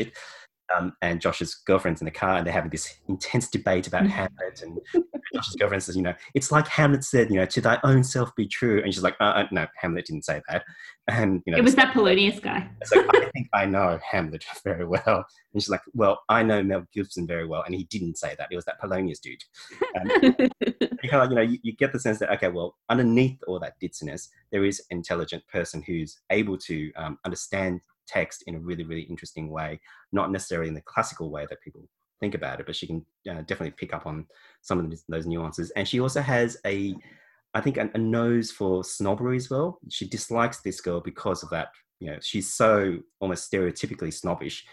Um, 0.76 0.94
and 1.02 1.22
Josh's 1.22 1.56
girlfriend's 1.56 2.02
in 2.02 2.06
the 2.06 2.12
car, 2.12 2.38
and 2.38 2.46
they're 2.46 2.54
having 2.54 2.70
this 2.70 2.98
intense 3.08 3.50
debate 3.50 3.88
about 3.88 4.08
Hamlet. 4.08 4.62
And 4.62 4.80
Josh's 5.34 5.56
girlfriend 5.56 5.84
says, 5.84 5.96
"You 5.96 6.02
know, 6.02 6.14
it's 6.34 6.52
like 6.52 6.68
Hamlet 6.68 7.04
said, 7.04 7.30
you 7.30 7.38
know, 7.38 7.46
to 7.46 7.62
thy 7.62 7.80
own 7.84 8.04
self 8.04 8.36
be 8.36 8.48
true." 8.48 8.82
And 8.84 8.94
she's 8.94 9.04
like, 9.04 9.16
uh, 9.20 9.24
uh, 9.24 9.48
"No, 9.52 9.68
Hamlet 9.82 10.06
didn't 10.06 10.26
say 10.26 10.42
that." 10.50 10.64
And 11.10 11.42
you 11.46 11.52
know, 11.54 11.58
It 11.58 11.64
was 11.64 11.76
that 11.76 11.94
Polonius 11.94 12.40
guy. 12.40 12.68
it's 12.82 12.92
like, 12.94 13.06
I 13.16 13.30
think 13.30 13.48
I 13.54 13.66
know 13.66 13.98
Hamlet 14.10 14.44
very 14.64 14.86
well. 14.86 15.26
And 15.54 15.62
she's 15.62 15.70
like, 15.70 15.82
Well, 15.94 16.20
I 16.28 16.44
know 16.44 16.62
Mel 16.62 16.86
Gibson 16.94 17.26
very 17.26 17.48
well. 17.48 17.64
And 17.66 17.74
he 17.74 17.86
didn't 17.86 18.18
say 18.18 18.36
that. 18.38 18.50
It 18.52 18.56
was 18.56 18.66
that 18.66 18.80
Polonius 18.80 19.20
dude. 19.20 19.42
Um, 20.00 20.10
you 21.04 21.10
kind 21.10 21.24
of, 21.24 21.30
you 21.30 21.36
know, 21.36 21.42
you, 21.42 21.60
you 21.64 21.74
get 21.74 21.94
the 21.94 22.00
sense 22.00 22.20
that, 22.20 22.32
okay, 22.34 22.50
well, 22.50 22.76
underneath 22.90 23.40
all 23.48 23.60
that 23.60 23.80
ditziness, 23.82 24.28
there 24.52 24.66
is 24.66 24.82
an 24.92 24.98
intelligent 24.98 25.48
person 25.48 25.82
who's 25.82 26.20
able 26.30 26.58
to 26.58 26.92
um, 26.96 27.18
understand 27.24 27.80
text 28.08 28.44
in 28.48 28.56
a 28.56 28.60
really, 28.60 28.84
really 28.84 29.02
interesting 29.04 29.50
way, 29.50 29.80
not 30.12 30.32
necessarily 30.32 30.70
in 30.70 30.76
the 30.76 30.82
classical 30.82 31.30
way 31.30 31.46
that 31.50 31.62
people 31.62 31.88
think 32.20 32.36
about 32.36 32.60
it, 32.60 32.66
but 32.66 32.76
she 32.76 32.88
can 32.88 33.06
uh, 33.30 33.42
definitely 33.42 33.72
pick 33.72 33.94
up 33.94 34.06
on 34.06 34.26
some 34.62 34.80
of 34.80 34.94
those 35.08 35.26
nuances. 35.26 35.72
And 35.72 35.88
she 35.88 36.00
also 36.00 36.22
has 36.22 36.58
a, 36.66 36.96
I 37.54 37.62
think, 37.62 37.78
a, 37.78 37.90
a 37.94 37.98
nose 37.98 38.52
for 38.52 38.84
snobbery 38.84 39.38
as 39.38 39.50
well. 39.50 39.80
She 39.90 40.08
dislikes 40.08 40.62
this 40.62 40.82
girl 40.82 41.00
because 41.00 41.44
of 41.44 41.50
that. 41.52 41.70
You 42.00 42.12
know, 42.12 42.18
she's 42.22 42.54
so 42.54 42.98
almost 43.20 43.52
stereotypically 43.52 44.14
snobbish 44.14 44.66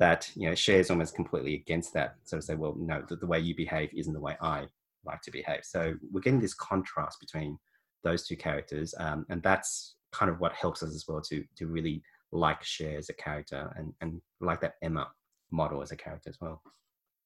that 0.00 0.28
you 0.34 0.48
know 0.48 0.54
Cher's 0.54 0.90
almost 0.90 1.14
completely 1.14 1.54
against 1.54 1.94
that. 1.94 2.16
So 2.24 2.38
to 2.38 2.42
say, 2.42 2.54
well, 2.54 2.74
no, 2.78 3.02
the, 3.08 3.16
the 3.16 3.26
way 3.26 3.38
you 3.38 3.54
behave 3.54 3.90
isn't 3.94 4.12
the 4.12 4.20
way 4.20 4.36
I 4.40 4.66
like 5.04 5.20
to 5.22 5.30
behave. 5.30 5.60
So 5.62 5.94
we're 6.10 6.20
getting 6.20 6.40
this 6.40 6.54
contrast 6.54 7.20
between 7.20 7.58
those 8.02 8.26
two 8.26 8.36
characters, 8.36 8.94
um, 8.98 9.24
and 9.28 9.42
that's 9.42 9.94
kind 10.12 10.30
of 10.30 10.40
what 10.40 10.52
helps 10.52 10.82
us 10.82 10.94
as 10.94 11.04
well 11.08 11.20
to 11.20 11.44
to 11.56 11.66
really 11.66 12.02
like 12.32 12.62
Cher 12.62 12.98
as 12.98 13.08
a 13.08 13.14
character 13.14 13.72
and 13.76 13.92
and 14.00 14.20
like 14.40 14.60
that 14.60 14.74
Emma 14.82 15.08
model 15.50 15.82
as 15.82 15.92
a 15.92 15.96
character 15.96 16.30
as 16.30 16.38
well. 16.40 16.62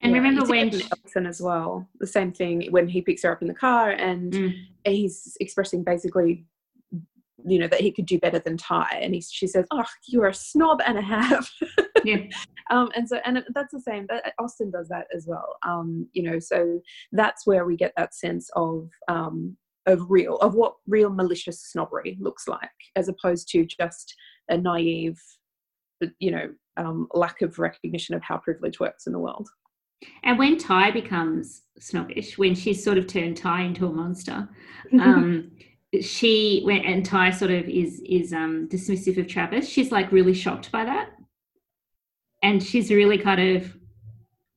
And 0.02 0.12
Yeah, 0.12 0.18
remember 0.18 0.42
you 0.42 0.48
when? 0.50 0.68
it 0.68 0.74
in 0.74 0.82
Elton 1.06 1.26
as 1.26 1.40
well. 1.40 1.88
The 1.98 2.06
same 2.06 2.32
thing 2.32 2.68
when 2.70 2.88
he 2.88 3.00
picks 3.02 3.22
her 3.22 3.32
up 3.32 3.42
in 3.42 3.48
the 3.48 3.54
car 3.54 3.90
and 3.90 4.32
Mm. 4.32 4.54
he's 4.84 5.36
expressing 5.40 5.82
basically, 5.82 6.46
you 7.44 7.58
know, 7.58 7.66
that 7.68 7.80
he 7.80 7.90
could 7.90 8.06
do 8.06 8.18
better 8.18 8.38
than 8.38 8.56
Ty, 8.56 8.98
and 9.00 9.14
he, 9.14 9.20
she 9.20 9.46
says, 9.46 9.66
"Oh, 9.70 9.84
you're 10.06 10.26
a 10.28 10.34
snob 10.34 10.80
and 10.86 10.98
a 10.98 11.02
half." 11.02 11.50
Yeah. 12.04 12.18
um, 12.70 12.90
and 12.94 13.08
so, 13.08 13.16
and 13.24 13.44
that's 13.54 13.72
the 13.72 13.80
same. 13.80 14.06
That, 14.08 14.32
Austen 14.38 14.70
does 14.70 14.88
that 14.88 15.08
as 15.12 15.26
well. 15.26 15.56
Um, 15.66 16.08
you 16.12 16.22
know, 16.22 16.38
so 16.38 16.80
that's 17.10 17.44
where 17.44 17.64
we 17.64 17.76
get 17.76 17.92
that 17.96 18.14
sense 18.14 18.48
of 18.54 18.88
um, 19.08 19.56
of 19.86 20.08
real 20.08 20.36
of 20.36 20.54
what 20.54 20.74
real 20.86 21.10
malicious 21.10 21.60
snobbery 21.60 22.16
looks 22.20 22.46
like, 22.46 22.70
as 22.94 23.08
opposed 23.08 23.48
to 23.50 23.66
just 23.66 24.14
a 24.48 24.56
naive, 24.56 25.20
you 26.18 26.30
know, 26.30 26.50
um, 26.76 27.08
lack 27.12 27.42
of 27.42 27.58
recognition 27.58 28.14
of 28.14 28.22
how 28.22 28.38
privilege 28.38 28.80
works 28.80 29.06
in 29.06 29.12
the 29.12 29.18
world. 29.18 29.48
And 30.22 30.38
when 30.38 30.58
Ty 30.58 30.92
becomes 30.92 31.62
snobbish, 31.78 32.38
when 32.38 32.54
she's 32.54 32.82
sort 32.82 32.98
of 32.98 33.06
turned 33.06 33.36
Ty 33.36 33.62
into 33.62 33.86
a 33.86 33.92
monster, 33.92 34.48
um, 35.00 35.50
she 36.00 36.62
when 36.64 36.80
and 36.82 37.04
Ty 37.04 37.30
sort 37.30 37.50
of 37.50 37.68
is 37.68 38.00
is 38.06 38.32
um, 38.32 38.68
dismissive 38.68 39.18
of 39.18 39.26
Travis. 39.26 39.68
She's 39.68 39.90
like 39.90 40.12
really 40.12 40.34
shocked 40.34 40.70
by 40.70 40.84
that, 40.84 41.10
and 42.42 42.62
she's 42.62 42.90
really 42.90 43.18
kind 43.18 43.56
of 43.56 43.76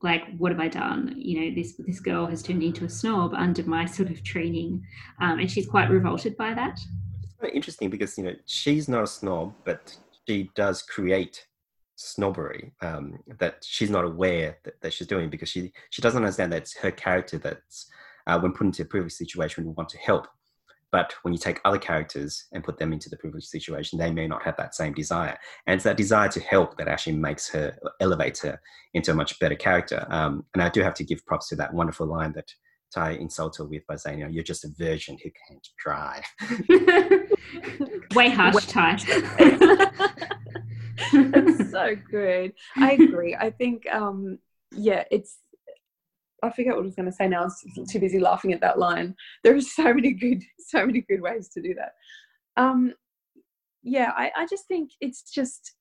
like, 0.03 0.23
"What 0.37 0.51
have 0.51 0.59
I 0.59 0.67
done? 0.67 1.15
You 1.17 1.39
know, 1.39 1.55
this 1.55 1.75
this 1.79 1.99
girl 1.99 2.27
has 2.27 2.43
turned 2.43 2.63
into 2.63 2.85
a 2.85 2.89
snob 2.89 3.33
under 3.33 3.63
my 3.63 3.85
sort 3.85 4.11
of 4.11 4.23
training," 4.23 4.85
um, 5.19 5.39
and 5.39 5.49
she's 5.49 5.67
quite 5.67 5.89
revolted 5.89 6.37
by 6.37 6.53
that. 6.53 6.79
Interesting 7.53 7.89
because 7.89 8.17
you 8.17 8.23
know 8.23 8.35
she's 8.45 8.87
not 8.87 9.03
a 9.03 9.07
snob, 9.07 9.53
but 9.65 9.95
she 10.27 10.49
does 10.55 10.81
create 10.81 11.45
snobbery 11.95 12.73
um, 12.81 13.19
that 13.39 13.57
she's 13.61 13.89
not 13.89 14.03
aware 14.03 14.57
that, 14.63 14.81
that 14.81 14.93
she's 14.93 15.07
doing 15.07 15.29
because 15.29 15.49
she 15.49 15.71
she 15.89 16.01
doesn't 16.01 16.23
understand 16.23 16.51
that 16.51 16.63
it's 16.63 16.77
her 16.77 16.91
character 16.91 17.37
that's 17.37 17.87
uh, 18.27 18.39
when 18.39 18.53
put 18.53 18.67
into 18.67 18.83
a 18.83 18.85
privileged 18.85 19.15
situation 19.15 19.65
would 19.65 19.77
want 19.77 19.89
to 19.89 19.97
help. 19.97 20.27
But 20.91 21.13
when 21.21 21.33
you 21.33 21.37
take 21.37 21.61
other 21.63 21.77
characters 21.77 22.47
and 22.51 22.63
put 22.63 22.77
them 22.77 22.91
into 22.91 23.09
the 23.09 23.15
privileged 23.15 23.47
situation, 23.47 23.97
they 23.97 24.11
may 24.11 24.27
not 24.27 24.43
have 24.43 24.57
that 24.57 24.75
same 24.75 24.93
desire. 24.93 25.37
And 25.65 25.75
it's 25.75 25.85
that 25.85 25.95
desire 25.95 26.27
to 26.29 26.41
help 26.41 26.77
that 26.77 26.89
actually 26.89 27.15
makes 27.15 27.49
her, 27.49 27.77
elevates 28.01 28.41
her 28.41 28.59
into 28.93 29.11
a 29.11 29.15
much 29.15 29.39
better 29.39 29.55
character. 29.55 30.05
Um, 30.09 30.45
and 30.53 30.61
I 30.61 30.67
do 30.67 30.81
have 30.81 30.93
to 30.95 31.05
give 31.05 31.25
props 31.25 31.47
to 31.49 31.55
that 31.55 31.73
wonderful 31.73 32.07
line 32.07 32.33
that 32.33 32.53
Ty 32.93 33.11
insults 33.11 33.57
her 33.57 33.65
with 33.65 33.85
by 33.87 33.95
saying, 33.95 34.19
you 34.19 34.25
know, 34.25 34.31
you're 34.31 34.43
just 34.43 34.65
a 34.65 34.69
virgin 34.77 35.17
who 35.23 35.29
can't 35.47 35.67
drive. 35.77 36.23
Way 38.15 38.29
harsh, 38.29 38.65
Ty. 38.65 38.97
it's 41.13 41.71
so 41.71 41.95
good. 42.09 42.53
I 42.75 42.93
agree. 42.93 43.35
I 43.35 43.49
think, 43.51 43.83
um, 43.91 44.39
yeah, 44.71 45.03
it's. 45.11 45.39
I 46.43 46.49
forget 46.49 46.73
what 46.73 46.81
I 46.81 46.85
was 46.85 46.95
going 46.95 47.05
to 47.05 47.11
say 47.11 47.27
now. 47.27 47.41
I 47.41 47.43
was 47.45 47.63
too 47.91 47.99
busy 47.99 48.19
laughing 48.19 48.51
at 48.51 48.61
that 48.61 48.79
line. 48.79 49.15
There 49.43 49.55
are 49.55 49.61
so 49.61 49.93
many 49.93 50.11
good, 50.13 50.43
so 50.57 50.85
many 50.85 51.01
good 51.01 51.21
ways 51.21 51.49
to 51.49 51.61
do 51.61 51.75
that. 51.75 51.93
Um, 52.61 52.93
yeah, 53.83 54.11
I, 54.15 54.31
I 54.35 54.47
just 54.47 54.67
think 54.67 54.91
it's 54.99 55.21
just 55.31 55.75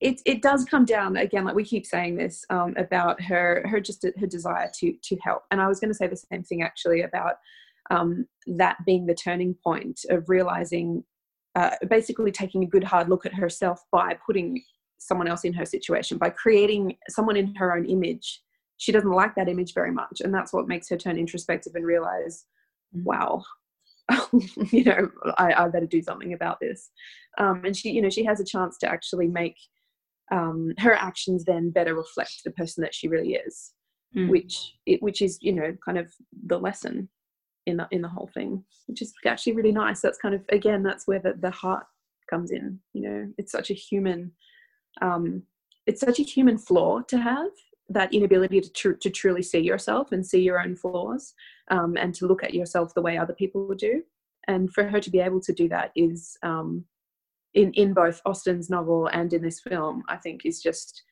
it 0.00 0.20
it 0.24 0.42
does 0.42 0.64
come 0.64 0.84
down 0.84 1.16
again, 1.16 1.44
like 1.44 1.56
we 1.56 1.64
keep 1.64 1.84
saying 1.84 2.16
this 2.16 2.44
um, 2.50 2.74
about 2.76 3.20
her 3.22 3.66
her 3.68 3.80
just 3.80 4.04
her 4.04 4.26
desire 4.26 4.70
to 4.78 4.92
to 4.92 5.16
help. 5.22 5.42
And 5.50 5.60
I 5.60 5.66
was 5.66 5.80
going 5.80 5.90
to 5.90 5.96
say 5.96 6.06
the 6.06 6.16
same 6.16 6.42
thing 6.44 6.62
actually 6.62 7.02
about 7.02 7.34
um, 7.90 8.26
that 8.46 8.76
being 8.86 9.06
the 9.06 9.14
turning 9.14 9.54
point 9.54 10.00
of 10.10 10.28
realizing 10.28 11.04
uh, 11.54 11.70
basically 11.88 12.30
taking 12.30 12.62
a 12.62 12.66
good 12.66 12.84
hard 12.84 13.08
look 13.08 13.26
at 13.26 13.34
herself 13.34 13.82
by 13.90 14.16
putting 14.24 14.62
someone 14.98 15.28
else 15.28 15.44
in 15.44 15.52
her 15.52 15.64
situation 15.64 16.18
by 16.18 16.28
creating 16.28 16.96
someone 17.08 17.36
in 17.36 17.54
her 17.54 17.76
own 17.76 17.84
image. 17.86 18.42
She 18.76 18.92
doesn't 18.92 19.10
like 19.10 19.34
that 19.34 19.48
image 19.48 19.74
very 19.74 19.90
much 19.90 20.20
and 20.20 20.32
that's 20.32 20.52
what 20.52 20.68
makes 20.68 20.88
her 20.88 20.96
turn 20.96 21.18
introspective 21.18 21.74
and 21.74 21.84
realize 21.84 22.44
wow 22.92 23.42
you 24.72 24.84
know 24.84 25.10
I, 25.36 25.52
I 25.52 25.68
better 25.68 25.86
do 25.86 26.02
something 26.02 26.32
about 26.32 26.60
this. 26.60 26.90
Um, 27.38 27.62
and 27.64 27.76
she 27.76 27.90
you 27.90 28.02
know 28.02 28.10
she 28.10 28.24
has 28.24 28.38
a 28.38 28.44
chance 28.44 28.78
to 28.78 28.88
actually 28.88 29.26
make 29.26 29.56
um, 30.30 30.74
her 30.78 30.94
actions 30.94 31.44
then 31.44 31.70
better 31.70 31.94
reflect 31.94 32.44
the 32.44 32.50
person 32.50 32.82
that 32.82 32.94
she 32.94 33.08
really 33.08 33.34
is 33.34 33.72
Mm. 34.16 34.30
which 34.30 34.74
it, 34.86 35.02
which 35.02 35.20
is 35.20 35.36
you 35.42 35.52
know 35.52 35.76
kind 35.84 35.98
of 35.98 36.10
the 36.46 36.58
lesson 36.58 37.10
in 37.66 37.76
the 37.76 37.86
in 37.90 38.00
the 38.00 38.08
whole 38.08 38.30
thing 38.32 38.64
which 38.86 39.02
is 39.02 39.12
actually 39.26 39.52
really 39.52 39.72
nice. 39.72 40.00
That's 40.00 40.16
kind 40.16 40.34
of 40.34 40.42
again 40.48 40.82
that's 40.82 41.06
where 41.06 41.18
the, 41.18 41.34
the 41.38 41.50
heart 41.50 41.84
comes 42.30 42.50
in 42.50 42.80
you 42.94 43.02
know. 43.02 43.28
It's 43.36 43.52
such 43.52 43.70
a 43.70 43.74
human 43.74 44.32
um 45.02 45.42
it's 45.86 46.00
such 46.00 46.20
a 46.20 46.22
human 46.22 46.56
flaw 46.56 47.00
to 47.02 47.18
have 47.18 47.50
that 47.90 48.12
inability 48.14 48.62
to, 48.62 48.72
tr- 48.72 48.92
to 48.92 49.10
truly 49.10 49.42
see 49.42 49.60
yourself 49.60 50.12
and 50.12 50.26
see 50.26 50.40
your 50.40 50.60
own 50.60 50.74
flaws 50.76 51.34
um, 51.70 51.96
and 51.98 52.14
to 52.14 52.26
look 52.26 52.42
at 52.42 52.54
yourself 52.54 52.94
the 52.94 53.02
way 53.02 53.16
other 53.16 53.32
people 53.32 53.66
would 53.66 53.78
do. 53.78 54.02
And 54.46 54.70
for 54.72 54.84
her 54.84 55.00
to 55.00 55.10
be 55.10 55.20
able 55.20 55.40
to 55.40 55.52
do 55.54 55.68
that 55.70 55.92
is 55.96 56.36
um, 56.42 56.84
in 57.58 57.72
in 57.72 57.92
both 57.92 58.20
Austen's 58.24 58.70
novel 58.70 59.08
and 59.12 59.32
in 59.32 59.42
this 59.42 59.60
film 59.60 60.02
i 60.08 60.16
think 60.16 60.42
is 60.44 60.62
just 60.62 61.02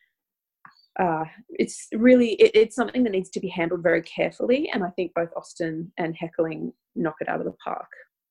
uh, 0.99 1.25
it's 1.51 1.89
really 1.93 2.31
it, 2.35 2.53
it's 2.55 2.77
something 2.77 3.05
that 3.05 3.13
needs 3.13 3.29
to 3.29 3.41
be 3.41 3.49
handled 3.49 3.83
very 3.83 4.03
carefully 4.03 4.71
and 4.73 4.83
i 4.83 4.91
think 4.91 5.13
both 5.15 5.29
austin 5.37 5.93
and 5.99 6.17
Heckerling 6.17 6.73
knock 6.95 7.17
it 7.21 7.29
out 7.29 7.41
of 7.41 7.47
the 7.47 7.57
park 7.63 7.89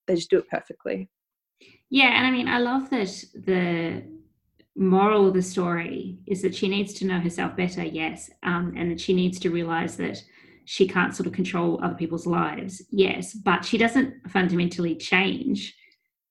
they 0.08 0.16
just 0.16 0.30
do 0.30 0.40
it 0.40 0.50
perfectly 0.50 1.10
Yeah, 1.90 2.12
and 2.18 2.26
I 2.28 2.32
mean, 2.32 2.48
I 2.48 2.60
love 2.60 2.90
that 2.90 3.24
the 3.34 4.04
moral 4.76 5.28
of 5.28 5.34
the 5.34 5.42
story 5.42 6.20
is 6.28 6.42
that 6.42 6.56
she 6.56 6.68
needs 6.68 6.94
to 6.96 7.06
know 7.06 7.20
herself 7.20 7.56
better, 7.56 7.84
yes, 7.84 8.30
um, 8.44 8.74
and 8.76 8.92
that 8.92 9.00
she 9.00 9.14
needs 9.14 9.40
to 9.40 9.50
realize 9.50 9.96
that 9.98 10.22
she 10.66 10.88
can't 10.88 11.16
sort 11.16 11.28
of 11.28 11.34
control 11.34 11.80
other 11.84 11.96
people's 11.96 12.28
lives, 12.28 12.82
yes, 12.92 13.34
but 13.34 13.64
she 13.64 13.78
doesn't 13.78 14.30
fundamentally 14.30 14.96
change, 14.96 15.76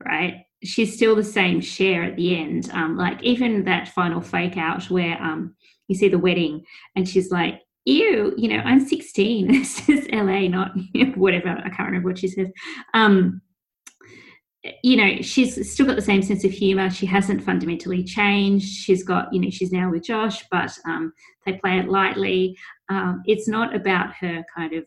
right? 0.04 0.44
She's 0.64 0.94
still 0.94 1.14
the 1.14 1.24
same 1.24 1.60
Cher 1.60 2.02
at 2.04 2.16
the 2.16 2.36
end. 2.36 2.70
Um, 2.72 2.96
like 2.96 3.22
even 3.22 3.64
that 3.64 3.88
final 3.88 4.20
fake 4.20 4.56
out 4.56 4.90
where 4.90 5.20
um, 5.22 5.54
you 5.88 5.94
see 5.94 6.08
the 6.08 6.18
wedding 6.18 6.64
and 6.96 7.08
she's 7.08 7.30
like, 7.30 7.60
ew, 7.84 8.34
you 8.36 8.48
know, 8.48 8.62
I'm 8.64 8.86
16. 8.86 9.48
This 9.52 9.88
is 9.88 10.08
LA, 10.10 10.48
not 10.48 10.72
whatever. 11.16 11.48
I 11.48 11.68
can't 11.68 11.86
remember 11.86 12.08
what 12.08 12.18
she 12.18 12.28
says. 12.28 12.50
Um, 12.94 13.42
you 14.82 14.96
know, 14.96 15.20
she's 15.20 15.72
still 15.72 15.84
got 15.84 15.96
the 15.96 16.02
same 16.02 16.22
sense 16.22 16.42
of 16.44 16.50
humor. 16.50 16.88
She 16.88 17.04
hasn't 17.04 17.44
fundamentally 17.44 18.02
changed. 18.02 18.66
She's 18.66 19.02
got, 19.02 19.32
you 19.32 19.40
know, 19.40 19.50
she's 19.50 19.72
now 19.72 19.90
with 19.90 20.04
Josh, 20.04 20.42
but 20.50 20.76
um, 20.86 21.12
they 21.44 21.54
play 21.54 21.78
it 21.78 21.88
lightly. 21.88 22.56
Um, 22.88 23.22
it's 23.26 23.46
not 23.46 23.76
about 23.76 24.14
her 24.14 24.42
kind 24.56 24.72
of 24.72 24.84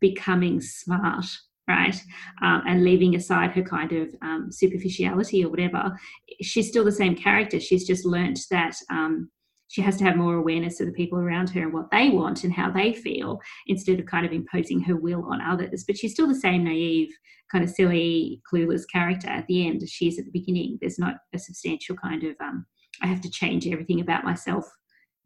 becoming 0.00 0.60
smart 0.60 1.24
right? 1.68 1.96
Um, 2.42 2.62
and 2.66 2.84
leaving 2.84 3.14
aside 3.14 3.52
her 3.52 3.62
kind 3.62 3.92
of 3.92 4.14
um, 4.22 4.48
superficiality 4.50 5.44
or 5.44 5.48
whatever, 5.48 5.98
she's 6.40 6.68
still 6.68 6.84
the 6.84 6.92
same 6.92 7.14
character. 7.14 7.60
She's 7.60 7.86
just 7.86 8.04
learnt 8.04 8.40
that 8.50 8.74
um, 8.90 9.30
she 9.68 9.80
has 9.80 9.96
to 9.96 10.04
have 10.04 10.16
more 10.16 10.34
awareness 10.34 10.80
of 10.80 10.86
the 10.86 10.92
people 10.92 11.18
around 11.18 11.50
her 11.50 11.62
and 11.62 11.72
what 11.72 11.90
they 11.90 12.10
want 12.10 12.44
and 12.44 12.52
how 12.52 12.70
they 12.70 12.92
feel 12.92 13.40
instead 13.68 13.98
of 13.98 14.06
kind 14.06 14.26
of 14.26 14.32
imposing 14.32 14.82
her 14.82 14.96
will 14.96 15.24
on 15.24 15.40
others. 15.40 15.84
But 15.86 15.96
she's 15.96 16.12
still 16.12 16.28
the 16.28 16.34
same 16.34 16.64
naive, 16.64 17.08
kind 17.50 17.64
of 17.64 17.70
silly, 17.70 18.42
clueless 18.52 18.82
character 18.92 19.28
at 19.28 19.46
the 19.46 19.66
end 19.66 19.82
as 19.82 19.90
she 19.90 20.08
is 20.08 20.18
at 20.18 20.26
the 20.26 20.30
beginning. 20.30 20.78
There's 20.80 20.98
not 20.98 21.14
a 21.32 21.38
substantial 21.38 21.96
kind 21.96 22.24
of, 22.24 22.36
um, 22.40 22.66
I 23.00 23.06
have 23.06 23.22
to 23.22 23.30
change 23.30 23.66
everything 23.66 24.00
about 24.00 24.24
myself 24.24 24.70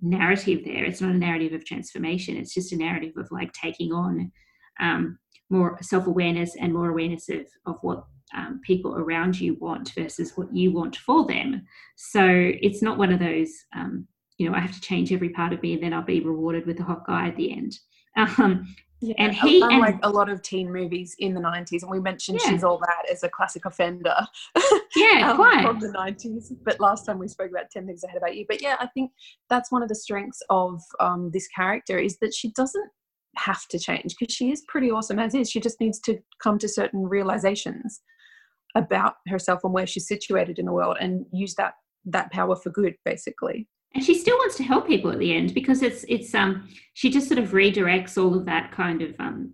narrative 0.01 0.61
there. 0.65 0.85
It's 0.85 1.01
not 1.01 1.15
a 1.15 1.19
narrative 1.19 1.53
of 1.53 1.65
transformation, 1.65 2.37
it's 2.37 2.55
just 2.55 2.73
a 2.73 2.77
narrative 2.77 3.15
of 3.17 3.27
like 3.33 3.53
taking 3.53 3.93
on 3.93 4.31
um, 4.79 5.19
more 5.51 5.79
self 5.83 6.07
awareness 6.07 6.57
and 6.61 6.73
more 6.73 6.91
awareness 6.91 7.29
of, 7.29 7.47
of 7.67 7.77
what 7.83 8.05
um, 8.37 8.61
people 8.65 8.97
around 8.97 9.39
you 9.41 9.55
want 9.61 9.93
versus 9.95 10.33
what 10.37 10.55
you 10.55 10.73
want 10.73 10.97
for 10.97 11.27
them. 11.27 11.63
So 11.97 12.25
it's 12.29 12.83
not 12.83 12.99
one 12.99 13.13
of 13.13 13.21
those 13.21 13.53
um, 13.75 14.09
you 14.39 14.49
know, 14.49 14.57
I 14.57 14.61
have 14.61 14.75
to 14.75 14.81
change 14.81 15.13
every 15.13 15.31
part 15.31 15.53
of 15.53 15.63
me 15.63 15.75
and 15.75 15.83
then 15.83 15.93
I'll 15.93 16.03
be 16.03 16.21
rewarded 16.21 16.67
with 16.67 16.81
a 16.81 16.85
hot 16.85 17.07
guy 17.07 17.29
at 17.29 17.37
the 17.37 17.53
end. 17.53 17.79
Um, 18.39 18.75
yeah, 19.03 19.13
and 19.19 19.35
he 19.35 19.61
unlike 19.61 19.97
and, 19.97 20.05
a 20.05 20.09
lot 20.09 20.31
of 20.31 20.41
teen 20.41 20.73
movies 20.73 21.15
in 21.19 21.35
the 21.35 21.41
90s 21.41 21.83
and 21.83 21.91
we 21.91 22.01
mentioned 22.01 22.41
yeah. 22.43 22.49
she's 22.49 22.65
all 22.65 22.79
that 22.79 23.03
as 23.13 23.23
a 23.25 23.29
classic 23.29 23.67
offender 23.67 24.17
yeah 24.97 25.33
um, 25.33 25.37
quite 25.37 25.63
from 25.67 25.81
the 25.81 25.89
90s 25.89 26.51
but 26.65 26.81
last 26.81 27.05
time 27.05 27.19
we 27.19 27.29
spoke 27.29 27.51
about 27.51 27.71
10 27.71 27.87
things 27.87 28.03
i 28.05 28.11
hate 28.11 28.17
about 28.17 28.35
you 28.35 28.47
but 28.49 28.63
yeah 28.63 28.77
i 28.81 28.87
think 28.87 29.11
that's 29.51 29.71
one 29.71 29.83
of 29.83 29.91
the 29.91 29.95
strengths 29.95 30.41
of 30.49 30.81
um, 30.99 31.31
this 31.31 31.47
character 31.49 31.99
is 31.99 32.17
that 32.21 32.33
she 32.33 32.51
doesn't 32.53 32.91
have 33.37 33.67
to 33.69 33.79
change 33.79 34.15
because 34.19 34.35
she 34.35 34.51
is 34.51 34.63
pretty 34.69 34.91
awesome 34.91 35.19
as 35.19 35.35
is. 35.35 35.51
She 35.51 35.61
just 35.61 35.81
needs 35.81 36.01
to 36.01 36.19
come 36.43 36.59
to 36.59 36.69
certain 36.69 37.03
realizations 37.07 38.01
about 38.75 39.15
herself 39.29 39.61
and 39.65 39.73
where 39.73 39.87
she's 39.87 40.09
situated 40.09 40.59
in 40.59 40.67
the 40.67 40.73
world 40.73 40.99
and 41.01 41.25
use 41.33 41.55
that 41.55 41.75
that 42.05 42.31
power 42.31 42.55
for 42.55 42.71
good 42.71 42.95
basically. 43.05 43.67
And 43.95 44.05
she 44.05 44.15
still 44.15 44.37
wants 44.37 44.57
to 44.57 44.63
help 44.63 44.87
people 44.87 45.11
at 45.11 45.19
the 45.19 45.35
end 45.35 45.55
because 45.55 45.83
it's 45.83 46.05
it's 46.09 46.35
um 46.35 46.69
she 46.95 47.11
just 47.11 47.29
sort 47.29 47.39
of 47.39 47.51
redirects 47.51 48.23
all 48.23 48.35
of 48.35 48.45
that 48.47 48.73
kind 48.73 49.03
of 49.03 49.15
um 49.19 49.53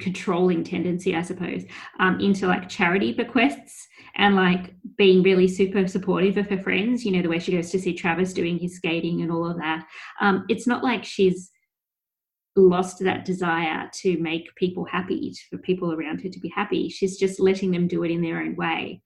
controlling 0.00 0.62
tendency 0.62 1.14
i 1.16 1.22
suppose 1.22 1.62
um 2.00 2.20
into 2.20 2.46
like 2.46 2.68
charity 2.68 3.12
bequests 3.12 3.86
and 4.16 4.34
like 4.34 4.74
being 4.98 5.22
really 5.22 5.46
super 5.48 5.86
supportive 5.86 6.36
of 6.36 6.48
her 6.50 6.58
friends 6.58 7.04
you 7.04 7.12
know 7.12 7.22
the 7.22 7.28
way 7.28 7.38
she 7.38 7.52
goes 7.52 7.70
to 7.70 7.78
see 7.78 7.94
travis 7.94 8.32
doing 8.32 8.58
his 8.58 8.76
skating 8.76 9.22
and 9.22 9.30
all 9.30 9.48
of 9.48 9.56
that. 9.58 9.86
Um 10.20 10.44
it's 10.48 10.66
not 10.66 10.82
like 10.82 11.04
she's 11.04 11.50
lost 12.56 12.98
that 13.00 13.24
desire 13.24 13.88
to 13.92 14.18
make 14.18 14.54
people 14.56 14.84
happy 14.84 15.34
for 15.50 15.58
people 15.58 15.92
around 15.92 16.20
her 16.20 16.28
to 16.28 16.40
be 16.40 16.48
happy 16.54 16.88
she's 16.88 17.18
just 17.18 17.38
letting 17.38 17.70
them 17.70 17.86
do 17.86 18.02
it 18.02 18.10
in 18.10 18.22
their 18.22 18.40
own 18.40 18.56
way 18.56 19.00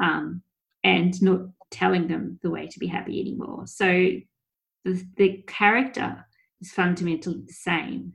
um 0.00 0.42
and 0.84 1.20
not 1.22 1.40
telling 1.74 2.06
them 2.06 2.38
the 2.42 2.50
way 2.50 2.68
to 2.68 2.78
be 2.78 2.86
happy 2.86 3.20
anymore. 3.20 3.66
So 3.66 3.86
the, 4.84 5.06
the 5.16 5.44
character 5.48 6.24
is 6.60 6.70
fundamentally 6.70 7.42
the 7.44 7.52
same 7.52 8.12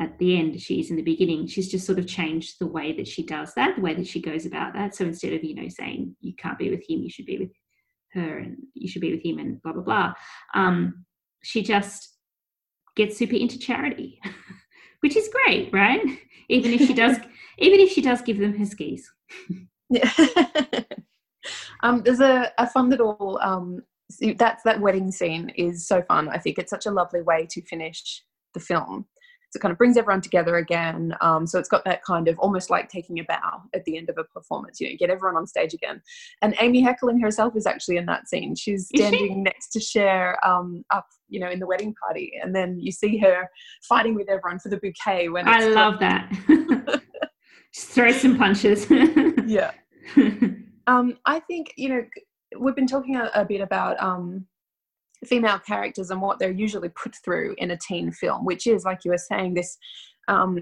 at 0.00 0.18
the 0.18 0.38
end 0.38 0.60
she 0.60 0.80
is 0.80 0.90
in 0.90 0.96
the 0.96 1.02
beginning. 1.02 1.46
She's 1.46 1.70
just 1.70 1.86
sort 1.86 1.98
of 1.98 2.06
changed 2.06 2.56
the 2.58 2.66
way 2.66 2.92
that 2.96 3.08
she 3.08 3.24
does 3.24 3.54
that, 3.54 3.76
the 3.76 3.82
way 3.82 3.94
that 3.94 4.06
she 4.06 4.20
goes 4.20 4.44
about 4.46 4.74
that. 4.74 4.94
So 4.94 5.06
instead 5.06 5.32
of, 5.32 5.42
you 5.42 5.54
know, 5.54 5.68
saying 5.68 6.14
you 6.20 6.34
can't 6.34 6.58
be 6.58 6.70
with 6.70 6.80
him, 6.88 7.02
you 7.02 7.10
should 7.10 7.26
be 7.26 7.38
with 7.38 7.50
her 8.12 8.38
and 8.38 8.58
you 8.74 8.88
should 8.88 9.02
be 9.02 9.12
with 9.12 9.24
him 9.24 9.38
and 9.38 9.62
blah, 9.62 9.72
blah, 9.72 9.82
blah. 9.82 10.12
Um, 10.54 11.04
she 11.42 11.62
just 11.62 12.11
gets 12.96 13.16
super 13.16 13.36
into 13.36 13.58
charity, 13.58 14.20
which 15.00 15.16
is 15.16 15.28
great, 15.28 15.72
right? 15.72 16.02
Even 16.48 16.72
if 16.72 16.86
she 16.86 16.92
does, 16.92 17.16
even 17.58 17.80
if 17.80 17.92
she 17.92 18.02
does 18.02 18.20
give 18.20 18.38
them 18.38 18.56
her 18.58 18.66
skis. 18.66 19.10
Yeah. 19.88 20.10
Um, 21.82 22.02
there's 22.02 22.20
a, 22.20 22.52
a 22.58 22.68
fun 22.68 22.88
little 22.88 23.38
um, 23.42 23.82
that's 24.36 24.62
that 24.62 24.80
wedding 24.80 25.10
scene 25.10 25.50
is 25.56 25.86
so 25.86 26.02
fun. 26.02 26.28
I 26.28 26.38
think 26.38 26.58
it's 26.58 26.70
such 26.70 26.86
a 26.86 26.90
lovely 26.90 27.22
way 27.22 27.46
to 27.50 27.62
finish 27.62 28.22
the 28.54 28.60
film. 28.60 29.06
So 29.52 29.58
it 29.58 29.60
kind 29.60 29.72
of 29.72 29.76
brings 29.76 29.98
everyone 29.98 30.22
together 30.22 30.56
again. 30.56 31.14
Um, 31.20 31.46
so 31.46 31.58
it's 31.58 31.68
got 31.68 31.84
that 31.84 32.02
kind 32.02 32.26
of 32.26 32.38
almost 32.38 32.70
like 32.70 32.88
taking 32.88 33.20
a 33.20 33.24
bow 33.24 33.62
at 33.74 33.84
the 33.84 33.98
end 33.98 34.08
of 34.08 34.16
a 34.16 34.24
performance. 34.24 34.80
You 34.80 34.88
know, 34.88 34.96
get 34.98 35.10
everyone 35.10 35.36
on 35.36 35.46
stage 35.46 35.74
again. 35.74 36.00
And 36.40 36.54
Amy 36.58 36.82
Heckerling 36.82 37.20
herself 37.20 37.54
is 37.54 37.66
actually 37.66 37.98
in 37.98 38.06
that 38.06 38.28
scene. 38.30 38.54
She's 38.54 38.88
standing 38.88 39.42
next 39.42 39.68
to 39.72 39.80
Cher 39.80 40.38
um, 40.42 40.84
up, 40.90 41.06
you 41.28 41.38
know, 41.38 41.50
in 41.50 41.60
the 41.60 41.66
wedding 41.66 41.94
party, 42.02 42.32
and 42.42 42.56
then 42.56 42.78
you 42.80 42.90
see 42.90 43.18
her 43.18 43.46
fighting 43.86 44.14
with 44.14 44.30
everyone 44.30 44.58
for 44.58 44.70
the 44.70 44.78
bouquet. 44.78 45.28
When 45.28 45.46
I 45.46 45.66
love 45.66 46.00
that. 46.00 46.32
Just 47.74 47.88
throw 47.88 48.10
some 48.12 48.38
punches. 48.38 48.86
yeah. 49.46 49.72
Um, 50.86 51.18
I 51.26 51.40
think 51.40 51.74
you 51.76 51.90
know 51.90 52.04
we've 52.58 52.74
been 52.74 52.86
talking 52.86 53.16
a, 53.16 53.30
a 53.34 53.44
bit 53.44 53.60
about 53.60 54.02
um, 54.02 54.46
female 55.26 55.58
characters 55.58 56.10
and 56.10 56.20
what 56.20 56.38
they're 56.38 56.50
usually 56.50 56.88
put 56.90 57.14
through 57.24 57.54
in 57.58 57.70
a 57.70 57.78
teen 57.78 58.10
film, 58.10 58.44
which 58.44 58.66
is 58.66 58.84
like 58.84 59.04
you 59.04 59.10
were 59.10 59.18
saying 59.18 59.54
this 59.54 59.78
um, 60.28 60.60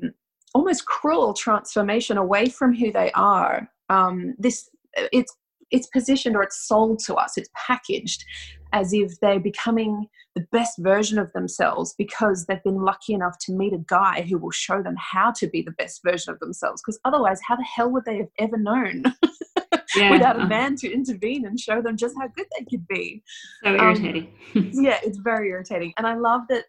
almost 0.54 0.86
cruel 0.86 1.32
transformation 1.32 2.16
away 2.16 2.48
from 2.48 2.74
who 2.74 2.92
they 2.92 3.10
are. 3.12 3.68
Um, 3.88 4.34
this 4.38 4.68
it's 5.12 5.36
it's 5.70 5.86
positioned 5.86 6.36
or 6.36 6.42
it's 6.42 6.66
sold 6.66 6.98
to 7.06 7.14
us. 7.14 7.36
It's 7.36 7.50
packaged 7.54 8.24
as 8.72 8.92
if 8.92 9.18
they're 9.20 9.40
becoming 9.40 10.06
the 10.34 10.46
best 10.52 10.78
version 10.78 11.18
of 11.18 11.32
themselves 11.32 11.94
because 11.96 12.46
they've 12.46 12.62
been 12.62 12.82
lucky 12.82 13.14
enough 13.14 13.36
to 13.40 13.52
meet 13.52 13.72
a 13.72 13.84
guy 13.86 14.22
who 14.22 14.38
will 14.38 14.50
show 14.50 14.82
them 14.82 14.94
how 14.98 15.32
to 15.32 15.46
be 15.48 15.62
the 15.62 15.72
best 15.72 16.00
version 16.04 16.32
of 16.32 16.40
themselves. 16.40 16.82
Because 16.82 17.00
otherwise, 17.04 17.40
how 17.46 17.56
the 17.56 17.64
hell 17.64 17.90
would 17.90 18.04
they 18.04 18.18
have 18.18 18.28
ever 18.38 18.56
known 18.56 19.04
yeah. 19.96 20.10
without 20.10 20.36
a 20.36 20.40
uh-huh. 20.40 20.48
man 20.48 20.76
to 20.76 20.92
intervene 20.92 21.46
and 21.46 21.58
show 21.58 21.80
them 21.82 21.96
just 21.96 22.14
how 22.18 22.28
good 22.28 22.46
they 22.58 22.64
could 22.64 22.86
be? 22.88 23.22
So 23.64 23.70
um, 23.70 23.76
irritating. 23.76 24.32
Um, 24.54 24.70
yeah, 24.74 24.98
it's 25.02 25.18
very 25.18 25.50
irritating. 25.50 25.92
And 25.96 26.06
I 26.06 26.14
love 26.14 26.42
that 26.48 26.64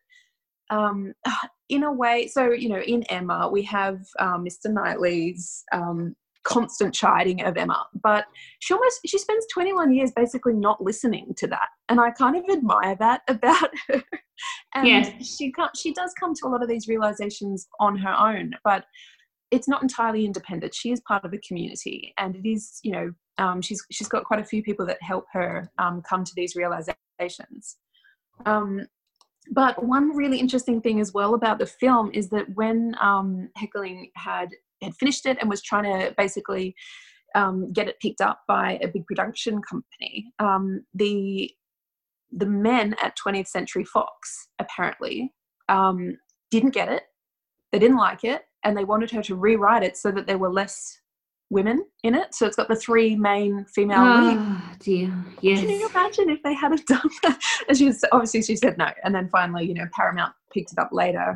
um, 0.72 1.14
in 1.70 1.84
a 1.84 1.92
way, 1.92 2.28
so 2.28 2.52
you 2.52 2.70
know, 2.70 2.82
in 2.82 3.04
Emma, 3.04 3.50
we 3.52 3.62
have 3.64 4.00
um, 4.20 4.46
Mr. 4.46 4.72
Knightley's 4.72 5.64
um, 5.72 6.16
constant 6.44 6.94
chiding 6.94 7.44
of 7.44 7.56
Emma, 7.56 7.86
but 8.02 8.26
she 8.60 8.74
almost 8.74 9.00
she 9.06 9.18
spends 9.18 9.46
21 9.54 9.94
years 9.94 10.12
basically 10.16 10.54
not 10.54 10.82
listening 10.82 11.34
to 11.38 11.48
that, 11.48 11.68
and 11.90 12.00
I 12.00 12.12
kind 12.12 12.36
of 12.36 12.44
admire 12.52 12.96
that 12.96 13.22
about 13.28 13.70
her. 13.88 14.04
and 14.74 14.88
yeah. 14.88 15.12
she 15.22 15.52
can't, 15.52 15.76
she 15.78 15.94
does 15.94 16.14
come 16.20 16.34
to 16.36 16.48
a 16.48 16.50
lot 16.50 16.64
of 16.64 16.70
these 16.70 16.88
realizations 16.88 17.68
on 17.80 17.98
her 17.98 18.14
own, 18.14 18.56
but 18.64 18.86
it's 19.52 19.68
not 19.68 19.84
entirely 19.84 20.26
independent. 20.26 20.74
She 20.74 20.92
is 20.92 21.02
part 21.02 21.26
of 21.26 21.34
a 21.34 21.38
community, 21.38 22.14
and 22.18 22.36
it 22.36 22.50
is 22.50 22.80
you 22.84 22.92
know 22.92 23.14
um, 23.38 23.62
she's 23.62 23.84
she's 23.92 24.08
got 24.08 24.24
quite 24.24 24.40
a 24.40 24.46
few 24.46 24.64
people 24.64 24.86
that 24.88 25.02
help 25.02 25.26
her 25.34 25.70
um, 25.78 26.02
come 26.08 26.24
to 26.24 26.32
these 26.36 26.56
realizations. 26.56 27.78
Um, 28.46 28.88
but 29.52 29.84
one 29.84 30.16
really 30.16 30.40
interesting 30.40 30.82
thing 30.82 31.00
as 31.00 31.14
well 31.14 31.34
about 31.34 31.60
the 31.60 31.66
film 31.66 32.12
is 32.14 32.30
that 32.30 32.46
when 32.56 32.96
um, 33.02 33.50
Heckerling 33.58 34.12
had 34.16 34.50
had 34.82 34.96
finished 34.96 35.26
it 35.26 35.38
and 35.40 35.50
was 35.50 35.62
trying 35.62 35.84
to 35.84 36.14
basically 36.18 36.74
um, 37.36 37.72
get 37.72 37.88
it 37.88 38.00
picked 38.00 38.22
up 38.22 38.42
by 38.48 38.80
a 38.82 38.88
big 38.88 39.06
production 39.06 39.62
company. 39.62 40.34
Um, 40.40 40.86
the 40.94 41.52
the 42.32 42.46
men 42.46 42.96
at 43.04 43.18
20th 43.18 43.48
Century 43.48 43.84
Fox 43.84 44.48
apparently 44.58 45.34
didn't 46.50 46.74
get 46.74 46.90
it. 46.90 47.04
They 47.72 47.80
didn't 47.80 47.98
like 47.98 48.24
it, 48.24 48.44
and 48.64 48.78
they 48.78 48.84
wanted 48.84 49.12
her 49.12 49.22
to 49.24 49.36
rewrite 49.36 49.84
it 49.84 49.98
so 49.98 50.12
that 50.12 50.28
there 50.28 50.38
were 50.38 50.52
less 50.52 51.00
women 51.50 51.86
in 52.04 52.16
it. 52.16 52.34
So 52.34 52.48
it's 52.48 52.56
got 52.56 52.70
the 52.70 52.76
three 52.76 53.16
main 53.16 53.66
female 53.66 54.00
oh, 54.00 54.64
leads. 54.70 54.78
dear. 54.86 55.14
Yes. 55.42 55.60
Can 55.60 55.70
you 55.70 55.90
imagine 55.90 56.30
if 56.30 56.42
they 56.44 56.54
had 56.54 56.74
done 56.86 57.10
that? 57.24 57.40
And 57.68 57.78
she 57.78 57.86
was 57.86 58.04
obviously 58.12 58.42
she 58.42 58.56
said 58.56 58.78
no. 58.78 58.88
And 59.04 59.14
then 59.14 59.30
finally, 59.30 59.66
you 59.66 59.74
know, 59.74 59.86
Paramount 59.94 60.34
picked 60.54 60.72
it 60.72 60.80
up 60.80 60.90
later 60.92 61.36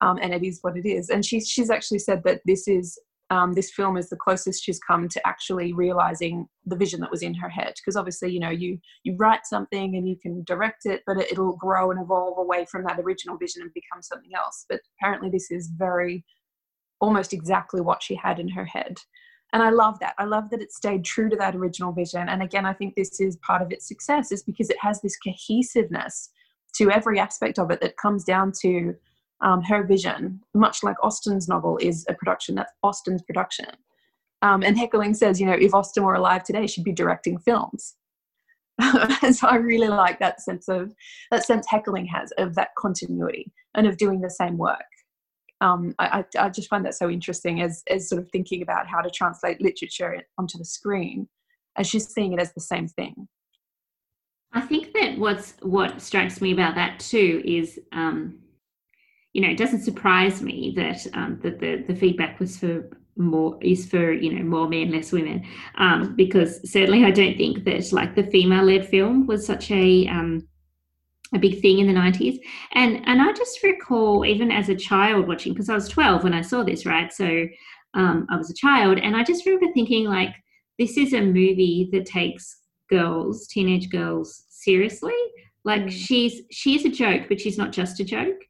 um, 0.00 0.18
and 0.22 0.32
it 0.32 0.44
is 0.44 0.60
what 0.62 0.76
it 0.76 0.86
is. 0.88 1.10
And 1.10 1.24
she's 1.24 1.48
she's 1.48 1.70
actually 1.70 1.98
said 1.98 2.22
that 2.24 2.40
this 2.46 2.68
is 2.68 2.98
um, 3.30 3.52
this 3.52 3.70
film 3.70 3.98
is 3.98 4.08
the 4.08 4.16
closest 4.16 4.64
she's 4.64 4.78
come 4.78 5.06
to 5.08 5.26
actually 5.26 5.74
realizing 5.74 6.46
the 6.64 6.76
vision 6.76 7.00
that 7.00 7.10
was 7.10 7.22
in 7.22 7.34
her 7.34 7.48
head. 7.48 7.74
Because 7.76 7.96
obviously, 7.96 8.30
you 8.30 8.40
know, 8.40 8.50
you 8.50 8.78
you 9.04 9.16
write 9.18 9.44
something 9.44 9.96
and 9.96 10.08
you 10.08 10.16
can 10.22 10.44
direct 10.44 10.86
it, 10.86 11.02
but 11.06 11.18
it, 11.18 11.32
it'll 11.32 11.56
grow 11.56 11.90
and 11.90 12.00
evolve 12.00 12.38
away 12.38 12.64
from 12.70 12.84
that 12.84 12.98
original 13.00 13.36
vision 13.36 13.62
and 13.62 13.72
become 13.74 14.02
something 14.02 14.30
else. 14.34 14.64
But 14.68 14.80
apparently, 14.98 15.30
this 15.30 15.50
is 15.50 15.70
very 15.76 16.24
almost 17.00 17.32
exactly 17.32 17.80
what 17.80 18.02
she 18.02 18.14
had 18.14 18.38
in 18.38 18.48
her 18.48 18.64
head. 18.64 18.98
And 19.52 19.62
I 19.62 19.70
love 19.70 19.98
that. 20.00 20.14
I 20.18 20.24
love 20.24 20.50
that 20.50 20.60
it 20.60 20.72
stayed 20.72 21.04
true 21.04 21.30
to 21.30 21.36
that 21.36 21.56
original 21.56 21.92
vision. 21.92 22.28
And 22.28 22.42
again, 22.42 22.66
I 22.66 22.74
think 22.74 22.94
this 22.94 23.20
is 23.20 23.36
part 23.36 23.62
of 23.62 23.72
its 23.72 23.88
success, 23.88 24.30
is 24.30 24.42
because 24.42 24.68
it 24.68 24.76
has 24.80 25.00
this 25.00 25.16
cohesiveness 25.16 26.30
to 26.76 26.90
every 26.90 27.18
aspect 27.18 27.58
of 27.58 27.70
it 27.70 27.80
that 27.80 27.96
comes 27.96 28.24
down 28.24 28.52
to 28.60 28.94
um, 29.40 29.62
her 29.62 29.84
vision, 29.84 30.40
much 30.54 30.82
like 30.82 31.02
Austen's 31.02 31.48
novel 31.48 31.78
is 31.80 32.04
a 32.08 32.14
production, 32.14 32.56
that's 32.56 32.72
Austen's 32.82 33.22
production. 33.22 33.70
Um, 34.42 34.62
and 34.62 34.76
Heckerling 34.76 35.16
says, 35.16 35.40
you 35.40 35.46
know, 35.46 35.56
if 35.58 35.74
Austen 35.74 36.04
were 36.04 36.14
alive 36.14 36.44
today, 36.44 36.66
she'd 36.66 36.84
be 36.84 36.92
directing 36.92 37.38
films. 37.38 37.94
and 38.78 39.34
so 39.34 39.48
I 39.48 39.56
really 39.56 39.88
like 39.88 40.20
that 40.20 40.40
sense 40.40 40.68
of 40.68 40.94
that 41.30 41.44
sense 41.44 41.66
Heckerling 41.66 42.06
has 42.08 42.32
of 42.38 42.54
that 42.54 42.70
continuity 42.78 43.50
and 43.74 43.86
of 43.86 43.96
doing 43.96 44.20
the 44.20 44.30
same 44.30 44.56
work. 44.56 44.84
Um, 45.60 45.94
I, 45.98 46.24
I 46.38 46.48
just 46.48 46.68
find 46.68 46.84
that 46.84 46.94
so 46.94 47.10
interesting 47.10 47.60
as 47.60 47.82
as 47.90 48.08
sort 48.08 48.22
of 48.22 48.30
thinking 48.30 48.62
about 48.62 48.86
how 48.86 49.00
to 49.00 49.10
translate 49.10 49.60
literature 49.60 50.22
onto 50.36 50.58
the 50.58 50.64
screen, 50.64 51.28
as 51.76 51.86
she's 51.86 52.08
seeing 52.08 52.32
it 52.32 52.40
as 52.40 52.52
the 52.52 52.60
same 52.60 52.88
thing. 52.88 53.28
I 54.52 54.60
think 54.60 54.92
that 54.94 55.18
what's 55.18 55.54
what 55.62 56.00
strikes 56.00 56.40
me 56.40 56.52
about 56.52 56.74
that 56.76 57.00
too 57.00 57.42
is, 57.44 57.78
um, 57.92 58.38
you 59.32 59.42
know, 59.42 59.50
it 59.50 59.58
doesn't 59.58 59.82
surprise 59.82 60.40
me 60.40 60.72
that 60.76 61.06
um, 61.14 61.38
that 61.42 61.58
the 61.58 61.84
the 61.86 61.94
feedback 61.94 62.40
was 62.40 62.56
for 62.56 62.88
more 63.16 63.58
is 63.60 63.84
for 63.86 64.12
you 64.12 64.32
know 64.32 64.44
more 64.44 64.68
men 64.68 64.92
less 64.92 65.10
women 65.10 65.44
um, 65.76 66.14
because 66.14 66.60
certainly 66.70 67.04
I 67.04 67.10
don't 67.10 67.36
think 67.36 67.64
that 67.64 67.92
like 67.92 68.14
the 68.14 68.22
female 68.22 68.64
led 68.64 68.88
film 68.88 69.26
was 69.26 69.44
such 69.44 69.70
a 69.72 70.06
um, 70.06 70.47
a 71.34 71.38
big 71.38 71.60
thing 71.60 71.78
in 71.78 71.86
the 71.86 71.92
90s 71.92 72.38
and 72.72 73.02
and 73.06 73.20
I 73.20 73.32
just 73.32 73.62
recall 73.62 74.24
even 74.24 74.50
as 74.50 74.68
a 74.68 74.74
child 74.74 75.28
watching 75.28 75.52
because 75.52 75.68
I 75.68 75.74
was 75.74 75.88
12 75.88 76.24
when 76.24 76.34
I 76.34 76.40
saw 76.40 76.62
this 76.62 76.86
right? 76.86 77.12
So 77.12 77.46
um, 77.94 78.26
I 78.30 78.36
was 78.36 78.50
a 78.50 78.54
child 78.54 78.98
and 78.98 79.16
I 79.16 79.24
just 79.24 79.44
remember 79.44 79.72
thinking 79.72 80.06
like 80.06 80.34
this 80.78 80.96
is 80.96 81.12
a 81.12 81.20
movie 81.20 81.88
that 81.92 82.06
takes 82.06 82.60
girls 82.88 83.46
teenage 83.48 83.90
girls 83.90 84.44
seriously. 84.48 85.16
Like 85.64 85.82
mm. 85.82 85.90
she's 85.90 86.42
she's 86.50 86.84
a 86.84 86.90
joke 86.90 87.24
but 87.28 87.40
she's 87.40 87.58
not 87.58 87.72
just 87.72 88.00
a 88.00 88.04
joke. 88.04 88.40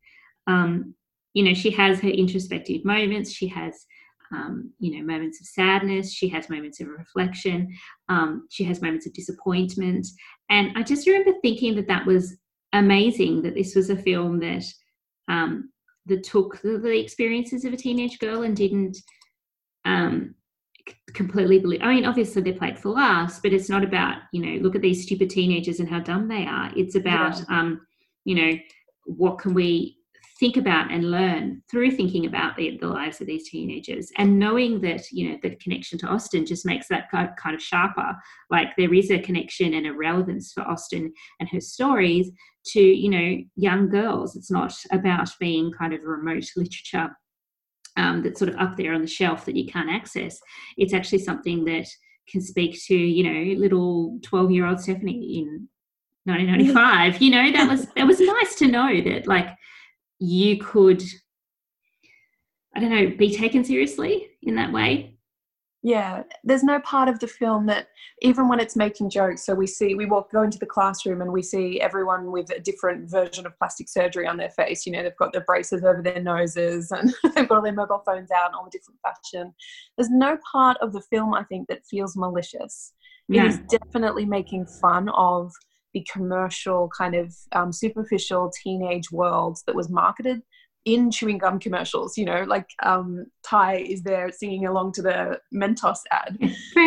Um, 0.47 0.95
you 1.35 1.45
know 1.45 1.55
she 1.55 1.71
has 1.71 2.01
her 2.01 2.09
introspective 2.09 2.85
moments. 2.85 3.33
She 3.33 3.49
has 3.49 3.87
um, 4.33 4.73
you 4.79 4.97
know 4.97 5.05
moments 5.05 5.41
of 5.41 5.47
sadness. 5.47 6.13
She 6.13 6.29
has 6.29 6.49
moments 6.49 6.81
of 6.81 6.89
reflection. 6.89 7.75
Um, 8.09 8.47
she 8.51 8.65
has 8.65 8.83
moments 8.83 9.07
of 9.07 9.15
disappointment. 9.15 10.07
And 10.51 10.73
i 10.77 10.83
just 10.83 11.07
remember 11.07 11.33
thinking 11.43 11.75
that 11.77 11.89
that 11.89 12.07
was 12.07 12.37
amazing 12.73 13.43
that 13.43 13.55
this 13.55 13.75
was 13.75 13.91
a 13.91 13.97
film 13.97 14.41
that 14.41 14.65
um, 15.29 15.71
that 16.07 16.25
took 16.25 16.61
the, 16.63 16.79
the, 16.79 16.99
experiences 16.99 17.65
of 17.65 17.73
a 17.73 17.77
teenage 17.77 18.19
girl 18.19 18.43
and 18.43 18.57
didn't 18.57 18.97
um, 19.85 20.35
completely 21.13 21.59
believe. 21.59 21.83
I 21.83 21.95
mean, 21.95 22.07
obviously 22.07 22.41
they 22.41 22.53
played 22.53 22.79
for 22.79 22.91
laughs, 22.91 23.41
but 23.41 23.53
it's 23.53 23.69
not 23.69 23.85
about 23.85 24.23
you 24.33 24.43
know 24.43 24.63
look 24.63 24.75
at 24.75 24.83
these 24.83 25.03
stupid 25.03 25.31
teenagers 25.31 25.81
and 25.81 25.89
how 25.89 26.01
dumb 26.01 26.29
they 26.29 26.47
are. 26.47 26.71
It's 26.77 26.95
about 26.95 27.39
yeah. 27.39 27.45
um, 27.61 27.81
you 28.25 28.35
know 28.35 28.59
what 29.05 29.39
can 29.39 29.55
we 29.55 29.98
think 30.39 30.57
about 30.57 30.93
and 30.93 31.11
learn 31.11 31.63
through 31.69 31.91
thinking 31.91 32.27
about 32.27 32.57
the, 32.57 32.79
the 32.81 32.87
lives 32.87 33.21
of 33.21 33.27
these 33.27 33.49
teenagers 33.49 34.11
and 34.19 34.39
knowing 34.39 34.81
that 34.81 35.11
you 35.11 35.29
know 35.29 35.39
the 35.43 35.57
connection 35.57 35.99
to 35.99 36.07
Austen 36.07 36.47
just 36.47 36.65
makes 36.65 36.87
that 36.89 37.11
kind 37.11 37.55
of 37.55 37.63
sharper. 37.63 38.15
Like 38.51 38.69
there 38.77 38.95
is 38.95 39.11
a 39.11 39.19
connection 39.19 39.75
and 39.75 39.87
a 39.87 39.93
relevance 39.93 40.53
for 40.53 40.63
Austen 40.63 41.13
and 41.41 41.49
her 41.49 41.61
stories 41.61 42.31
to 42.67 42.81
you 42.81 43.11
know 43.11 43.43
young 43.57 43.89
girls. 43.89 44.37
It's 44.37 44.51
not 44.51 44.73
about 44.93 45.29
being 45.41 45.73
kind 45.73 45.93
of 45.93 46.01
remote 46.05 46.45
literature 46.57 47.11
um, 47.97 48.23
that's 48.23 48.39
sort 48.39 48.51
of 48.51 48.61
up 48.61 48.77
there 48.77 48.95
on 48.95 49.03
the 49.03 49.09
shelf 49.09 49.45
that 49.47 49.57
you 49.57 49.67
can't 49.67 49.91
access. 49.91 50.39
It's 50.77 50.95
actually 50.95 51.19
something 51.19 51.65
that 51.65 51.89
can 52.29 52.41
speak 52.41 52.79
to 52.87 52.95
you 52.95 53.25
know 53.25 53.61
little 53.61 54.19
12 54.23 54.51
year 54.53 54.67
old 54.67 54.81
stephanie 54.81 55.39
in 55.39 55.69
1995 56.25 57.23
you 57.23 57.31
know? 57.31 57.51
That 57.51 57.69
was 57.69 57.87
that 57.97 58.07
was 58.07 58.21
nice 58.21 58.55
to 58.57 58.69
know 58.69 59.01
that 59.01 59.27
like 59.27 59.49
you 60.19 60.59
could 60.59 61.03
i 62.75 62.81
don't 62.81 62.91
know 62.91 63.17
be 63.17 63.35
taken 63.35 63.65
seriously 63.65 64.31
in 64.43 64.55
that 64.57 64.73
way? 64.73 65.15
Yeah 65.83 66.25
there's 66.43 66.65
no 66.65 66.81
part 66.81 67.09
of 67.09 67.21
the 67.21 67.29
film 67.29 67.67
that 67.67 67.89
even 68.21 68.49
when 68.49 68.59
it's 68.59 68.75
making 68.75 69.11
jokes 69.11 69.47
so 69.47 69.55
we 69.55 69.67
see 69.67 69.95
we 69.95 70.07
walk 70.07 70.33
go 70.33 70.43
into 70.43 70.59
the 70.59 70.67
classroom 70.67 71.23
and 71.23 71.33
we 71.33 71.41
see 71.41 71.81
everyone 71.81 72.33
with 72.33 72.51
a 72.51 72.59
different 72.59 73.09
version 73.09 73.47
of 73.47 73.57
plastic 73.59 73.89
surgery 73.89 74.27
on 74.27 74.37
their 74.37 74.51
face. 74.51 74.85
You 74.85 74.93
know 74.93 75.05
they've 75.05 75.17
got 75.17 75.33
their 75.33 75.45
braces 75.45 75.85
over 75.85 76.03
their 76.03 76.21
noses 76.21 76.91
and 76.97 77.15
they've 77.35 77.49
got 77.49 77.57
all 77.57 77.63
their 77.63 77.73
mobile 77.73 78.03
phones 78.05 78.31
out 78.33 78.51
in 78.51 78.55
all 78.55 78.69
different 78.71 78.99
fashion. 79.03 79.55
There's 79.97 80.11
no 80.11 80.37
part 80.51 80.79
of 80.83 80.93
the 80.93 81.03
film 81.03 81.33
i 81.33 81.45
think 81.45 81.69
that 81.69 81.87
feels 81.87 82.17
malicious. 82.17 82.93
It 83.31 83.45
is 83.45 83.61
definitely 83.69 84.25
making 84.25 84.67
fun 84.81 85.11
of 85.11 85.53
the 85.99 86.07
commercial 86.13 86.89
kind 86.97 87.15
of 87.15 87.35
um, 87.53 87.73
superficial 87.73 88.53
teenage 88.63 89.11
world 89.11 89.59
that 89.67 89.75
was 89.75 89.89
marketed 89.89 90.43
in 90.85 91.11
chewing 91.11 91.39
gum 91.39 91.59
commercials. 91.59 92.17
You 92.17 92.25
know, 92.25 92.45
like 92.45 92.69
um, 92.83 93.27
Ty 93.45 93.77
is 93.79 94.03
there 94.03 94.31
singing 94.31 94.67
along 94.67 94.93
to 94.93 95.03
the 95.03 95.41
Mentos 95.53 95.99
ad, 96.13 96.39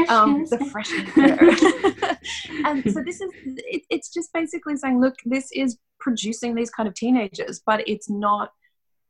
um, 0.10 0.46
the 0.46 0.66
fresh 0.72 0.92
and 2.66 2.84
so 2.92 3.04
this 3.04 3.22
is 3.22 3.32
it, 3.46 3.84
it's 3.90 4.14
just 4.14 4.32
basically 4.34 4.78
saying, 4.78 5.02
look, 5.02 5.16
this 5.26 5.50
is 5.54 5.78
producing 6.00 6.56
these 6.56 6.70
kind 6.70 6.88
of 6.88 6.96
teenagers, 6.96 7.62
but 7.66 7.88
it's 7.88 8.10
not 8.10 8.52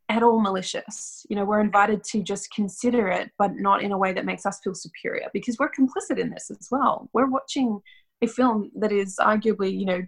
at 0.09 0.23
all 0.23 0.41
malicious. 0.41 1.25
You 1.29 1.37
know, 1.37 1.45
we're 1.45 1.61
invited 1.61 2.03
to 2.05 2.21
just 2.21 2.51
consider 2.53 3.07
it, 3.07 3.31
but 3.37 3.51
not 3.55 3.81
in 3.81 3.93
a 3.93 3.97
way 3.97 4.11
that 4.11 4.25
makes 4.25 4.45
us 4.45 4.59
feel 4.61 4.75
superior 4.75 5.29
because 5.31 5.57
we're 5.57 5.71
complicit 5.71 6.19
in 6.19 6.31
this 6.31 6.49
as 6.49 6.67
well. 6.69 7.09
We're 7.13 7.29
watching 7.29 7.79
a 8.21 8.27
film 8.27 8.71
that 8.75 8.91
is 8.91 9.17
arguably, 9.19 9.77
you 9.77 9.85
know, 9.85 10.01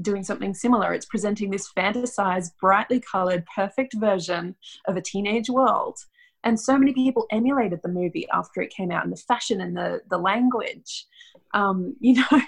doing 0.00 0.24
something 0.24 0.54
similar. 0.54 0.92
It's 0.92 1.06
presenting 1.06 1.50
this 1.50 1.70
fantasized, 1.76 2.50
brightly 2.60 3.00
colored, 3.00 3.44
perfect 3.54 3.94
version 3.94 4.56
of 4.88 4.96
a 4.96 5.02
teenage 5.02 5.48
world. 5.48 5.98
And 6.44 6.58
so 6.58 6.76
many 6.76 6.92
people 6.92 7.26
emulated 7.30 7.80
the 7.82 7.88
movie 7.88 8.26
after 8.32 8.60
it 8.62 8.70
came 8.70 8.90
out, 8.90 9.04
and 9.04 9.12
the 9.12 9.22
fashion 9.28 9.60
and 9.60 9.76
the 9.76 10.00
the 10.10 10.18
language, 10.18 11.06
um, 11.54 11.94
you 12.00 12.14
know. 12.14 12.42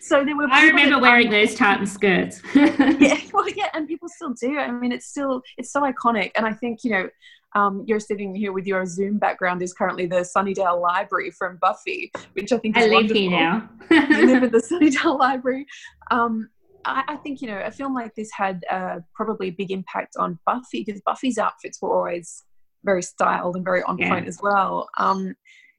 so 0.00 0.22
there 0.22 0.36
were. 0.36 0.46
I 0.50 0.66
remember 0.66 0.98
wearing 0.98 1.30
those 1.30 1.54
tartan 1.54 1.86
skirts. 1.86 2.42
yeah, 2.54 3.18
well, 3.32 3.48
yeah, 3.48 3.70
and 3.72 3.88
people 3.88 4.08
still 4.08 4.34
do. 4.34 4.58
I 4.58 4.70
mean, 4.70 4.92
it's 4.92 5.06
still 5.06 5.40
it's 5.56 5.72
so 5.72 5.80
iconic, 5.80 6.32
and 6.36 6.44
I 6.44 6.52
think 6.52 6.84
you 6.84 6.90
know 6.90 7.08
um, 7.54 7.84
you're 7.86 8.00
sitting 8.00 8.34
here 8.34 8.52
with 8.52 8.66
your 8.66 8.84
Zoom 8.86 9.18
background 9.18 9.62
is 9.62 9.72
currently 9.72 10.06
the 10.06 10.16
Sunnydale 10.16 10.80
Library 10.80 11.30
from 11.30 11.58
Buffy, 11.60 12.12
which 12.34 12.52
I 12.52 12.58
think 12.58 12.76
is 12.76 12.84
I 12.84 12.86
live 12.86 12.94
wonderful. 12.94 13.20
here 13.22 13.30
now. 13.30 13.70
you 13.90 14.26
live 14.26 14.42
in 14.42 14.52
the 14.52 14.58
Sunnydale 14.70 15.18
Library. 15.18 15.66
Um, 16.10 16.50
I, 16.84 17.04
I, 17.08 17.16
think 17.16 17.40
you 17.40 17.48
know 17.48 17.60
a 17.64 17.70
film 17.70 17.94
like 17.94 18.14
this 18.14 18.30
had 18.32 18.64
uh, 18.70 19.00
probably 19.14 19.48
a 19.48 19.52
big 19.52 19.70
impact 19.70 20.14
on 20.18 20.38
Buffy 20.46 20.84
because 20.84 21.00
Buffy's 21.04 21.38
outfits 21.38 21.80
were 21.80 21.94
always 21.96 22.44
very 22.84 23.02
styled 23.02 23.56
and 23.56 23.64
very 23.64 23.82
on 23.82 23.98
yeah. 23.98 24.10
point 24.10 24.28
as 24.28 24.38
well. 24.42 24.88
Um, 24.98 25.34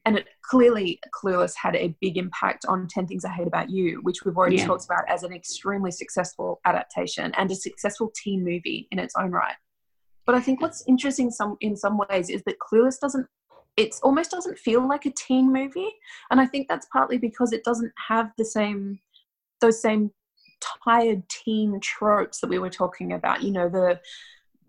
and 0.06 0.18
it 0.18 0.28
clearly 0.42 1.00
Clueless 1.14 1.54
had 1.56 1.76
a 1.76 1.96
big 2.02 2.18
impact 2.18 2.66
on 2.68 2.88
10 2.88 3.08
Things 3.08 3.26
I 3.26 3.32
Hate 3.32 3.48
About 3.48 3.70
You, 3.70 4.00
which 4.02 4.24
we've 4.26 4.38
already 4.38 4.56
yeah. 4.56 4.66
talked 4.66 4.86
about 4.86 5.04
as 5.08 5.24
an 5.24 5.34
extremely 5.34 5.92
successful 5.92 6.62
adaptation 6.66 7.32
and 7.38 7.52
a 7.52 7.56
successful 7.56 8.12
teen 8.16 8.44
movie 8.44 8.88
in 8.92 9.00
its 9.00 9.14
own 9.18 9.32
right. 9.32 9.56
But 10.30 10.36
I 10.36 10.42
think 10.42 10.62
what's 10.62 10.84
interesting 10.88 11.32
some 11.32 11.58
in 11.60 11.76
some 11.76 11.98
ways 11.98 12.30
is 12.30 12.44
that 12.44 12.60
Clueless 12.60 13.00
doesn't 13.00 13.26
it 13.78 13.96
almost 14.04 14.30
doesn't 14.30 14.60
feel 14.60 14.88
like 14.88 15.08
a 15.08 15.10
teen 15.10 15.52
movie. 15.52 15.90
And 16.30 16.40
I 16.40 16.46
think 16.46 16.68
that's 16.68 16.86
partly 16.94 17.18
because 17.18 17.52
it 17.52 17.64
doesn't 17.64 17.92
have 18.08 18.30
the 18.38 18.46
same 18.46 19.00
those 19.60 19.82
same 19.82 20.12
tired 20.86 21.24
teen 21.30 21.80
tropes 21.80 22.42
that 22.42 22.48
we 22.48 22.60
were 22.60 22.70
talking 22.70 23.14
about, 23.14 23.42
you 23.42 23.50
know, 23.50 23.70
the 23.70 24.00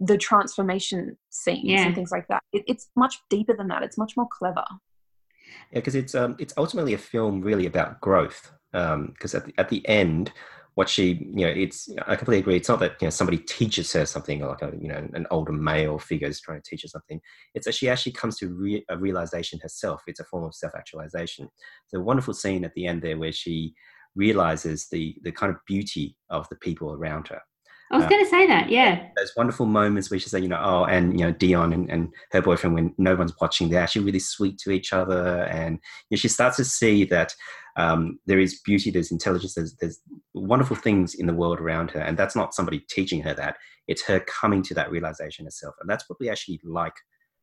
the 0.00 0.16
transformation 0.16 1.18
scenes 1.28 1.68
yeah. 1.68 1.84
and 1.84 1.94
things 1.94 2.10
like 2.10 2.26
that. 2.28 2.42
It, 2.54 2.64
it's 2.66 2.88
much 2.96 3.16
deeper 3.28 3.54
than 3.54 3.68
that. 3.68 3.82
It's 3.82 3.98
much 3.98 4.16
more 4.16 4.28
clever. 4.32 4.64
Yeah, 5.72 5.80
because 5.80 5.94
it's 5.94 6.14
um, 6.14 6.36
it's 6.38 6.54
ultimately 6.56 6.94
a 6.94 6.98
film 6.98 7.42
really 7.42 7.66
about 7.66 8.00
growth. 8.00 8.50
Because 8.72 9.34
um, 9.34 9.40
at 9.40 9.44
the, 9.44 9.54
at 9.58 9.68
the 9.68 9.86
end, 9.86 10.32
what 10.80 10.88
she 10.88 11.28
you 11.36 11.44
know 11.44 11.52
it's 11.64 11.90
i 12.06 12.16
completely 12.16 12.38
agree. 12.38 12.56
It's 12.56 12.70
not 12.70 12.80
that 12.80 12.92
you 13.02 13.06
know 13.06 13.10
somebody 13.10 13.36
teaches 13.36 13.92
her 13.92 14.06
something 14.06 14.40
like 14.40 14.62
a 14.62 14.72
you 14.80 14.88
know 14.88 15.06
an 15.12 15.26
older 15.30 15.52
male 15.52 15.98
figure 15.98 16.26
is 16.26 16.40
trying 16.40 16.62
to 16.62 16.70
teach 16.70 16.80
her 16.84 16.88
something. 16.88 17.20
It's 17.54 17.66
that 17.66 17.74
she 17.74 17.90
actually 17.90 18.12
comes 18.12 18.38
to 18.38 18.48
re- 18.48 18.86
a 18.88 18.96
realization 18.96 19.60
herself. 19.62 20.00
It's 20.06 20.20
a 20.20 20.24
form 20.24 20.44
of 20.44 20.54
self-actualization. 20.54 21.50
It's 21.84 21.92
a 21.94 22.00
wonderful 22.00 22.32
scene 22.32 22.64
at 22.64 22.72
the 22.72 22.86
end 22.86 23.02
there 23.02 23.18
where 23.18 23.30
she 23.30 23.74
realizes 24.16 24.88
the 24.88 25.16
the 25.22 25.32
kind 25.32 25.52
of 25.52 25.58
beauty 25.66 26.16
of 26.30 26.48
the 26.48 26.56
people 26.56 26.94
around 26.94 27.28
her 27.28 27.42
I 27.90 27.96
was 27.96 28.06
uh, 28.06 28.08
going 28.08 28.24
to 28.24 28.30
say 28.30 28.46
that, 28.46 28.70
yeah. 28.70 29.08
Those 29.16 29.32
wonderful 29.36 29.66
moments 29.66 30.10
where 30.10 30.20
she 30.20 30.28
says, 30.28 30.42
you 30.42 30.48
know, 30.48 30.60
oh, 30.62 30.84
and 30.84 31.18
you 31.18 31.26
know, 31.26 31.32
Dion 31.32 31.72
and, 31.72 31.90
and 31.90 32.14
her 32.30 32.40
boyfriend, 32.40 32.74
when 32.74 32.94
no 32.98 33.16
one's 33.16 33.34
watching, 33.40 33.68
they're 33.68 33.82
actually 33.82 34.04
really 34.04 34.20
sweet 34.20 34.58
to 34.58 34.70
each 34.70 34.92
other, 34.92 35.42
and 35.44 35.78
you 36.08 36.16
know, 36.16 36.18
she 36.18 36.28
starts 36.28 36.56
to 36.58 36.64
see 36.64 37.04
that 37.04 37.34
um, 37.76 38.20
there 38.26 38.38
is 38.38 38.60
beauty, 38.60 38.90
there's 38.90 39.10
intelligence, 39.10 39.54
there's, 39.54 39.74
there's 39.76 40.00
wonderful 40.34 40.76
things 40.76 41.14
in 41.14 41.26
the 41.26 41.34
world 41.34 41.60
around 41.60 41.90
her, 41.90 42.00
and 42.00 42.16
that's 42.16 42.36
not 42.36 42.54
somebody 42.54 42.80
teaching 42.88 43.22
her 43.22 43.34
that; 43.34 43.56
it's 43.88 44.04
her 44.04 44.20
coming 44.20 44.62
to 44.62 44.74
that 44.74 44.90
realization 44.90 45.44
herself, 45.44 45.74
and 45.80 45.90
that's 45.90 46.08
what 46.08 46.20
we 46.20 46.28
actually 46.28 46.60
like 46.62 46.94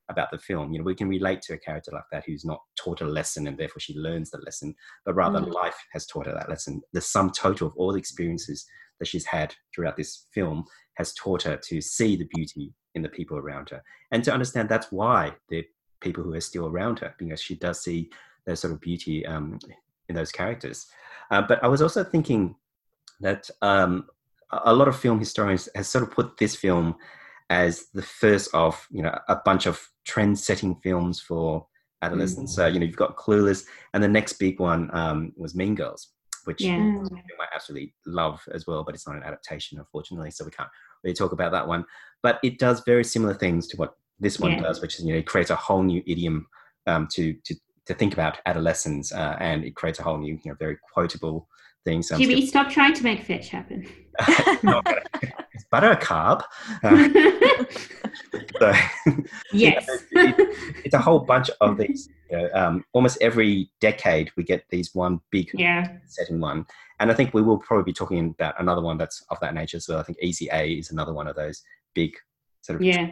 about 0.10 0.32
the 0.32 0.38
film. 0.38 0.72
You 0.72 0.80
know, 0.80 0.86
we 0.86 0.96
can 0.96 1.10
relate 1.10 1.42
to 1.44 1.54
a 1.54 1.58
character 1.58 1.92
like 1.94 2.06
that 2.14 2.24
who's 2.26 2.46
not 2.46 2.62
taught 2.78 3.02
a 3.02 3.06
lesson 3.06 3.46
and 3.48 3.58
therefore 3.58 3.82
she 3.82 3.94
learns 3.94 4.32
the 4.32 4.40
lesson, 4.40 4.74
but 5.06 5.16
rather 5.16 5.40
mm. 5.42 5.54
life 5.54 5.76
has 5.92 6.06
taught 6.06 6.28
her 6.28 6.34
that 6.34 6.50
lesson. 6.50 6.82
The 6.94 7.02
sum 7.02 7.30
total 7.32 7.68
of 7.68 7.74
all 7.76 7.92
the 7.92 8.00
experiences 8.00 8.66
that 9.00 9.08
she's 9.08 9.26
had 9.26 9.54
throughout 9.74 9.98
this 9.98 10.26
film 10.34 10.66
has 10.96 11.14
taught 11.14 11.44
her 11.44 11.58
to 11.58 11.82
see 11.82 12.16
the 12.16 12.28
beauty 12.34 12.74
in 12.96 13.02
the 13.02 13.10
people 13.10 13.38
around 13.38 13.70
her 13.70 13.82
and 14.12 14.24
to 14.24 14.34
understand 14.34 14.68
that's 14.68 14.92
why 14.92 15.34
the 15.50 15.64
people 16.02 16.24
who 16.24 16.34
are 16.34 16.42
still 16.42 16.68
around 16.68 17.00
her 17.00 17.14
because 17.18 17.42
she 17.42 17.56
does 17.56 17.82
see 17.82 18.10
that 18.46 18.58
sort 18.58 18.74
of 18.74 18.82
beauty 18.82 19.26
um, 19.26 19.60
in 20.10 20.16
those 20.16 20.32
characters. 20.32 20.88
Uh, 21.32 21.42
but 21.42 21.64
I 21.64 21.68
was 21.68 21.82
also 21.82 22.04
thinking 22.04 22.56
that 23.20 23.50
um, 23.62 24.08
a 24.52 24.74
lot 24.74 24.88
of 24.88 24.98
film 24.98 25.20
historians 25.20 25.68
has 25.76 25.88
sort 25.88 26.04
of 26.04 26.12
put 26.12 26.38
this 26.38 26.56
film 26.56 26.96
as 27.50 27.88
the 27.94 28.02
first 28.02 28.54
of 28.54 28.88
you 28.92 29.02
know 29.02 29.18
a 29.30 29.38
bunch 29.46 29.66
of 29.66 29.90
trend-setting 30.06 30.76
films 30.84 31.20
for 31.20 31.66
adolescents. 32.02 32.54
Mm. 32.54 32.56
So 32.56 32.68
you 32.68 32.80
know 32.80 32.86
you've 32.86 32.96
got 32.96 33.18
Clueless, 33.18 33.66
and 33.94 34.04
the 34.04 34.08
next 34.08 34.34
big 34.34 34.60
one 34.60 34.90
um, 34.94 35.34
was 35.36 35.56
Mean 35.56 35.76
Girls, 35.76 36.10
which 36.48 36.62
yeah. 36.62 36.78
I 36.78 37.46
absolutely 37.54 37.94
love 38.06 38.42
as 38.54 38.66
well. 38.66 38.84
But 38.84 38.96
it's 38.96 39.06
not 39.06 39.18
an 39.18 39.24
adaptation, 39.24 39.78
unfortunately, 39.78 40.32
so 40.32 40.46
we 40.46 40.52
can't 40.52 40.70
really 41.04 41.14
talk 41.14 41.34
about 41.34 41.52
that 41.52 41.68
one. 41.68 41.86
But 42.24 42.40
it 42.42 42.58
does 42.58 42.82
very 42.86 43.04
similar 43.04 43.34
things 43.34 43.68
to 43.68 43.78
what 43.78 43.96
this 44.20 44.40
one 44.40 44.54
yeah. 44.54 44.62
does, 44.62 44.82
which 44.82 44.98
is 44.98 45.06
you 45.06 45.14
know 45.14 45.20
it 45.20 45.28
creates 45.28 45.50
a 45.50 45.56
whole 45.56 45.84
new 45.84 46.02
idiom 46.08 46.48
um, 46.88 47.08
to 47.14 47.34
to 47.46 47.56
to 47.88 47.94
think 47.94 48.14
about 48.14 48.38
adolescence, 48.46 49.12
uh, 49.12 49.36
and 49.40 49.66
it 49.66 49.76
creates 49.76 50.00
a 50.00 50.04
whole 50.04 50.18
new 50.18 50.40
you 50.44 50.52
know 50.52 50.56
very 50.58 50.78
quotable 50.94 51.48
thing. 51.84 52.02
So 52.02 52.18
Jimmy, 52.18 52.46
stop 52.46 52.70
trying 52.70 52.94
to 52.94 53.04
make 53.04 53.24
fetch 53.24 53.50
happen. 53.50 53.86
it's 55.58 55.66
buttercup. 55.70 56.44
Uh, 56.84 57.10
so, 58.60 58.74
yes, 59.54 59.88
you 60.12 60.24
know, 60.24 60.36
it, 60.38 60.76
it's 60.86 60.94
a 60.94 61.00
whole 61.00 61.20
bunch 61.20 61.50
of 61.62 61.78
these. 61.78 62.10
You 62.30 62.38
know, 62.38 62.50
um, 62.54 62.86
almost 62.94 63.18
every 63.22 63.72
decade 63.80 64.32
we 64.36 64.44
get 64.44 64.66
these 64.70 64.94
one 64.94 65.20
big 65.32 65.50
yeah. 65.54 65.98
setting 66.06 66.40
one, 66.40 66.66
and 67.00 67.12
I 67.12 67.14
think 67.14 67.34
we 67.34 67.42
will 67.42 67.58
probably 67.58 67.86
be 67.86 67.94
talking 67.94 68.30
about 68.30 68.60
another 68.60 68.82
one 68.82 68.98
that's 68.98 69.24
of 69.30 69.40
that 69.40 69.54
nature. 69.54 69.80
So 69.80 69.98
I 69.98 70.04
think 70.04 70.20
Easy 70.22 70.48
A 70.52 70.74
is 70.74 70.92
another 70.92 71.14
one 71.14 71.28
of 71.28 71.36
those 71.36 71.64
big 71.96 72.14
sort 72.62 72.80
of 72.80 72.86
yeah. 72.86 73.10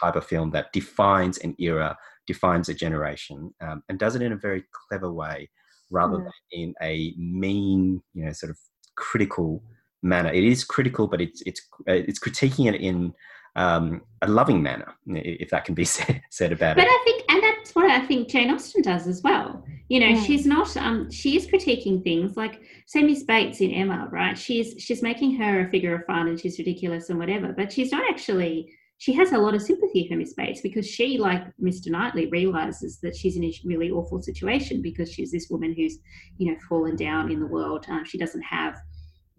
type 0.00 0.16
of 0.16 0.26
film 0.26 0.50
that 0.50 0.72
defines 0.72 1.38
an 1.38 1.54
era, 1.58 1.96
defines 2.26 2.68
a 2.68 2.74
generation, 2.74 3.54
um, 3.60 3.82
and 3.88 3.98
does 3.98 4.16
it 4.16 4.22
in 4.22 4.32
a 4.32 4.36
very 4.36 4.64
clever 4.88 5.12
way, 5.12 5.48
rather 5.90 6.18
mm. 6.18 6.24
than 6.24 6.32
in 6.50 6.74
a 6.82 7.14
mean, 7.16 8.02
you 8.12 8.24
know, 8.24 8.32
sort 8.32 8.50
of 8.50 8.58
critical 8.96 9.62
manner. 10.02 10.32
It 10.32 10.44
is 10.44 10.64
critical, 10.64 11.06
but 11.06 11.20
it's 11.20 11.42
it's 11.46 11.60
uh, 11.88 11.92
it's 11.92 12.18
critiquing 12.18 12.72
it 12.72 12.80
in 12.80 13.14
um, 13.56 14.02
a 14.20 14.28
loving 14.28 14.62
manner, 14.62 14.94
if 15.06 15.50
that 15.50 15.64
can 15.64 15.74
be 15.74 15.84
said, 15.96 16.22
said 16.30 16.52
about 16.52 16.76
but 16.76 16.84
it. 16.84 16.88
But 16.88 16.92
I 16.92 17.04
think, 17.04 17.24
and 17.30 17.42
that's 17.42 17.74
what 17.74 17.90
I 17.90 18.06
think 18.06 18.28
Jane 18.28 18.50
Austen 18.50 18.82
does 18.82 19.06
as 19.06 19.22
well. 19.22 19.64
You 19.88 20.00
know, 20.00 20.12
mm. 20.18 20.26
she's 20.26 20.46
not, 20.46 20.76
um, 20.76 21.10
she 21.10 21.36
is 21.36 21.46
critiquing 21.46 22.04
things 22.04 22.36
like, 22.36 22.60
say, 22.86 23.02
Miss 23.02 23.22
Bates 23.24 23.60
in 23.60 23.70
Emma, 23.70 24.08
right? 24.12 24.36
She's 24.36 24.74
she's 24.78 25.02
making 25.02 25.36
her 25.36 25.66
a 25.66 25.70
figure 25.70 25.94
of 25.94 26.04
fun 26.04 26.28
and 26.28 26.38
she's 26.38 26.58
ridiculous 26.58 27.08
and 27.08 27.18
whatever, 27.18 27.52
but 27.56 27.72
she's 27.72 27.90
not 27.90 28.08
actually. 28.08 28.72
She 28.98 29.12
has 29.12 29.32
a 29.32 29.38
lot 29.38 29.54
of 29.54 29.60
sympathy 29.60 30.08
for 30.08 30.16
Miss 30.16 30.32
Bates 30.32 30.62
because 30.62 30.86
she, 30.88 31.18
like 31.18 31.44
Mr. 31.62 31.88
Knightley, 31.88 32.28
realizes 32.28 32.98
that 33.00 33.14
she's 33.14 33.36
in 33.36 33.44
a 33.44 33.52
really 33.62 33.90
awful 33.90 34.22
situation 34.22 34.80
because 34.80 35.12
she's 35.12 35.30
this 35.30 35.50
woman 35.50 35.74
who's, 35.74 35.98
you 36.38 36.50
know, 36.50 36.58
fallen 36.66 36.96
down 36.96 37.30
in 37.30 37.38
the 37.38 37.46
world. 37.46 37.84
Um, 37.90 38.06
she 38.06 38.16
doesn't 38.16 38.40
have 38.40 38.74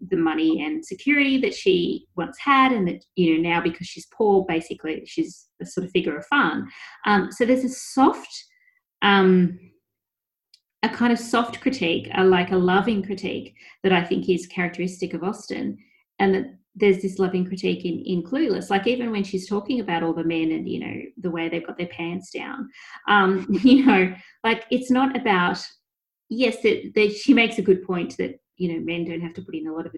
the 0.00 0.16
money 0.16 0.64
and 0.64 0.84
security 0.84 1.38
that 1.38 1.54
she 1.54 2.06
once 2.16 2.38
had, 2.38 2.72
and 2.72 2.86
that 2.88 3.04
you 3.16 3.36
know 3.36 3.48
now 3.48 3.60
because 3.60 3.86
she's 3.86 4.06
poor, 4.06 4.44
basically 4.46 5.02
she's 5.06 5.48
a 5.60 5.66
sort 5.66 5.84
of 5.84 5.90
figure 5.90 6.16
of 6.16 6.26
fun. 6.26 6.68
Um, 7.06 7.30
so 7.32 7.44
there's 7.44 7.64
a 7.64 7.68
soft, 7.68 8.44
um, 9.02 9.58
a 10.82 10.88
kind 10.88 11.12
of 11.12 11.18
soft 11.18 11.60
critique, 11.60 12.08
a, 12.14 12.24
like 12.24 12.52
a 12.52 12.56
loving 12.56 13.02
critique 13.02 13.54
that 13.82 13.92
I 13.92 14.04
think 14.04 14.28
is 14.28 14.46
characteristic 14.46 15.14
of 15.14 15.24
Austen, 15.24 15.78
and 16.18 16.34
that 16.34 16.54
there's 16.76 17.02
this 17.02 17.18
loving 17.18 17.44
critique 17.44 17.84
in, 17.84 18.00
in 18.04 18.22
Clueless. 18.22 18.70
Like 18.70 18.86
even 18.86 19.10
when 19.10 19.24
she's 19.24 19.48
talking 19.48 19.80
about 19.80 20.02
all 20.04 20.14
the 20.14 20.24
men 20.24 20.52
and 20.52 20.68
you 20.68 20.80
know 20.80 21.02
the 21.16 21.30
way 21.30 21.48
they've 21.48 21.66
got 21.66 21.78
their 21.78 21.88
pants 21.88 22.30
down, 22.30 22.68
um, 23.08 23.46
you 23.62 23.84
know, 23.84 24.14
like 24.44 24.64
it's 24.70 24.90
not 24.90 25.16
about. 25.16 25.58
Yes, 26.30 26.60
that 26.60 27.18
she 27.18 27.32
makes 27.32 27.56
a 27.56 27.62
good 27.62 27.86
point 27.86 28.14
that 28.18 28.38
you 28.58 28.72
know 28.72 28.80
men 28.84 29.04
don't 29.04 29.20
have 29.20 29.34
to 29.34 29.42
put 29.42 29.54
in 29.54 29.66
a 29.66 29.72
lot 29.72 29.86
of 29.86 29.94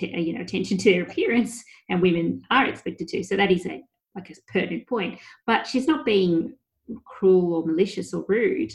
you 0.00 0.32
know 0.32 0.40
attention 0.40 0.76
to 0.76 0.92
their 0.92 1.02
appearance 1.02 1.62
and 1.88 2.02
women 2.02 2.42
are 2.50 2.66
expected 2.66 3.08
to 3.08 3.22
so 3.22 3.36
that 3.36 3.52
is 3.52 3.66
a 3.66 3.82
like 4.18 4.30
a 4.30 4.52
pertinent 4.52 4.86
point. 4.86 5.18
But 5.46 5.66
she's 5.66 5.86
not 5.86 6.04
being 6.04 6.54
cruel 7.04 7.54
or 7.54 7.66
malicious 7.66 8.12
or 8.14 8.24
rude 8.28 8.72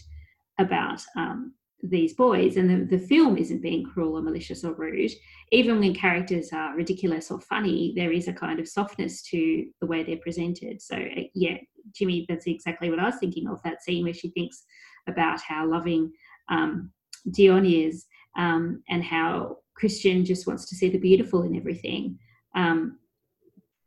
about 0.59 1.01
um, 1.17 1.53
these 1.81 2.13
boys 2.13 2.55
and 2.57 2.69
the, 2.69 2.97
the 2.97 3.05
film 3.07 3.37
isn't 3.37 3.61
being 3.61 3.83
cruel 3.83 4.17
or 4.17 4.21
malicious 4.21 4.63
or 4.63 4.73
rude. 4.73 5.11
Even 5.51 5.79
when 5.79 5.93
characters 5.93 6.53
are 6.53 6.75
ridiculous 6.75 7.29
or 7.31 7.41
funny 7.41 7.93
there 7.95 8.11
is 8.11 8.27
a 8.27 8.33
kind 8.33 8.59
of 8.59 8.67
softness 8.67 9.21
to 9.23 9.65
the 9.81 9.87
way 9.87 10.03
they're 10.03 10.17
presented. 10.17 10.81
So 10.81 10.95
uh, 10.95 11.23
yeah 11.33 11.57
jimmy 11.93 12.25
that's 12.29 12.47
exactly 12.47 12.89
what 12.89 12.97
i 12.97 13.03
was 13.03 13.17
thinking 13.19 13.45
of 13.49 13.61
that 13.63 13.83
scene 13.83 14.05
where 14.05 14.13
she 14.13 14.29
thinks 14.29 14.63
about 15.09 15.41
how 15.41 15.69
loving 15.69 16.09
um, 16.47 16.89
dion 17.31 17.65
is 17.65 18.05
um, 18.37 18.83
and 18.89 19.03
how 19.03 19.57
Christian 19.75 20.25
just 20.25 20.47
wants 20.47 20.65
to 20.69 20.75
see 20.75 20.89
the 20.89 20.97
beautiful 20.97 21.43
in 21.43 21.55
everything. 21.55 22.17
Um, 22.55 22.99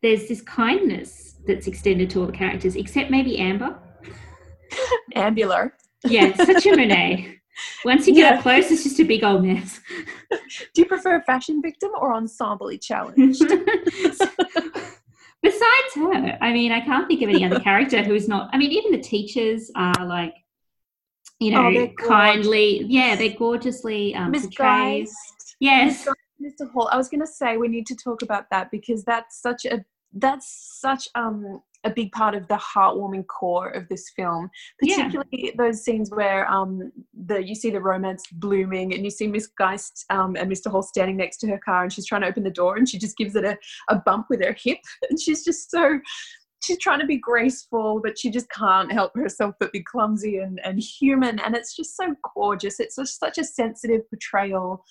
there's 0.03 0.29
this 0.29 0.43
kindness 0.43 1.37
that's 1.47 1.67
extended 1.67 2.11
to 2.11 2.21
all 2.21 2.27
the 2.27 2.33
characters, 2.33 2.77
except 2.77 3.11
maybe 3.11 3.39
Amber. 3.39 3.79
Ambular. 5.17 5.73
Yeah, 6.05 6.35
such 6.37 6.67
a 6.67 6.77
Monet. 6.77 7.33
Once 7.85 8.07
you 8.07 8.15
get 8.15 8.31
yeah. 8.31 8.37
up 8.37 8.43
close, 8.43 8.71
it's 8.71 8.85
just 8.85 9.01
a 9.01 9.05
big 9.05 9.25
old 9.25 9.43
mess. 9.45 9.81
Do 10.31 10.83
you 10.83 10.85
prefer 10.85 11.17
a 11.17 11.23
fashion 11.23 11.63
victim 11.63 11.91
or 11.99 12.15
ensemble 12.15 12.71
challenged? 12.79 13.41
Besides 15.43 15.95
her, 15.95 16.39
I 16.41 16.53
mean, 16.53 16.73
I 16.73 16.81
can't 16.81 17.09
think 17.09 17.23
of 17.23 17.31
any 17.31 17.45
other 17.45 17.61
character 17.61 18.03
who 18.03 18.15
is 18.15 18.29
not. 18.29 18.51
I 18.53 18.59
mean, 18.59 18.73
even 18.73 18.93
the 18.93 19.01
teachers 19.01 19.71
are 19.77 20.05
like 20.05 20.35
you 21.41 21.57
oh, 21.57 21.71
know, 21.71 21.81
oh, 21.81 22.07
kindly. 22.09 22.85
Yeah, 22.85 23.17
they're 23.17 23.37
gorgeously 23.37 24.15
um, 24.15 24.33
portrayed. 24.33 25.09
Yes. 25.61 26.07
Mr. 26.43 26.71
Hall, 26.71 26.89
I 26.93 26.97
was 26.97 27.09
going 27.09 27.21
to 27.21 27.27
say 27.27 27.57
we 27.57 27.69
need 27.69 27.87
to 27.87 27.97
talk 27.97 28.23
about 28.23 28.45
that 28.51 28.71
because 28.71 29.05
that's 29.05 29.41
such 29.41 29.65
a 29.65 29.85
that's 30.13 30.79
such 30.81 31.09
um 31.15 31.61
a 31.87 31.91
big 31.91 32.11
part 32.13 32.35
of 32.35 32.47
the 32.49 32.57
heartwarming 32.57 33.27
core 33.29 33.69
of 33.71 33.89
this 33.89 34.11
film, 34.17 34.51
particularly 34.81 35.29
yeah. 35.33 35.51
those 35.57 35.85
scenes 35.85 36.11
where 36.11 36.51
um, 36.51 36.93
the 37.27 37.43
you 37.43 37.55
see 37.55 37.71
the 37.71 37.81
romance 37.81 38.25
blooming 38.33 38.93
and 38.93 39.05
you 39.05 39.11
see 39.11 39.27
Miss 39.29 39.47
Geist 39.47 40.05
um, 40.11 40.37
and 40.37 40.51
Mr. 40.51 40.71
Hall 40.71 40.83
standing 40.83 41.17
next 41.17 41.39
to 41.39 41.49
her 41.49 41.61
car 41.65 41.85
and 41.85 41.93
she's 41.93 42.07
trying 42.07 42.23
to 42.23 42.27
open 42.27 42.43
the 42.43 42.51
door 42.51 42.77
and 42.77 42.89
she 42.89 42.99
just 42.99 43.17
gives 43.17 43.37
it 43.37 43.45
a, 43.45 43.57
a 43.89 43.97
bump 43.97 44.27
with 44.29 44.43
her 44.45 44.55
hip 44.61 44.81
and 45.11 45.21
she's 45.21 45.45
just 45.45 45.71
so 45.71 46.01
she's 46.67 46.79
trying 46.79 47.01
to 47.01 47.07
be 47.07 47.17
graceful, 47.17 48.01
but 48.03 48.19
she 48.19 48.31
just 48.31 48.51
can't 48.51 48.93
help 48.93 49.15
herself 49.15 49.55
but 49.61 49.73
be 49.73 49.83
clumsy 49.83 50.39
and, 50.39 50.61
and 50.65 50.81
human. 50.81 51.39
And 51.39 51.55
it's 51.55 51.75
just 51.75 51.97
so 51.97 52.15
gorgeous. 52.35 52.81
It's 52.81 52.97
just 52.97 53.19
such 53.19 53.39
a 53.39 53.45
sensitive 53.45 54.03
portrayal 54.11 54.85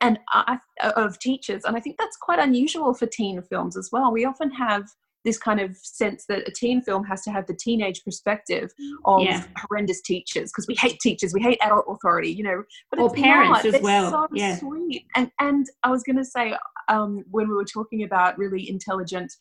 and 0.00 0.18
I, 0.30 0.58
of 0.80 1.18
teachers. 1.18 1.64
And 1.64 1.76
I 1.76 1.80
think 1.80 1.96
that's 1.98 2.16
quite 2.16 2.40
unusual 2.40 2.92
for 2.92 3.06
teen 3.06 3.40
films 3.42 3.76
as 3.76 3.90
well. 3.92 4.12
We 4.12 4.24
often 4.24 4.50
have 4.50 4.84
this 5.24 5.38
kind 5.38 5.60
of 5.60 5.76
sense 5.76 6.24
that 6.28 6.48
a 6.48 6.50
teen 6.50 6.82
film 6.82 7.04
has 7.04 7.22
to 7.22 7.30
have 7.30 7.46
the 7.46 7.54
teenage 7.54 8.02
perspective 8.04 8.72
of 9.04 9.22
yeah. 9.22 9.44
horrendous 9.56 10.00
teachers 10.00 10.50
because 10.50 10.66
we 10.66 10.74
hate 10.74 10.98
teachers, 10.98 11.32
we 11.32 11.40
hate 11.40 11.58
adult 11.62 11.84
authority, 11.88 12.32
you 12.32 12.42
know. 12.42 12.64
But 12.90 12.98
or 12.98 13.10
parents 13.10 13.64
not. 13.64 13.74
as 13.74 13.82
well. 13.82 14.10
So 14.10 14.26
yeah. 14.32 14.56
sweet. 14.56 15.06
And 15.14 15.30
and 15.38 15.66
I 15.84 15.90
was 15.90 16.02
going 16.02 16.16
to 16.16 16.24
say 16.24 16.54
um, 16.88 17.24
when 17.30 17.48
we 17.48 17.54
were 17.54 17.64
talking 17.64 18.02
about 18.02 18.36
really 18.36 18.68
intelligent 18.68 19.32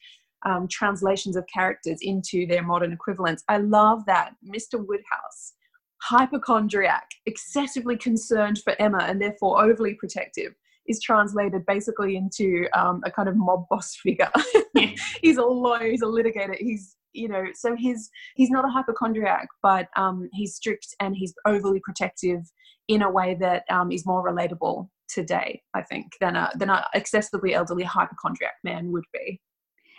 um, 0.46 0.68
translations 0.68 1.36
of 1.36 1.46
characters 1.54 2.00
into 2.02 2.46
their 2.48 2.64
modern 2.64 2.92
equivalents. 2.92 3.44
I 3.48 3.58
love 3.58 4.06
that 4.06 4.34
Mr. 4.46 4.86
Woodhouse, 4.86 5.54
hypochondriac, 6.02 7.08
excessively 7.26 7.98
concerned 7.98 8.60
for 8.64 8.76
Emma 8.80 9.04
and 9.08 9.22
therefore 9.22 9.64
overly 9.64 9.94
protective, 9.96 10.54
is 10.88 11.02
translated 11.02 11.66
basically 11.66 12.16
into 12.18 12.68
um, 12.74 13.02
a 13.06 13.12
kind 13.12 13.30
of 13.30 13.36
mob 13.36 13.66
boss 13.70 13.96
figure. 14.04 14.32
he's 15.22 15.38
a 15.38 15.44
lawyer, 15.44 15.90
he's 15.90 16.02
a 16.02 16.06
litigator, 16.06 16.56
he's 16.58 16.96
you 17.14 17.28
know, 17.28 17.44
so 17.54 17.76
he's 17.76 18.10
he's 18.36 18.50
not 18.50 18.64
a 18.64 18.70
hypochondriac, 18.70 19.48
but 19.62 19.88
um, 19.98 20.30
he's 20.32 20.56
strict 20.56 20.96
and 21.02 21.16
he's 21.16 21.34
overly 21.46 21.82
protective 21.84 22.40
in 22.88 23.02
a 23.02 23.12
way 23.12 23.36
that 23.40 23.64
um, 23.70 23.92
is 23.92 24.06
more 24.06 24.26
relatable 24.26 24.88
today, 25.10 25.62
I 25.74 25.82
think, 25.84 26.14
than 26.20 26.36
a 26.36 26.52
than 26.56 26.70
a 26.70 26.86
excessively 26.94 27.54
elderly 27.54 27.84
hypochondriac 27.84 28.56
man 28.64 28.92
would 28.92 29.04
be. 29.14 29.42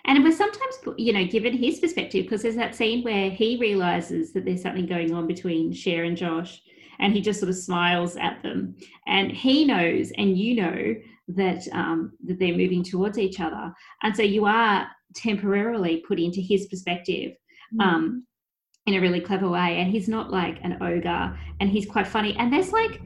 And 0.04 0.18
it 0.18 0.24
was 0.24 0.36
sometimes, 0.36 0.78
you 0.98 1.12
know, 1.12 1.24
given 1.24 1.56
his 1.56 1.78
perspective, 1.78 2.24
because 2.24 2.42
there's 2.42 2.56
that 2.56 2.74
scene 2.74 3.04
where 3.04 3.30
he 3.30 3.56
realizes 3.58 4.32
that 4.32 4.44
there's 4.44 4.62
something 4.62 4.86
going 4.86 5.14
on 5.14 5.26
between 5.26 5.72
Cher 5.72 6.04
and 6.04 6.16
Josh, 6.16 6.60
and 6.98 7.12
he 7.12 7.20
just 7.20 7.38
sort 7.40 7.50
of 7.50 7.56
smiles 7.56 8.16
at 8.16 8.42
them. 8.42 8.74
And 9.06 9.30
he 9.30 9.64
knows, 9.64 10.12
and 10.18 10.36
you 10.36 10.56
know, 10.56 10.94
that 11.28 11.66
um, 11.72 12.12
that 12.24 12.38
they're 12.38 12.56
moving 12.56 12.82
towards 12.82 13.18
each 13.18 13.40
other. 13.40 13.72
And 14.02 14.14
so 14.16 14.22
you 14.22 14.44
are 14.46 14.88
temporarily 15.14 16.02
put 16.06 16.18
into 16.18 16.40
his 16.40 16.66
perspective. 16.66 17.32
Mm. 17.74 17.82
Um, 17.82 18.26
in 18.86 18.94
a 18.94 19.00
really 19.00 19.20
clever 19.20 19.48
way, 19.48 19.78
and 19.78 19.92
he's 19.92 20.08
not 20.08 20.32
like 20.32 20.58
an 20.64 20.76
ogre, 20.82 21.38
and 21.60 21.70
he's 21.70 21.86
quite 21.86 22.06
funny. 22.06 22.34
And 22.36 22.52
there's 22.52 22.72
like 22.72 23.00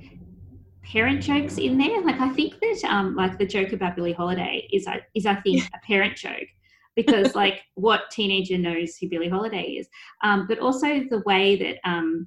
parent 0.82 1.22
jokes 1.22 1.58
in 1.58 1.76
there. 1.76 2.00
Like 2.00 2.18
I 2.18 2.30
think 2.30 2.58
that 2.60 2.84
um, 2.84 3.14
like 3.14 3.38
the 3.38 3.46
joke 3.46 3.72
about 3.72 3.94
Billie 3.94 4.14
Holiday 4.14 4.66
is 4.72 4.86
is 5.14 5.26
I 5.26 5.34
think 5.34 5.64
a 5.74 5.86
parent 5.86 6.16
joke 6.16 6.48
because 6.96 7.34
like 7.34 7.62
what 7.74 8.10
teenager 8.10 8.58
knows 8.58 8.96
who 8.96 9.08
Billie 9.08 9.28
Holiday 9.28 9.62
is, 9.62 9.88
um, 10.24 10.46
but 10.48 10.58
also 10.58 10.86
the 11.10 11.22
way 11.26 11.56
that 11.56 11.88
um, 11.88 12.26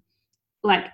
like 0.63 0.85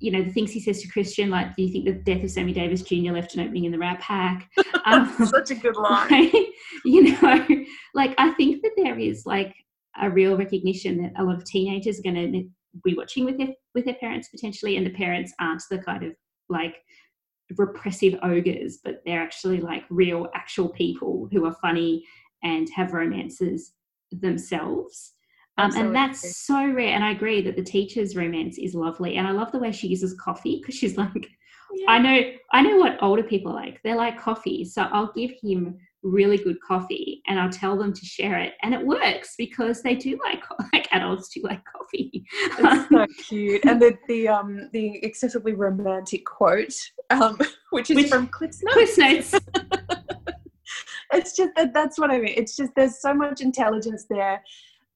you 0.00 0.10
know 0.12 0.22
the 0.22 0.30
things 0.30 0.52
he 0.52 0.60
says 0.60 0.82
to 0.82 0.88
Christian, 0.88 1.30
like, 1.30 1.56
"Do 1.56 1.62
you 1.62 1.72
think 1.72 1.86
the 1.86 1.92
death 1.92 2.22
of 2.22 2.30
Sammy 2.30 2.52
Davis 2.52 2.82
Jr. 2.82 3.12
left 3.12 3.34
an 3.34 3.40
opening 3.40 3.64
in 3.64 3.72
the 3.72 3.78
Rat 3.78 4.00
Pack?" 4.00 4.48
Um, 4.86 5.10
Such 5.24 5.50
a 5.50 5.54
good 5.54 5.76
line. 5.76 6.08
Right? 6.10 6.46
You 6.84 7.12
know, 7.12 7.64
like 7.94 8.14
I 8.18 8.32
think 8.32 8.60
that 8.62 8.72
there 8.76 8.98
is 8.98 9.24
like 9.24 9.54
a 9.98 10.10
real 10.10 10.36
recognition 10.36 11.00
that 11.02 11.12
a 11.18 11.24
lot 11.24 11.36
of 11.36 11.44
teenagers 11.44 11.98
are 11.98 12.02
going 12.02 12.32
to 12.32 12.44
be 12.84 12.94
watching 12.94 13.24
with 13.24 13.38
their 13.38 13.54
with 13.74 13.86
their 13.86 13.94
parents 13.94 14.28
potentially, 14.28 14.76
and 14.76 14.86
the 14.86 14.90
parents 14.90 15.32
aren't 15.40 15.62
the 15.70 15.78
kind 15.78 16.02
of 16.02 16.12
like 16.50 16.74
repressive 17.56 18.18
ogres, 18.22 18.80
but 18.84 19.02
they're 19.04 19.22
actually 19.22 19.60
like 19.60 19.84
real, 19.90 20.28
actual 20.34 20.68
people 20.68 21.28
who 21.32 21.44
are 21.46 21.56
funny 21.62 22.04
and 22.44 22.68
have 22.74 22.92
romances 22.92 23.72
themselves. 24.12 25.12
Um, 25.56 25.72
and 25.76 25.94
that's 25.94 26.44
so 26.44 26.66
rare. 26.66 26.94
And 26.94 27.04
I 27.04 27.12
agree 27.12 27.40
that 27.42 27.56
the 27.56 27.62
teacher's 27.62 28.16
romance 28.16 28.58
is 28.58 28.74
lovely. 28.74 29.16
And 29.16 29.26
I 29.26 29.30
love 29.30 29.52
the 29.52 29.58
way 29.58 29.72
she 29.72 29.88
uses 29.88 30.14
coffee 30.14 30.60
because 30.60 30.74
she's 30.74 30.96
like, 30.98 31.28
yeah. 31.74 31.90
I 31.90 31.98
know, 31.98 32.20
I 32.52 32.62
know 32.62 32.76
what 32.76 33.02
older 33.02 33.22
people 33.22 33.52
like. 33.52 33.80
They 33.82 33.94
like 33.94 34.20
coffee, 34.20 34.64
so 34.64 34.82
I'll 34.82 35.12
give 35.12 35.32
him 35.42 35.78
really 36.04 36.36
good 36.36 36.60
coffee 36.60 37.22
and 37.26 37.40
I'll 37.40 37.50
tell 37.50 37.76
them 37.76 37.92
to 37.92 38.04
share 38.04 38.38
it. 38.38 38.52
And 38.62 38.74
it 38.74 38.86
works 38.86 39.34
because 39.36 39.82
they 39.82 39.94
do 39.96 40.18
like 40.22 40.42
like 40.72 40.86
adults 40.92 41.30
do 41.30 41.40
like 41.42 41.62
coffee. 41.64 42.24
It's 42.32 42.88
so 42.90 43.06
cute. 43.26 43.64
And 43.64 43.80
the 43.80 43.96
the 44.06 44.28
um 44.28 44.68
the 44.72 45.02
excessively 45.04 45.54
romantic 45.54 46.24
quote, 46.24 46.74
um, 47.10 47.38
which 47.70 47.90
is 47.90 47.96
which, 47.96 48.08
from 48.08 48.28
Cliff's 48.28 48.62
Notes. 48.62 48.94
Cliff's 48.94 48.98
Notes. 49.32 49.44
It's 51.24 51.34
just 51.34 51.54
that 51.56 51.72
that's 51.72 51.98
what 51.98 52.10
I 52.10 52.18
mean. 52.18 52.34
It's 52.36 52.54
just 52.54 52.72
there's 52.76 53.00
so 53.00 53.14
much 53.14 53.40
intelligence 53.40 54.04
there. 54.10 54.42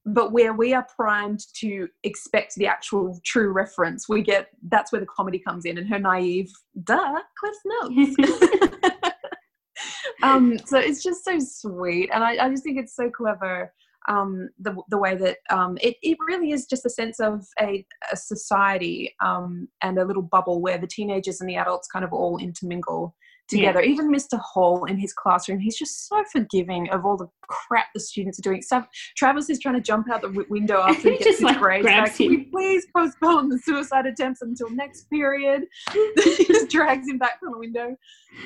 But 0.05 0.31
where 0.31 0.53
we 0.53 0.73
are 0.73 0.87
primed 0.95 1.41
to 1.55 1.87
expect 2.03 2.55
the 2.55 2.67
actual 2.67 3.19
true 3.25 3.51
reference, 3.51 4.07
we 4.07 4.21
get 4.21 4.47
that's 4.69 4.91
where 4.91 5.01
the 5.01 5.07
comedy 5.07 5.39
comes 5.39 5.65
in 5.65 5.77
and 5.77 5.89
her 5.89 5.99
naive, 5.99 6.49
duh, 6.83 7.19
Cliff's 7.37 7.59
Notes 7.65 9.11
um, 10.23 10.57
so 10.65 10.77
it's 10.77 11.03
just 11.03 11.25
so 11.25 11.37
sweet, 11.39 12.09
and 12.13 12.23
I, 12.23 12.45
I 12.45 12.49
just 12.49 12.63
think 12.63 12.79
it's 12.79 12.95
so 12.95 13.09
clever. 13.09 13.73
Um, 14.07 14.49
the 14.59 14.75
the 14.89 14.97
way 14.97 15.15
that 15.15 15.37
um, 15.49 15.77
it 15.81 15.97
it 16.01 16.17
really 16.25 16.51
is 16.51 16.65
just 16.65 16.85
a 16.85 16.89
sense 16.89 17.19
of 17.19 17.45
a, 17.59 17.85
a 18.11 18.15
society 18.15 19.13
um, 19.23 19.67
and 19.81 19.99
a 19.99 20.05
little 20.05 20.23
bubble 20.23 20.61
where 20.61 20.77
the 20.77 20.87
teenagers 20.87 21.41
and 21.41 21.49
the 21.49 21.57
adults 21.57 21.87
kind 21.87 22.05
of 22.05 22.13
all 22.13 22.37
intermingle 22.37 23.15
together. 23.49 23.83
Yeah. 23.83 23.91
Even 23.91 24.11
Mr. 24.11 24.39
Hall 24.39 24.85
in 24.85 24.97
his 24.97 25.13
classroom, 25.13 25.59
he's 25.59 25.77
just 25.77 26.07
so 26.07 26.23
forgiving 26.31 26.89
of 26.89 27.05
all 27.05 27.17
the 27.17 27.27
crap 27.41 27.87
the 27.93 27.99
students 27.99 28.39
are 28.39 28.41
doing. 28.41 28.61
So 28.61 28.83
Travis 29.17 29.49
is 29.49 29.59
trying 29.59 29.75
to 29.75 29.81
jump 29.81 30.09
out 30.09 30.21
the 30.21 30.45
window 30.49 30.81
after 30.81 31.11
he, 31.11 31.17
gets 31.23 31.37
his 31.37 31.41
like 31.41 31.59
grades 31.59 31.85
back. 31.85 32.15
Can 32.15 32.29
we 32.29 32.43
please 32.45 32.85
postpone 32.95 33.49
the 33.49 33.59
suicide 33.59 34.05
attempts 34.05 34.41
until 34.41 34.69
next 34.69 35.09
period? 35.09 35.63
he 35.93 36.45
just 36.45 36.69
drags 36.69 37.07
him 37.07 37.17
back 37.17 37.39
from 37.39 37.51
the 37.51 37.59
window. 37.59 37.95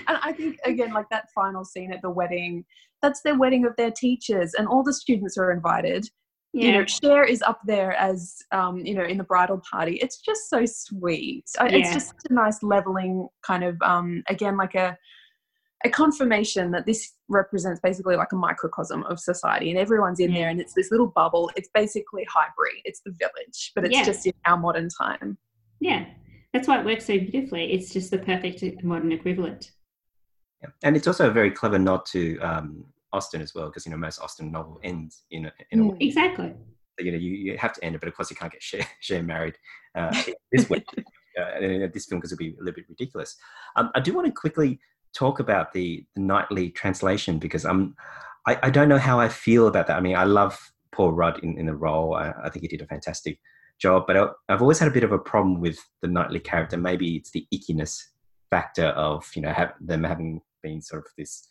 And 0.08 0.18
I 0.22 0.32
think 0.32 0.58
again, 0.66 0.94
like 0.94 1.10
that 1.10 1.28
final 1.36 1.66
scene 1.66 1.92
at 1.92 2.02
the 2.02 2.10
wedding, 2.10 2.66
that's 3.02 3.22
their 3.22 3.38
wedding 3.38 3.66
of 3.66 3.76
their 3.76 3.92
teachers, 3.92 4.54
and 4.54 4.68
all 4.68 4.84
the 4.84 4.94
students 4.94 5.38
are 5.38 5.52
invited 5.52 6.10
yeah. 6.54 6.66
you 6.66 6.72
know 6.74 6.86
Cher 6.86 7.24
is 7.24 7.42
up 7.42 7.60
there 7.66 7.94
as 7.94 8.38
um, 8.52 8.80
you 8.80 8.94
know 8.94 9.04
in 9.04 9.18
the 9.18 9.24
bridal 9.24 9.62
party. 9.70 9.96
It's 9.96 10.22
just 10.22 10.50
so 10.50 10.66
sweet. 10.66 11.46
Yeah. 11.58 11.68
it's 11.68 11.94
just 11.94 12.14
a 12.30 12.34
nice 12.34 12.64
leveling 12.64 13.28
kind 13.46 13.64
of 13.64 13.82
um, 13.82 14.24
again 14.30 14.58
like 14.58 14.76
a 14.76 14.98
a 15.86 15.90
confirmation 15.90 16.72
that 16.72 16.86
this 16.86 17.14
represents 17.28 17.82
basically 17.82 18.16
like 18.16 18.32
a 18.32 18.38
microcosm 18.38 19.04
of 19.04 19.20
society 19.20 19.70
and 19.70 19.78
everyone's 19.78 20.20
in 20.20 20.32
yeah. 20.32 20.40
there 20.40 20.50
and 20.50 20.62
it's 20.62 20.74
this 20.74 20.92
little 20.92 21.08
bubble. 21.08 21.52
It's 21.58 21.70
basically 21.74 22.26
Highbury 22.34 22.82
it's 22.86 23.02
the 23.06 23.12
village 23.20 23.72
but 23.76 23.86
it's 23.86 24.06
just 24.06 24.26
in 24.26 24.34
our 24.46 24.58
modern 24.58 24.88
time. 24.90 25.38
Yeah. 25.82 26.06
That's 26.54 26.68
why 26.68 26.80
it 26.80 26.86
works 26.86 27.06
so 27.06 27.18
beautifully. 27.18 27.74
It's 27.74 27.92
just 27.92 28.12
the 28.12 28.20
perfect 28.20 28.64
modern 28.84 29.12
equivalent. 29.12 29.72
And 30.84 30.96
it's 30.96 31.08
also 31.08 31.30
a 31.30 31.34
very 31.34 31.52
clever 31.52 31.80
nod 31.80 32.06
to 32.08 32.40
um, 32.40 32.86
Austen 33.14 33.42
as 33.42 33.54
well, 33.54 33.68
because 33.68 33.86
you 33.86 33.92
know 33.92 33.98
most 33.98 34.20
Austen 34.20 34.52
novel 34.52 34.80
ends 34.84 35.24
in 35.32 35.46
a, 35.46 35.54
in 35.72 35.80
a 35.80 35.88
way. 35.88 35.98
Exactly. 36.02 36.54
So, 37.00 37.06
you 37.06 37.12
know, 37.12 37.18
you, 37.18 37.32
you 37.32 37.58
have 37.58 37.74
to 37.74 37.84
end 37.84 37.96
it, 37.96 38.02
but 38.02 38.08
of 38.08 38.16
course 38.16 38.30
you 38.30 38.36
can't 38.36 38.52
get 38.52 38.62
Cher, 38.62 38.86
Cher 39.00 39.24
married 39.24 39.56
uh, 39.96 40.16
this 40.52 40.70
way. 40.70 40.84
Uh, 41.36 41.60
in 41.62 41.92
this 41.96 42.06
film 42.06 42.20
because 42.20 42.32
it'd 42.32 42.38
be 42.38 42.50
a 42.50 42.64
little 42.64 42.76
bit 42.76 42.86
ridiculous. 42.88 43.36
Um, 43.76 43.90
I 43.96 44.00
do 44.00 44.14
want 44.14 44.28
to 44.28 44.32
quickly 44.32 44.80
talk 45.16 45.40
about 45.40 45.74
the, 45.74 46.06
the 46.16 46.22
Knightley 46.22 46.70
translation 46.70 47.40
because 47.40 47.66
I'm, 47.66 47.96
I, 48.46 48.60
I, 48.62 48.70
don't 48.70 48.88
know 48.88 49.00
how 49.00 49.20
I 49.20 49.30
feel 49.30 49.66
about 49.66 49.88
that. 49.88 49.98
I 49.98 50.00
mean, 50.00 50.16
I 50.16 50.26
love 50.26 50.60
Paul 50.92 51.12
Rudd 51.12 51.40
in, 51.40 51.58
in 51.58 51.66
the 51.66 51.74
role. 51.74 52.14
I, 52.14 52.34
I 52.44 52.50
think 52.52 52.62
he 52.62 52.68
did 52.68 52.82
a 52.84 52.86
fantastic 52.86 53.40
job, 53.80 54.04
but 54.06 54.16
I, 54.16 54.28
I've 54.48 54.62
always 54.62 54.78
had 54.78 54.88
a 54.88 54.92
bit 54.92 55.04
of 55.04 55.12
a 55.12 55.18
problem 55.18 55.60
with 55.60 55.80
the 56.04 56.08
Knightley 56.08 56.40
character. 56.40 56.78
Maybe 56.78 57.16
it's 57.16 57.32
the 57.32 57.48
ickiness 57.52 58.00
factor 58.52 58.88
of 58.90 59.28
you 59.36 59.42
know 59.42 59.52
have, 59.52 59.74
them 59.82 60.04
having 60.04 60.40
been 60.62 60.82
sort 60.82 61.04
of 61.04 61.12
this 61.18 61.48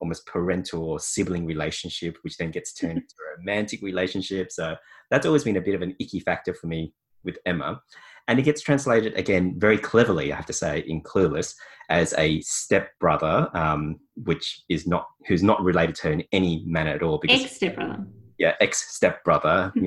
almost 0.00 0.26
parental 0.26 0.84
or 0.84 1.00
sibling 1.00 1.46
relationship, 1.46 2.16
which 2.22 2.36
then 2.36 2.50
gets 2.50 2.72
turned 2.72 2.92
into 2.98 3.14
a 3.20 3.38
romantic 3.38 3.82
relationship. 3.82 4.52
So 4.52 4.76
that's 5.10 5.26
always 5.26 5.44
been 5.44 5.56
a 5.56 5.60
bit 5.60 5.74
of 5.74 5.82
an 5.82 5.94
icky 5.98 6.20
factor 6.20 6.54
for 6.54 6.66
me 6.66 6.92
with 7.24 7.38
Emma. 7.46 7.80
And 8.28 8.38
it 8.38 8.42
gets 8.42 8.60
translated 8.60 9.14
again 9.14 9.54
very 9.58 9.78
cleverly, 9.78 10.32
I 10.32 10.36
have 10.36 10.46
to 10.46 10.52
say, 10.52 10.80
in 10.86 11.02
Clueless 11.02 11.54
as 11.88 12.12
a 12.18 12.40
stepbrother, 12.40 13.48
um, 13.54 14.00
which 14.24 14.64
is 14.68 14.86
not 14.86 15.06
who's 15.28 15.44
not 15.44 15.62
related 15.62 15.94
to 15.96 16.02
her 16.08 16.12
in 16.12 16.24
any 16.32 16.64
manner 16.66 16.90
at 16.90 17.02
all. 17.02 17.18
Because, 17.18 17.44
ex 17.44 17.56
stepbrother. 17.56 18.04
Yeah, 18.38 18.54
ex 18.60 18.94
stepbrother. 18.94 19.72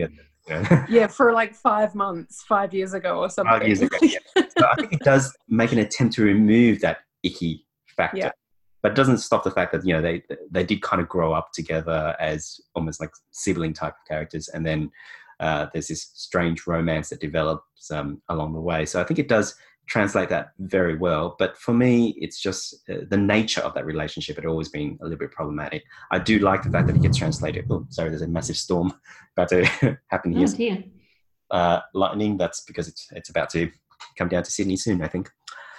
yeah, 0.47 0.85
yeah, 0.89 1.07
for 1.07 1.33
like 1.33 1.53
five 1.53 1.95
months, 1.95 2.43
five 2.47 2.73
years 2.73 2.93
ago 2.93 3.19
or 3.19 3.29
something. 3.29 3.51
Five 3.51 3.67
years 3.67 3.81
ago. 3.81 3.97
Yeah. 4.01 4.19
so 4.35 4.67
I 4.71 4.75
think 4.75 4.93
it 4.93 5.01
does 5.01 5.35
make 5.49 5.73
an 5.73 5.79
attempt 5.79 6.15
to 6.15 6.23
remove 6.23 6.79
that 6.81 6.99
icky 7.23 7.65
factor. 7.97 8.17
Yeah 8.17 8.31
but 8.81 8.91
it 8.91 8.95
doesn't 8.95 9.17
stop 9.17 9.43
the 9.43 9.51
fact 9.51 9.71
that 9.73 9.85
you 9.85 9.93
know 9.93 10.01
they 10.01 10.23
they 10.51 10.63
did 10.63 10.81
kind 10.81 11.01
of 11.01 11.09
grow 11.09 11.33
up 11.33 11.51
together 11.53 12.15
as 12.19 12.59
almost 12.75 12.99
like 12.99 13.11
sibling 13.31 13.73
type 13.73 13.93
of 13.93 14.07
characters, 14.07 14.47
and 14.49 14.65
then 14.65 14.91
uh, 15.39 15.67
there's 15.73 15.87
this 15.87 16.11
strange 16.13 16.67
romance 16.67 17.09
that 17.09 17.21
develops 17.21 17.91
um, 17.91 18.21
along 18.29 18.53
the 18.53 18.61
way. 18.61 18.85
So 18.85 19.01
I 19.01 19.03
think 19.03 19.19
it 19.19 19.27
does 19.27 19.55
translate 19.87 20.29
that 20.29 20.51
very 20.59 20.95
well. 20.95 21.35
But 21.39 21.57
for 21.57 21.73
me, 21.73 22.15
it's 22.17 22.39
just 22.39 22.75
uh, 22.89 23.05
the 23.09 23.17
nature 23.17 23.61
of 23.61 23.73
that 23.73 23.85
relationship 23.85 24.35
had 24.35 24.45
always 24.45 24.69
been 24.69 24.97
a 25.01 25.03
little 25.03 25.17
bit 25.17 25.31
problematic. 25.31 25.83
I 26.11 26.19
do 26.19 26.39
like 26.39 26.63
the 26.63 26.69
fact 26.69 26.87
that 26.87 26.95
it 26.95 27.01
gets 27.01 27.17
translated. 27.17 27.65
Oh, 27.69 27.85
sorry, 27.89 28.09
there's 28.09 28.21
a 28.21 28.27
massive 28.27 28.57
storm 28.57 28.93
about 29.37 29.49
to 29.49 29.65
happen 30.07 30.31
here. 30.33 30.43
Oh, 30.43 30.45
uh, 31.51 31.81
lightning. 31.93 32.37
That's 32.37 32.61
because 32.61 32.87
it's 32.87 33.07
it's 33.11 33.29
about 33.29 33.49
to 33.51 33.71
come 34.17 34.29
down 34.29 34.43
to 34.43 34.51
Sydney 34.51 34.77
soon. 34.77 35.01
I 35.01 35.07
think. 35.07 35.29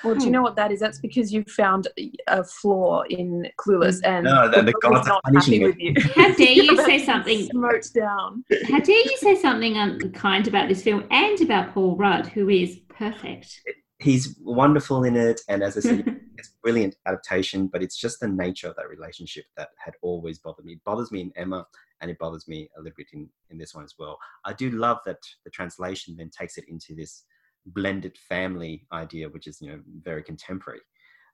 Well, 0.03 0.15
do 0.15 0.21
you 0.21 0.27
hmm. 0.27 0.33
know 0.33 0.43
what 0.43 0.57
that 0.57 0.73
is? 0.73 0.81
That's 0.81 0.99
because 0.99 1.33
you 1.33 1.45
found 1.45 1.89
a 2.27 2.45
flaw 2.45 3.03
in 3.11 3.49
Clueless, 3.59 4.01
and 4.05 4.25
no, 4.25 4.49
the, 4.49 4.63
the 4.63 4.73
gods 4.73 5.07
not 5.07 5.21
happy 5.35 5.65
with 5.65 5.79
you. 5.79 5.95
How 6.15 6.33
dare 6.35 6.53
you 6.53 6.77
say 6.85 6.99
something 7.05 7.47
smoked 7.47 7.95
down? 7.95 8.45
How 8.69 8.81
dare 8.81 8.97
you 8.97 9.17
say 9.19 9.37
something 9.37 9.77
unkind 9.77 10.49
about 10.49 10.69
this 10.69 10.83
film 10.83 11.05
and 11.11 11.41
about 11.41 11.75
Paul 11.75 11.97
Rudd, 11.97 12.27
who 12.27 12.49
is 12.49 12.81
perfect? 12.89 13.61
He's 13.99 14.39
wonderful 14.41 15.05
in 15.05 15.17
it, 15.17 15.43
and 15.49 15.63
as 15.63 15.77
I 15.77 15.81
said, 15.81 16.21
it's 16.39 16.55
brilliant 16.63 16.97
adaptation. 17.07 17.67
But 17.67 17.83
it's 17.83 17.97
just 17.97 18.21
the 18.21 18.29
nature 18.29 18.69
of 18.69 18.77
that 18.77 18.89
relationship 18.89 19.45
that 19.59 19.69
had 19.77 19.95
always 20.01 20.39
bothered 20.39 20.65
me. 20.65 20.75
It 20.75 20.85
bothers 20.85 21.13
me 21.13 21.21
in 21.21 21.33
Emma, 21.37 21.67
and 22.01 22.11
it 22.11 22.19
bothers 22.19 22.49
me 22.49 22.71
a 22.79 22.81
little 22.81 22.97
bit 22.97 23.09
in 23.13 23.29
in 23.51 23.59
this 23.59 23.75
one 23.75 23.85
as 23.85 23.95
well. 23.99 24.19
I 24.47 24.55
do 24.55 24.71
love 24.71 24.99
that 25.05 25.19
the 25.45 25.51
translation 25.51 26.17
then 26.17 26.31
takes 26.31 26.57
it 26.57 26.65
into 26.69 26.95
this 26.95 27.25
blended 27.67 28.17
family 28.29 28.87
idea, 28.93 29.29
which 29.29 29.47
is 29.47 29.61
you 29.61 29.71
know 29.71 29.81
very 30.03 30.23
contemporary. 30.23 30.81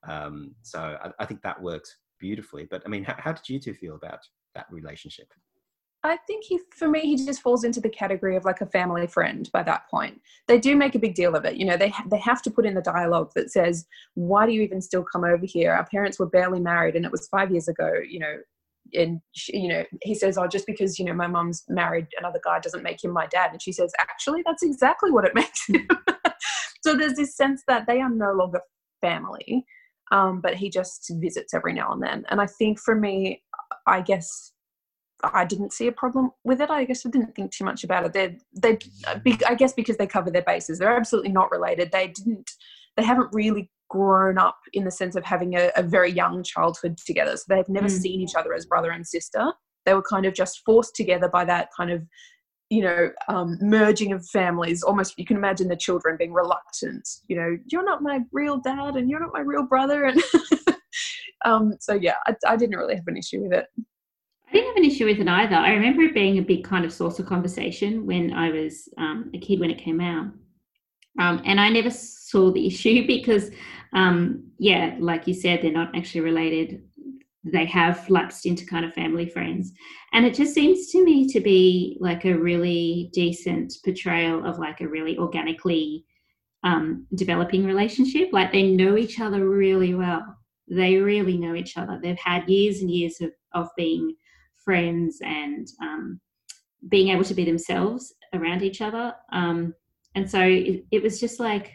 Um, 0.09 0.55
so 0.63 0.79
I, 0.79 1.11
I, 1.19 1.27
think 1.27 1.43
that 1.43 1.61
works 1.61 1.97
beautifully. 2.21 2.67
But 2.71 2.83
I 2.87 2.89
mean, 2.89 3.03
how, 3.03 3.17
how 3.19 3.33
did 3.33 3.49
you 3.49 3.59
two 3.59 3.75
feel 3.75 3.97
about 3.97 4.21
that 4.55 4.67
relationship? 4.71 5.27
I 6.05 6.19
think 6.29 6.45
he, 6.45 6.61
for 6.77 6.89
me, 6.89 7.01
he 7.01 7.17
just 7.17 7.43
falls 7.43 7.65
into 7.65 7.81
the 7.81 7.89
category 7.89 8.37
of 8.37 8.45
like 8.45 8.61
a 8.61 8.67
family 8.67 9.09
friend 9.09 9.51
by 9.53 9.65
that 9.65 9.89
point. 9.91 10.21
They 10.47 10.59
do 10.59 10.77
make 10.77 10.95
a 10.95 11.01
big 11.01 11.15
deal 11.15 11.35
of 11.35 11.45
it. 11.45 11.57
You 11.57 11.65
know, 11.65 11.77
they, 11.77 11.93
they 12.09 12.19
have 12.19 12.43
to 12.43 12.51
put 12.51 12.67
in 12.67 12.75
the 12.75 12.83
dialogue 12.83 13.33
that 13.35 13.51
says, 13.51 13.87
why 14.15 14.47
do 14.47 14.53
you 14.53 14.63
even 14.63 14.81
still 14.81 15.03
come 15.03 15.25
over 15.25 15.45
here? 15.45 15.73
Our 15.73 15.87
parents 15.87 16.19
were 16.19 16.27
barely 16.27 16.61
married 16.61 16.95
and 16.95 17.05
it 17.05 17.11
was 17.11 17.27
five 17.27 17.51
years 17.51 17.67
ago, 17.67 17.91
you 18.09 18.21
know, 18.21 18.37
and 18.95 19.21
she, 19.33 19.57
you 19.57 19.69
know 19.69 19.85
he 20.03 20.15
says 20.15 20.39
oh 20.39 20.47
just 20.47 20.65
because 20.65 20.97
you 20.97 21.05
know 21.05 21.13
my 21.13 21.27
mom's 21.27 21.65
married 21.69 22.07
another 22.21 22.41
guy 22.45 22.61
doesn't 22.61 22.85
make 22.85 23.03
him 23.03 23.11
my 23.11 23.27
dad 23.27 23.51
and 23.51 23.61
she 23.61 23.73
says 23.73 23.93
actually 23.99 24.43
that's 24.47 24.63
exactly 24.63 25.11
what 25.11 25.25
it 25.25 25.35
makes 25.35 25.67
him 25.67 25.89
so 26.87 26.97
there's 26.97 27.15
this 27.15 27.37
sense 27.37 27.63
that 27.69 27.87
they 27.87 28.01
are 28.01 28.11
no 28.11 28.33
longer 28.33 28.61
family 29.01 29.65
um, 30.13 30.41
but 30.41 30.55
he 30.55 30.71
just 30.71 31.11
visits 31.17 31.53
every 31.55 31.73
now 31.73 31.93
and 31.93 32.03
then 32.03 32.25
and 32.31 32.41
i 32.41 32.47
think 32.47 32.79
for 32.79 32.95
me 32.95 33.43
i 33.87 34.01
guess 34.01 34.53
i 35.25 35.45
didn't 35.45 35.73
see 35.73 35.87
a 35.87 35.93
problem 35.93 36.31
with 36.45 36.61
it 36.61 36.71
i 36.71 36.85
guess 36.85 37.05
i 37.05 37.11
didn't 37.11 37.35
think 37.35 37.51
too 37.51 37.65
much 37.65 37.85
about 37.85 38.05
it 38.05 38.13
they 38.13 38.37
they 38.55 38.79
i 39.47 39.55
guess 39.55 39.73
because 39.73 39.97
they 39.97 40.07
cover 40.07 40.31
their 40.31 40.43
bases 40.43 40.79
they're 40.79 40.97
absolutely 40.97 41.33
not 41.33 41.51
related 41.51 41.91
they 41.91 42.09
didn't 42.09 42.51
they 42.97 43.05
haven't 43.05 43.29
really 43.33 43.71
grown 43.89 44.39
up 44.39 44.59
in 44.73 44.85
the 44.85 44.91
sense 44.91 45.17
of 45.17 45.25
having 45.25 45.55
a, 45.55 45.71
a 45.77 45.83
very 45.83 46.11
young 46.11 46.43
childhood 46.43 46.99
together. 46.99 47.37
So 47.37 47.45
they've 47.49 47.69
never 47.69 47.89
mm. 47.89 48.01
seen 48.01 48.21
each 48.21 48.35
other 48.35 48.55
as 48.55 48.67
brother 48.67 48.91
and 48.91 49.07
sister. 49.07 49.53
They 49.85 49.95
were 49.95 50.03
kind 50.03 50.27
of 50.27 50.35
just 50.35 50.63
forced 50.65 50.97
together 50.97 51.29
by 51.29 51.45
that 51.45 51.69
kind 51.77 51.91
of 51.91 52.03
you 52.71 52.83
know 52.83 53.11
um, 53.29 53.59
merging 53.61 54.13
of 54.13 54.27
families 54.29 54.83
almost 54.83 55.19
you 55.19 55.25
can 55.25 55.37
imagine 55.37 55.69
the 55.69 55.77
children 55.77 56.17
being 56.17 56.33
reluctant 56.33 57.09
you 57.29 57.37
know 57.37 57.57
you're 57.67 57.85
not 57.85 58.03
my 58.03 58.21
real 58.33 58.59
dad 58.59 58.97
and 58.97 59.09
you're 59.09 59.21
not 59.21 59.33
my 59.33 59.41
real 59.41 59.63
brother 59.63 60.05
and 60.05 60.21
um, 61.45 61.75
so 61.81 61.95
yeah 61.95 62.17
I, 62.27 62.35
I 62.47 62.57
didn't 62.57 62.77
really 62.77 62.97
have 62.97 63.07
an 63.07 63.17
issue 63.17 63.43
with 63.43 63.53
it 63.53 63.67
I 64.49 64.53
didn't 64.53 64.69
have 64.69 64.77
an 64.77 64.85
issue 64.85 65.07
with 65.07 65.19
it 65.19 65.29
either. 65.29 65.57
I 65.57 65.73
remember 65.73 66.03
it 66.03 66.15
being 66.15 66.39
a 66.39 66.43
big 66.43 66.65
kind 66.65 66.85
of 66.85 66.93
source 66.93 67.19
of 67.19 67.27
conversation 67.27 68.07
when 68.07 68.33
I 68.33 68.51
was 68.51 68.89
um, 68.97 69.31
a 69.35 69.39
kid 69.39 69.59
when 69.59 69.71
it 69.71 69.79
came 69.79 70.01
out. 70.01 70.27
Um, 71.19 71.43
and 71.45 71.61
I 71.61 71.69
never 71.69 71.91
saw 71.91 72.53
the 72.53 72.67
issue 72.67 73.07
because, 73.09 73.51
um, 73.93 74.45
yeah, 74.59 74.97
like 75.01 75.27
you 75.27 75.35
said, 75.35 75.63
they're 75.63 75.73
not 75.73 75.97
actually 75.97 76.21
related. 76.21 76.83
They 77.53 77.65
have 77.67 78.09
lapsed 78.11 78.45
into 78.45 78.67
kind 78.67 78.85
of 78.85 78.93
family 78.93 79.29
friends. 79.29 79.73
And 80.13 80.27
it 80.27 80.35
just 80.35 80.53
seems 80.53 80.91
to 80.91 81.05
me 81.05 81.29
to 81.29 81.41
be 81.41 81.97
like 82.01 82.25
a 82.25 82.37
really 82.37 83.11
decent 83.13 83.75
portrayal 83.85 84.45
of 84.45 84.59
like 84.59 84.81
a 84.81 84.89
really 84.89 85.17
organically 85.17 86.05
um, 86.65 87.07
developing 87.15 87.65
relationship. 87.65 88.31
Like 88.33 88.51
they 88.51 88.65
know 88.65 88.97
each 88.97 89.21
other 89.21 89.49
really 89.49 89.95
well. 89.95 90.37
They 90.69 90.97
really 90.97 91.39
know 91.39 91.55
each 91.55 91.77
other. 91.77 92.01
They've 92.03 92.19
had 92.19 92.49
years 92.49 92.81
and 92.81 92.91
years 92.91 93.21
of, 93.21 93.31
of 93.55 93.69
being 93.77 94.17
friends 94.65 95.19
and 95.23 95.69
um, 95.81 96.21
being 96.89 97.09
able 97.09 97.25
to 97.25 97.35
be 97.35 97.45
themselves 97.45 98.13
around 98.35 98.63
each 98.63 98.81
other. 98.81 99.15
Um, 99.33 99.75
and 100.17 100.29
so 100.29 100.41
it, 100.41 100.85
it, 100.91 101.03
was 101.03 101.21
just 101.21 101.39
like, 101.39 101.73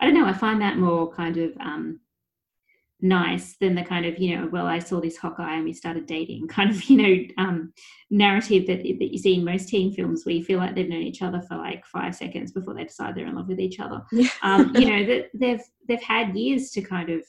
I 0.00 0.04
don't 0.04 0.14
know, 0.14 0.26
I 0.26 0.32
find 0.32 0.60
that 0.62 0.78
more 0.78 1.12
kind 1.12 1.36
of 1.38 1.50
um, 1.58 2.00
nice 3.00 3.56
than 3.60 3.74
the 3.74 3.82
kind 3.82 4.06
of, 4.06 4.18
you 4.18 4.36
know, 4.36 4.48
well, 4.50 4.66
I 4.66 4.78
saw 4.78 5.00
this 5.00 5.18
guy 5.20 5.54
and 5.54 5.64
we 5.64 5.72
started 5.72 6.06
dating 6.06 6.48
kind 6.48 6.70
of, 6.70 6.82
you 6.84 6.96
know, 6.96 7.24
um, 7.38 7.72
narrative 8.10 8.66
that, 8.66 8.82
that 8.82 9.12
you 9.12 9.18
see 9.18 9.34
in 9.34 9.44
most 9.44 9.68
teen 9.68 9.92
films 9.92 10.24
where 10.24 10.34
you 10.34 10.44
feel 10.44 10.58
like 10.58 10.74
they've 10.74 10.88
known 10.88 11.02
each 11.02 11.22
other 11.22 11.42
for 11.42 11.56
like 11.56 11.86
five 11.86 12.14
seconds 12.14 12.52
before 12.52 12.74
they 12.74 12.84
decide 12.84 13.14
they're 13.14 13.26
in 13.26 13.36
love 13.36 13.48
with 13.48 13.60
each 13.60 13.80
other. 13.80 14.02
Yeah. 14.12 14.28
Um, 14.42 14.74
you 14.76 14.90
know, 14.90 15.06
that 15.12 15.30
they've, 15.34 15.62
they've 15.86 16.02
had 16.02 16.36
years 16.36 16.70
to 16.72 16.82
kind 16.82 17.10
of 17.10 17.22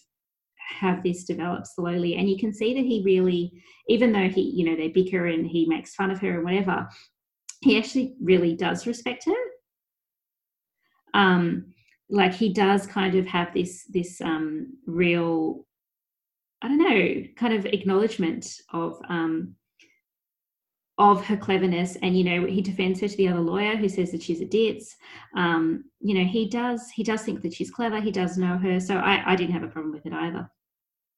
have 0.70 1.04
this 1.04 1.24
develop 1.24 1.66
slowly 1.66 2.16
and 2.16 2.30
you 2.30 2.38
can 2.38 2.54
see 2.54 2.76
that 2.76 2.86
he 2.86 3.02
really 3.04 3.52
even 3.88 4.12
though 4.12 4.30
he 4.30 4.42
you 4.42 4.64
know 4.64 4.76
they 4.76 4.88
bicker 4.88 5.26
and 5.26 5.48
he 5.48 5.66
makes 5.66 5.96
fun 5.96 6.12
of 6.12 6.20
her 6.20 6.36
and 6.36 6.44
whatever 6.44 6.88
he 7.62 7.78
actually 7.78 8.16
really 8.22 8.56
does 8.56 8.86
respect 8.86 9.26
her 9.26 11.20
um 11.20 11.74
like 12.10 12.34
he 12.34 12.52
does 12.52 12.88
kind 12.88 13.16
of 13.16 13.26
have 13.26 13.54
this 13.54 13.86
this 13.86 14.22
um 14.22 14.78
real 14.86 15.66
i 16.62 16.68
don't 16.68 16.78
know 16.78 17.24
kind 17.36 17.54
of 17.54 17.66
acknowledgement 17.66 18.62
of 18.74 19.00
um 19.10 19.56
of 21.00 21.26
her 21.26 21.38
cleverness. 21.38 21.96
And 22.02 22.16
you 22.18 22.24
know 22.26 22.46
he 22.46 22.62
defends 22.62 23.00
her 23.00 23.08
to 23.08 23.18
the 23.18 23.30
other 23.30 23.40
lawyer 23.40 23.76
who 23.78 23.90
says 23.90 24.12
that 24.12 24.22
she's 24.22 24.42
a 24.42 24.46
ditz. 24.46 24.98
Um, 25.36 25.86
you 26.02 26.14
know 26.14 26.26
he 26.26 26.48
does 26.48 26.90
he 26.92 27.04
does 27.04 27.24
think 27.24 27.42
that 27.42 27.54
she's 27.54 27.72
clever. 27.72 28.00
He 28.02 28.12
does 28.12 28.38
know 28.38 28.58
her. 28.58 28.80
So 28.80 28.98
I, 28.98 29.32
I 29.32 29.36
didn't 29.36 29.54
have 29.54 29.64
a 29.64 29.70
problem 29.70 29.94
with 29.94 30.06
it 30.06 30.14
either. 30.14 30.52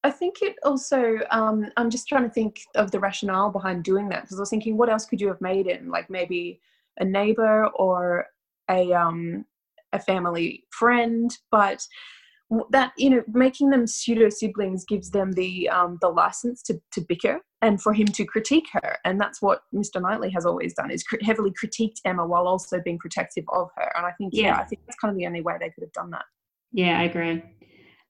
I 0.04 0.10
think 0.10 0.42
it 0.42 0.56
also, 0.64 1.18
um, 1.30 1.66
I'm 1.76 1.88
just 1.88 2.08
trying 2.08 2.24
to 2.24 2.30
think 2.30 2.60
of 2.74 2.90
the 2.90 2.98
rationale 2.98 3.50
behind 3.50 3.84
doing 3.84 4.08
that 4.08 4.22
because 4.22 4.36
I 4.38 4.42
was 4.42 4.50
thinking, 4.50 4.76
what 4.76 4.88
else 4.88 5.06
could 5.06 5.20
you 5.20 5.28
have 5.28 5.40
made 5.40 5.68
him? 5.68 5.90
Like 5.90 6.10
maybe 6.10 6.60
a 6.98 7.04
neighbor 7.04 7.68
or 7.76 8.26
a, 8.68 8.92
um, 8.92 9.44
a 9.92 9.98
family 9.98 10.64
friend, 10.70 11.36
but 11.50 11.86
that 12.70 12.92
you 12.98 13.08
know 13.08 13.22
making 13.32 13.70
them 13.70 13.86
pseudo 13.86 14.28
siblings 14.28 14.84
gives 14.84 15.10
them 15.10 15.32
the 15.32 15.68
um, 15.70 15.98
the 16.02 16.08
license 16.08 16.62
to, 16.62 16.78
to 16.92 17.00
bicker 17.00 17.40
and 17.62 17.80
for 17.80 17.94
him 17.94 18.06
to 18.06 18.26
critique 18.26 18.66
her 18.72 18.98
and 19.06 19.18
that's 19.18 19.40
what 19.40 19.62
mr 19.74 20.02
knightley 20.02 20.28
has 20.28 20.44
always 20.44 20.74
done 20.74 20.90
is 20.90 21.02
heavily 21.22 21.50
critiqued 21.52 22.00
emma 22.04 22.26
while 22.26 22.46
also 22.46 22.78
being 22.84 22.98
protective 22.98 23.44
of 23.54 23.70
her 23.74 23.90
and 23.96 24.04
i 24.04 24.12
think 24.18 24.34
yeah. 24.34 24.48
yeah 24.48 24.56
i 24.58 24.64
think 24.64 24.82
that's 24.84 24.98
kind 24.98 25.10
of 25.10 25.16
the 25.16 25.26
only 25.26 25.40
way 25.40 25.54
they 25.58 25.70
could 25.70 25.82
have 25.82 25.92
done 25.92 26.10
that 26.10 26.26
yeah 26.72 27.00
i 27.00 27.04
agree 27.04 27.42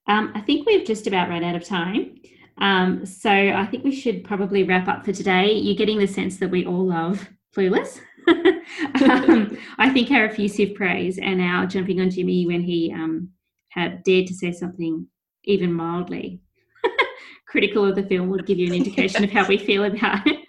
um, 0.07 0.33
I 0.35 0.41
think 0.41 0.67
we've 0.67 0.87
just 0.87 1.07
about 1.07 1.29
run 1.29 1.45
out 1.45 1.55
of 1.55 1.65
time. 1.65 2.21
Um, 2.59 3.07
so 3.07 3.31
I 3.31 3.67
think 3.67 3.85
we 3.85 3.95
should 3.95 4.25
probably 4.25 4.63
wrap 4.65 4.89
up 4.89 5.05
for 5.05 5.13
today. 5.13 5.53
You're 5.53 5.77
getting 5.77 5.99
the 5.99 6.07
sense 6.07 6.39
that 6.39 6.51
we 6.51 6.67
all 6.67 6.87
love 6.87 7.29
Clueless. 7.57 8.01
um, 9.03 9.59
I 9.79 9.91
think 9.91 10.11
our 10.11 10.25
effusive 10.25 10.75
praise 10.75 11.19
and 11.19 11.41
our 11.41 11.67
jumping 11.67 12.01
on 12.01 12.11
Jimmy 12.11 12.47
when 12.47 12.63
he 12.63 12.93
um, 12.93 13.31
had 13.71 14.03
dared 14.03 14.27
to 14.29 14.35
say 14.35 14.53
something 14.53 15.07
even 15.45 15.73
mildly 15.73 16.41
critical 17.49 17.85
of 17.85 17.97
the 17.97 18.03
film 18.05 18.29
would 18.29 18.47
give 18.47 18.59
you 18.59 18.67
an 18.67 18.75
indication 18.75 19.25
of 19.25 19.31
how 19.31 19.47
we 19.47 19.59
feel 19.59 19.85
about 19.85 20.27
it. 20.27 20.41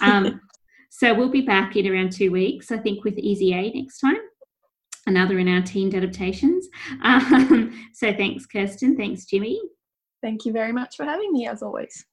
Um, 0.00 0.40
so 0.90 1.14
we'll 1.14 1.30
be 1.30 1.42
back 1.42 1.76
in 1.76 1.86
around 1.86 2.12
two 2.12 2.30
weeks, 2.30 2.72
I 2.72 2.78
think, 2.78 3.04
with 3.04 3.18
Easy 3.18 3.52
A 3.52 3.70
next 3.70 4.00
time 4.00 4.18
another 5.08 5.38
in 5.38 5.48
our 5.48 5.62
teen 5.62 5.94
adaptations. 5.94 6.68
Um, 7.02 7.88
so 7.94 8.12
thanks, 8.12 8.46
Kirsten. 8.46 8.96
Thanks, 8.96 9.24
Jimmy. 9.24 9.60
Thank 10.22 10.44
you 10.44 10.52
very 10.52 10.72
much 10.72 10.96
for 10.96 11.04
having 11.04 11.32
me, 11.32 11.48
as 11.48 11.62
always. 11.62 12.04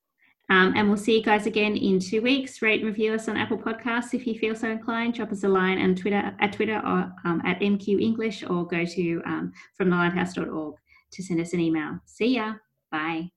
Um, 0.50 0.74
and 0.76 0.88
we'll 0.88 0.98
see 0.98 1.18
you 1.18 1.24
guys 1.24 1.48
again 1.48 1.76
in 1.76 2.00
two 2.00 2.22
weeks. 2.22 2.62
Rate 2.62 2.82
and 2.82 2.88
review 2.88 3.14
us 3.14 3.28
on 3.28 3.38
Apple 3.38 3.58
Podcasts 3.58 4.14
if 4.14 4.28
you 4.28 4.38
feel 4.38 4.56
so 4.56 4.70
inclined. 4.70 5.16
Drop 5.16 5.32
us 5.32 5.44
a 5.44 5.48
line 5.50 5.82
on 5.82 5.96
Twitter 5.96 6.36
at 6.40 6.54
Twitter 6.54 6.78
or 6.78 7.12
um, 7.24 7.42
at 7.46 7.60
MQ 7.60 8.02
English, 8.02 8.44
or 8.44 8.66
go 8.68 8.86
to 8.86 9.22
um, 9.26 9.54
fromthelighthouse.org 9.80 10.76
to 11.12 11.24
send 11.24 11.42
us 11.42 11.54
an 11.54 11.60
email. 11.60 12.00
See 12.06 12.36
ya. 12.36 12.56
Bye. 12.92 13.32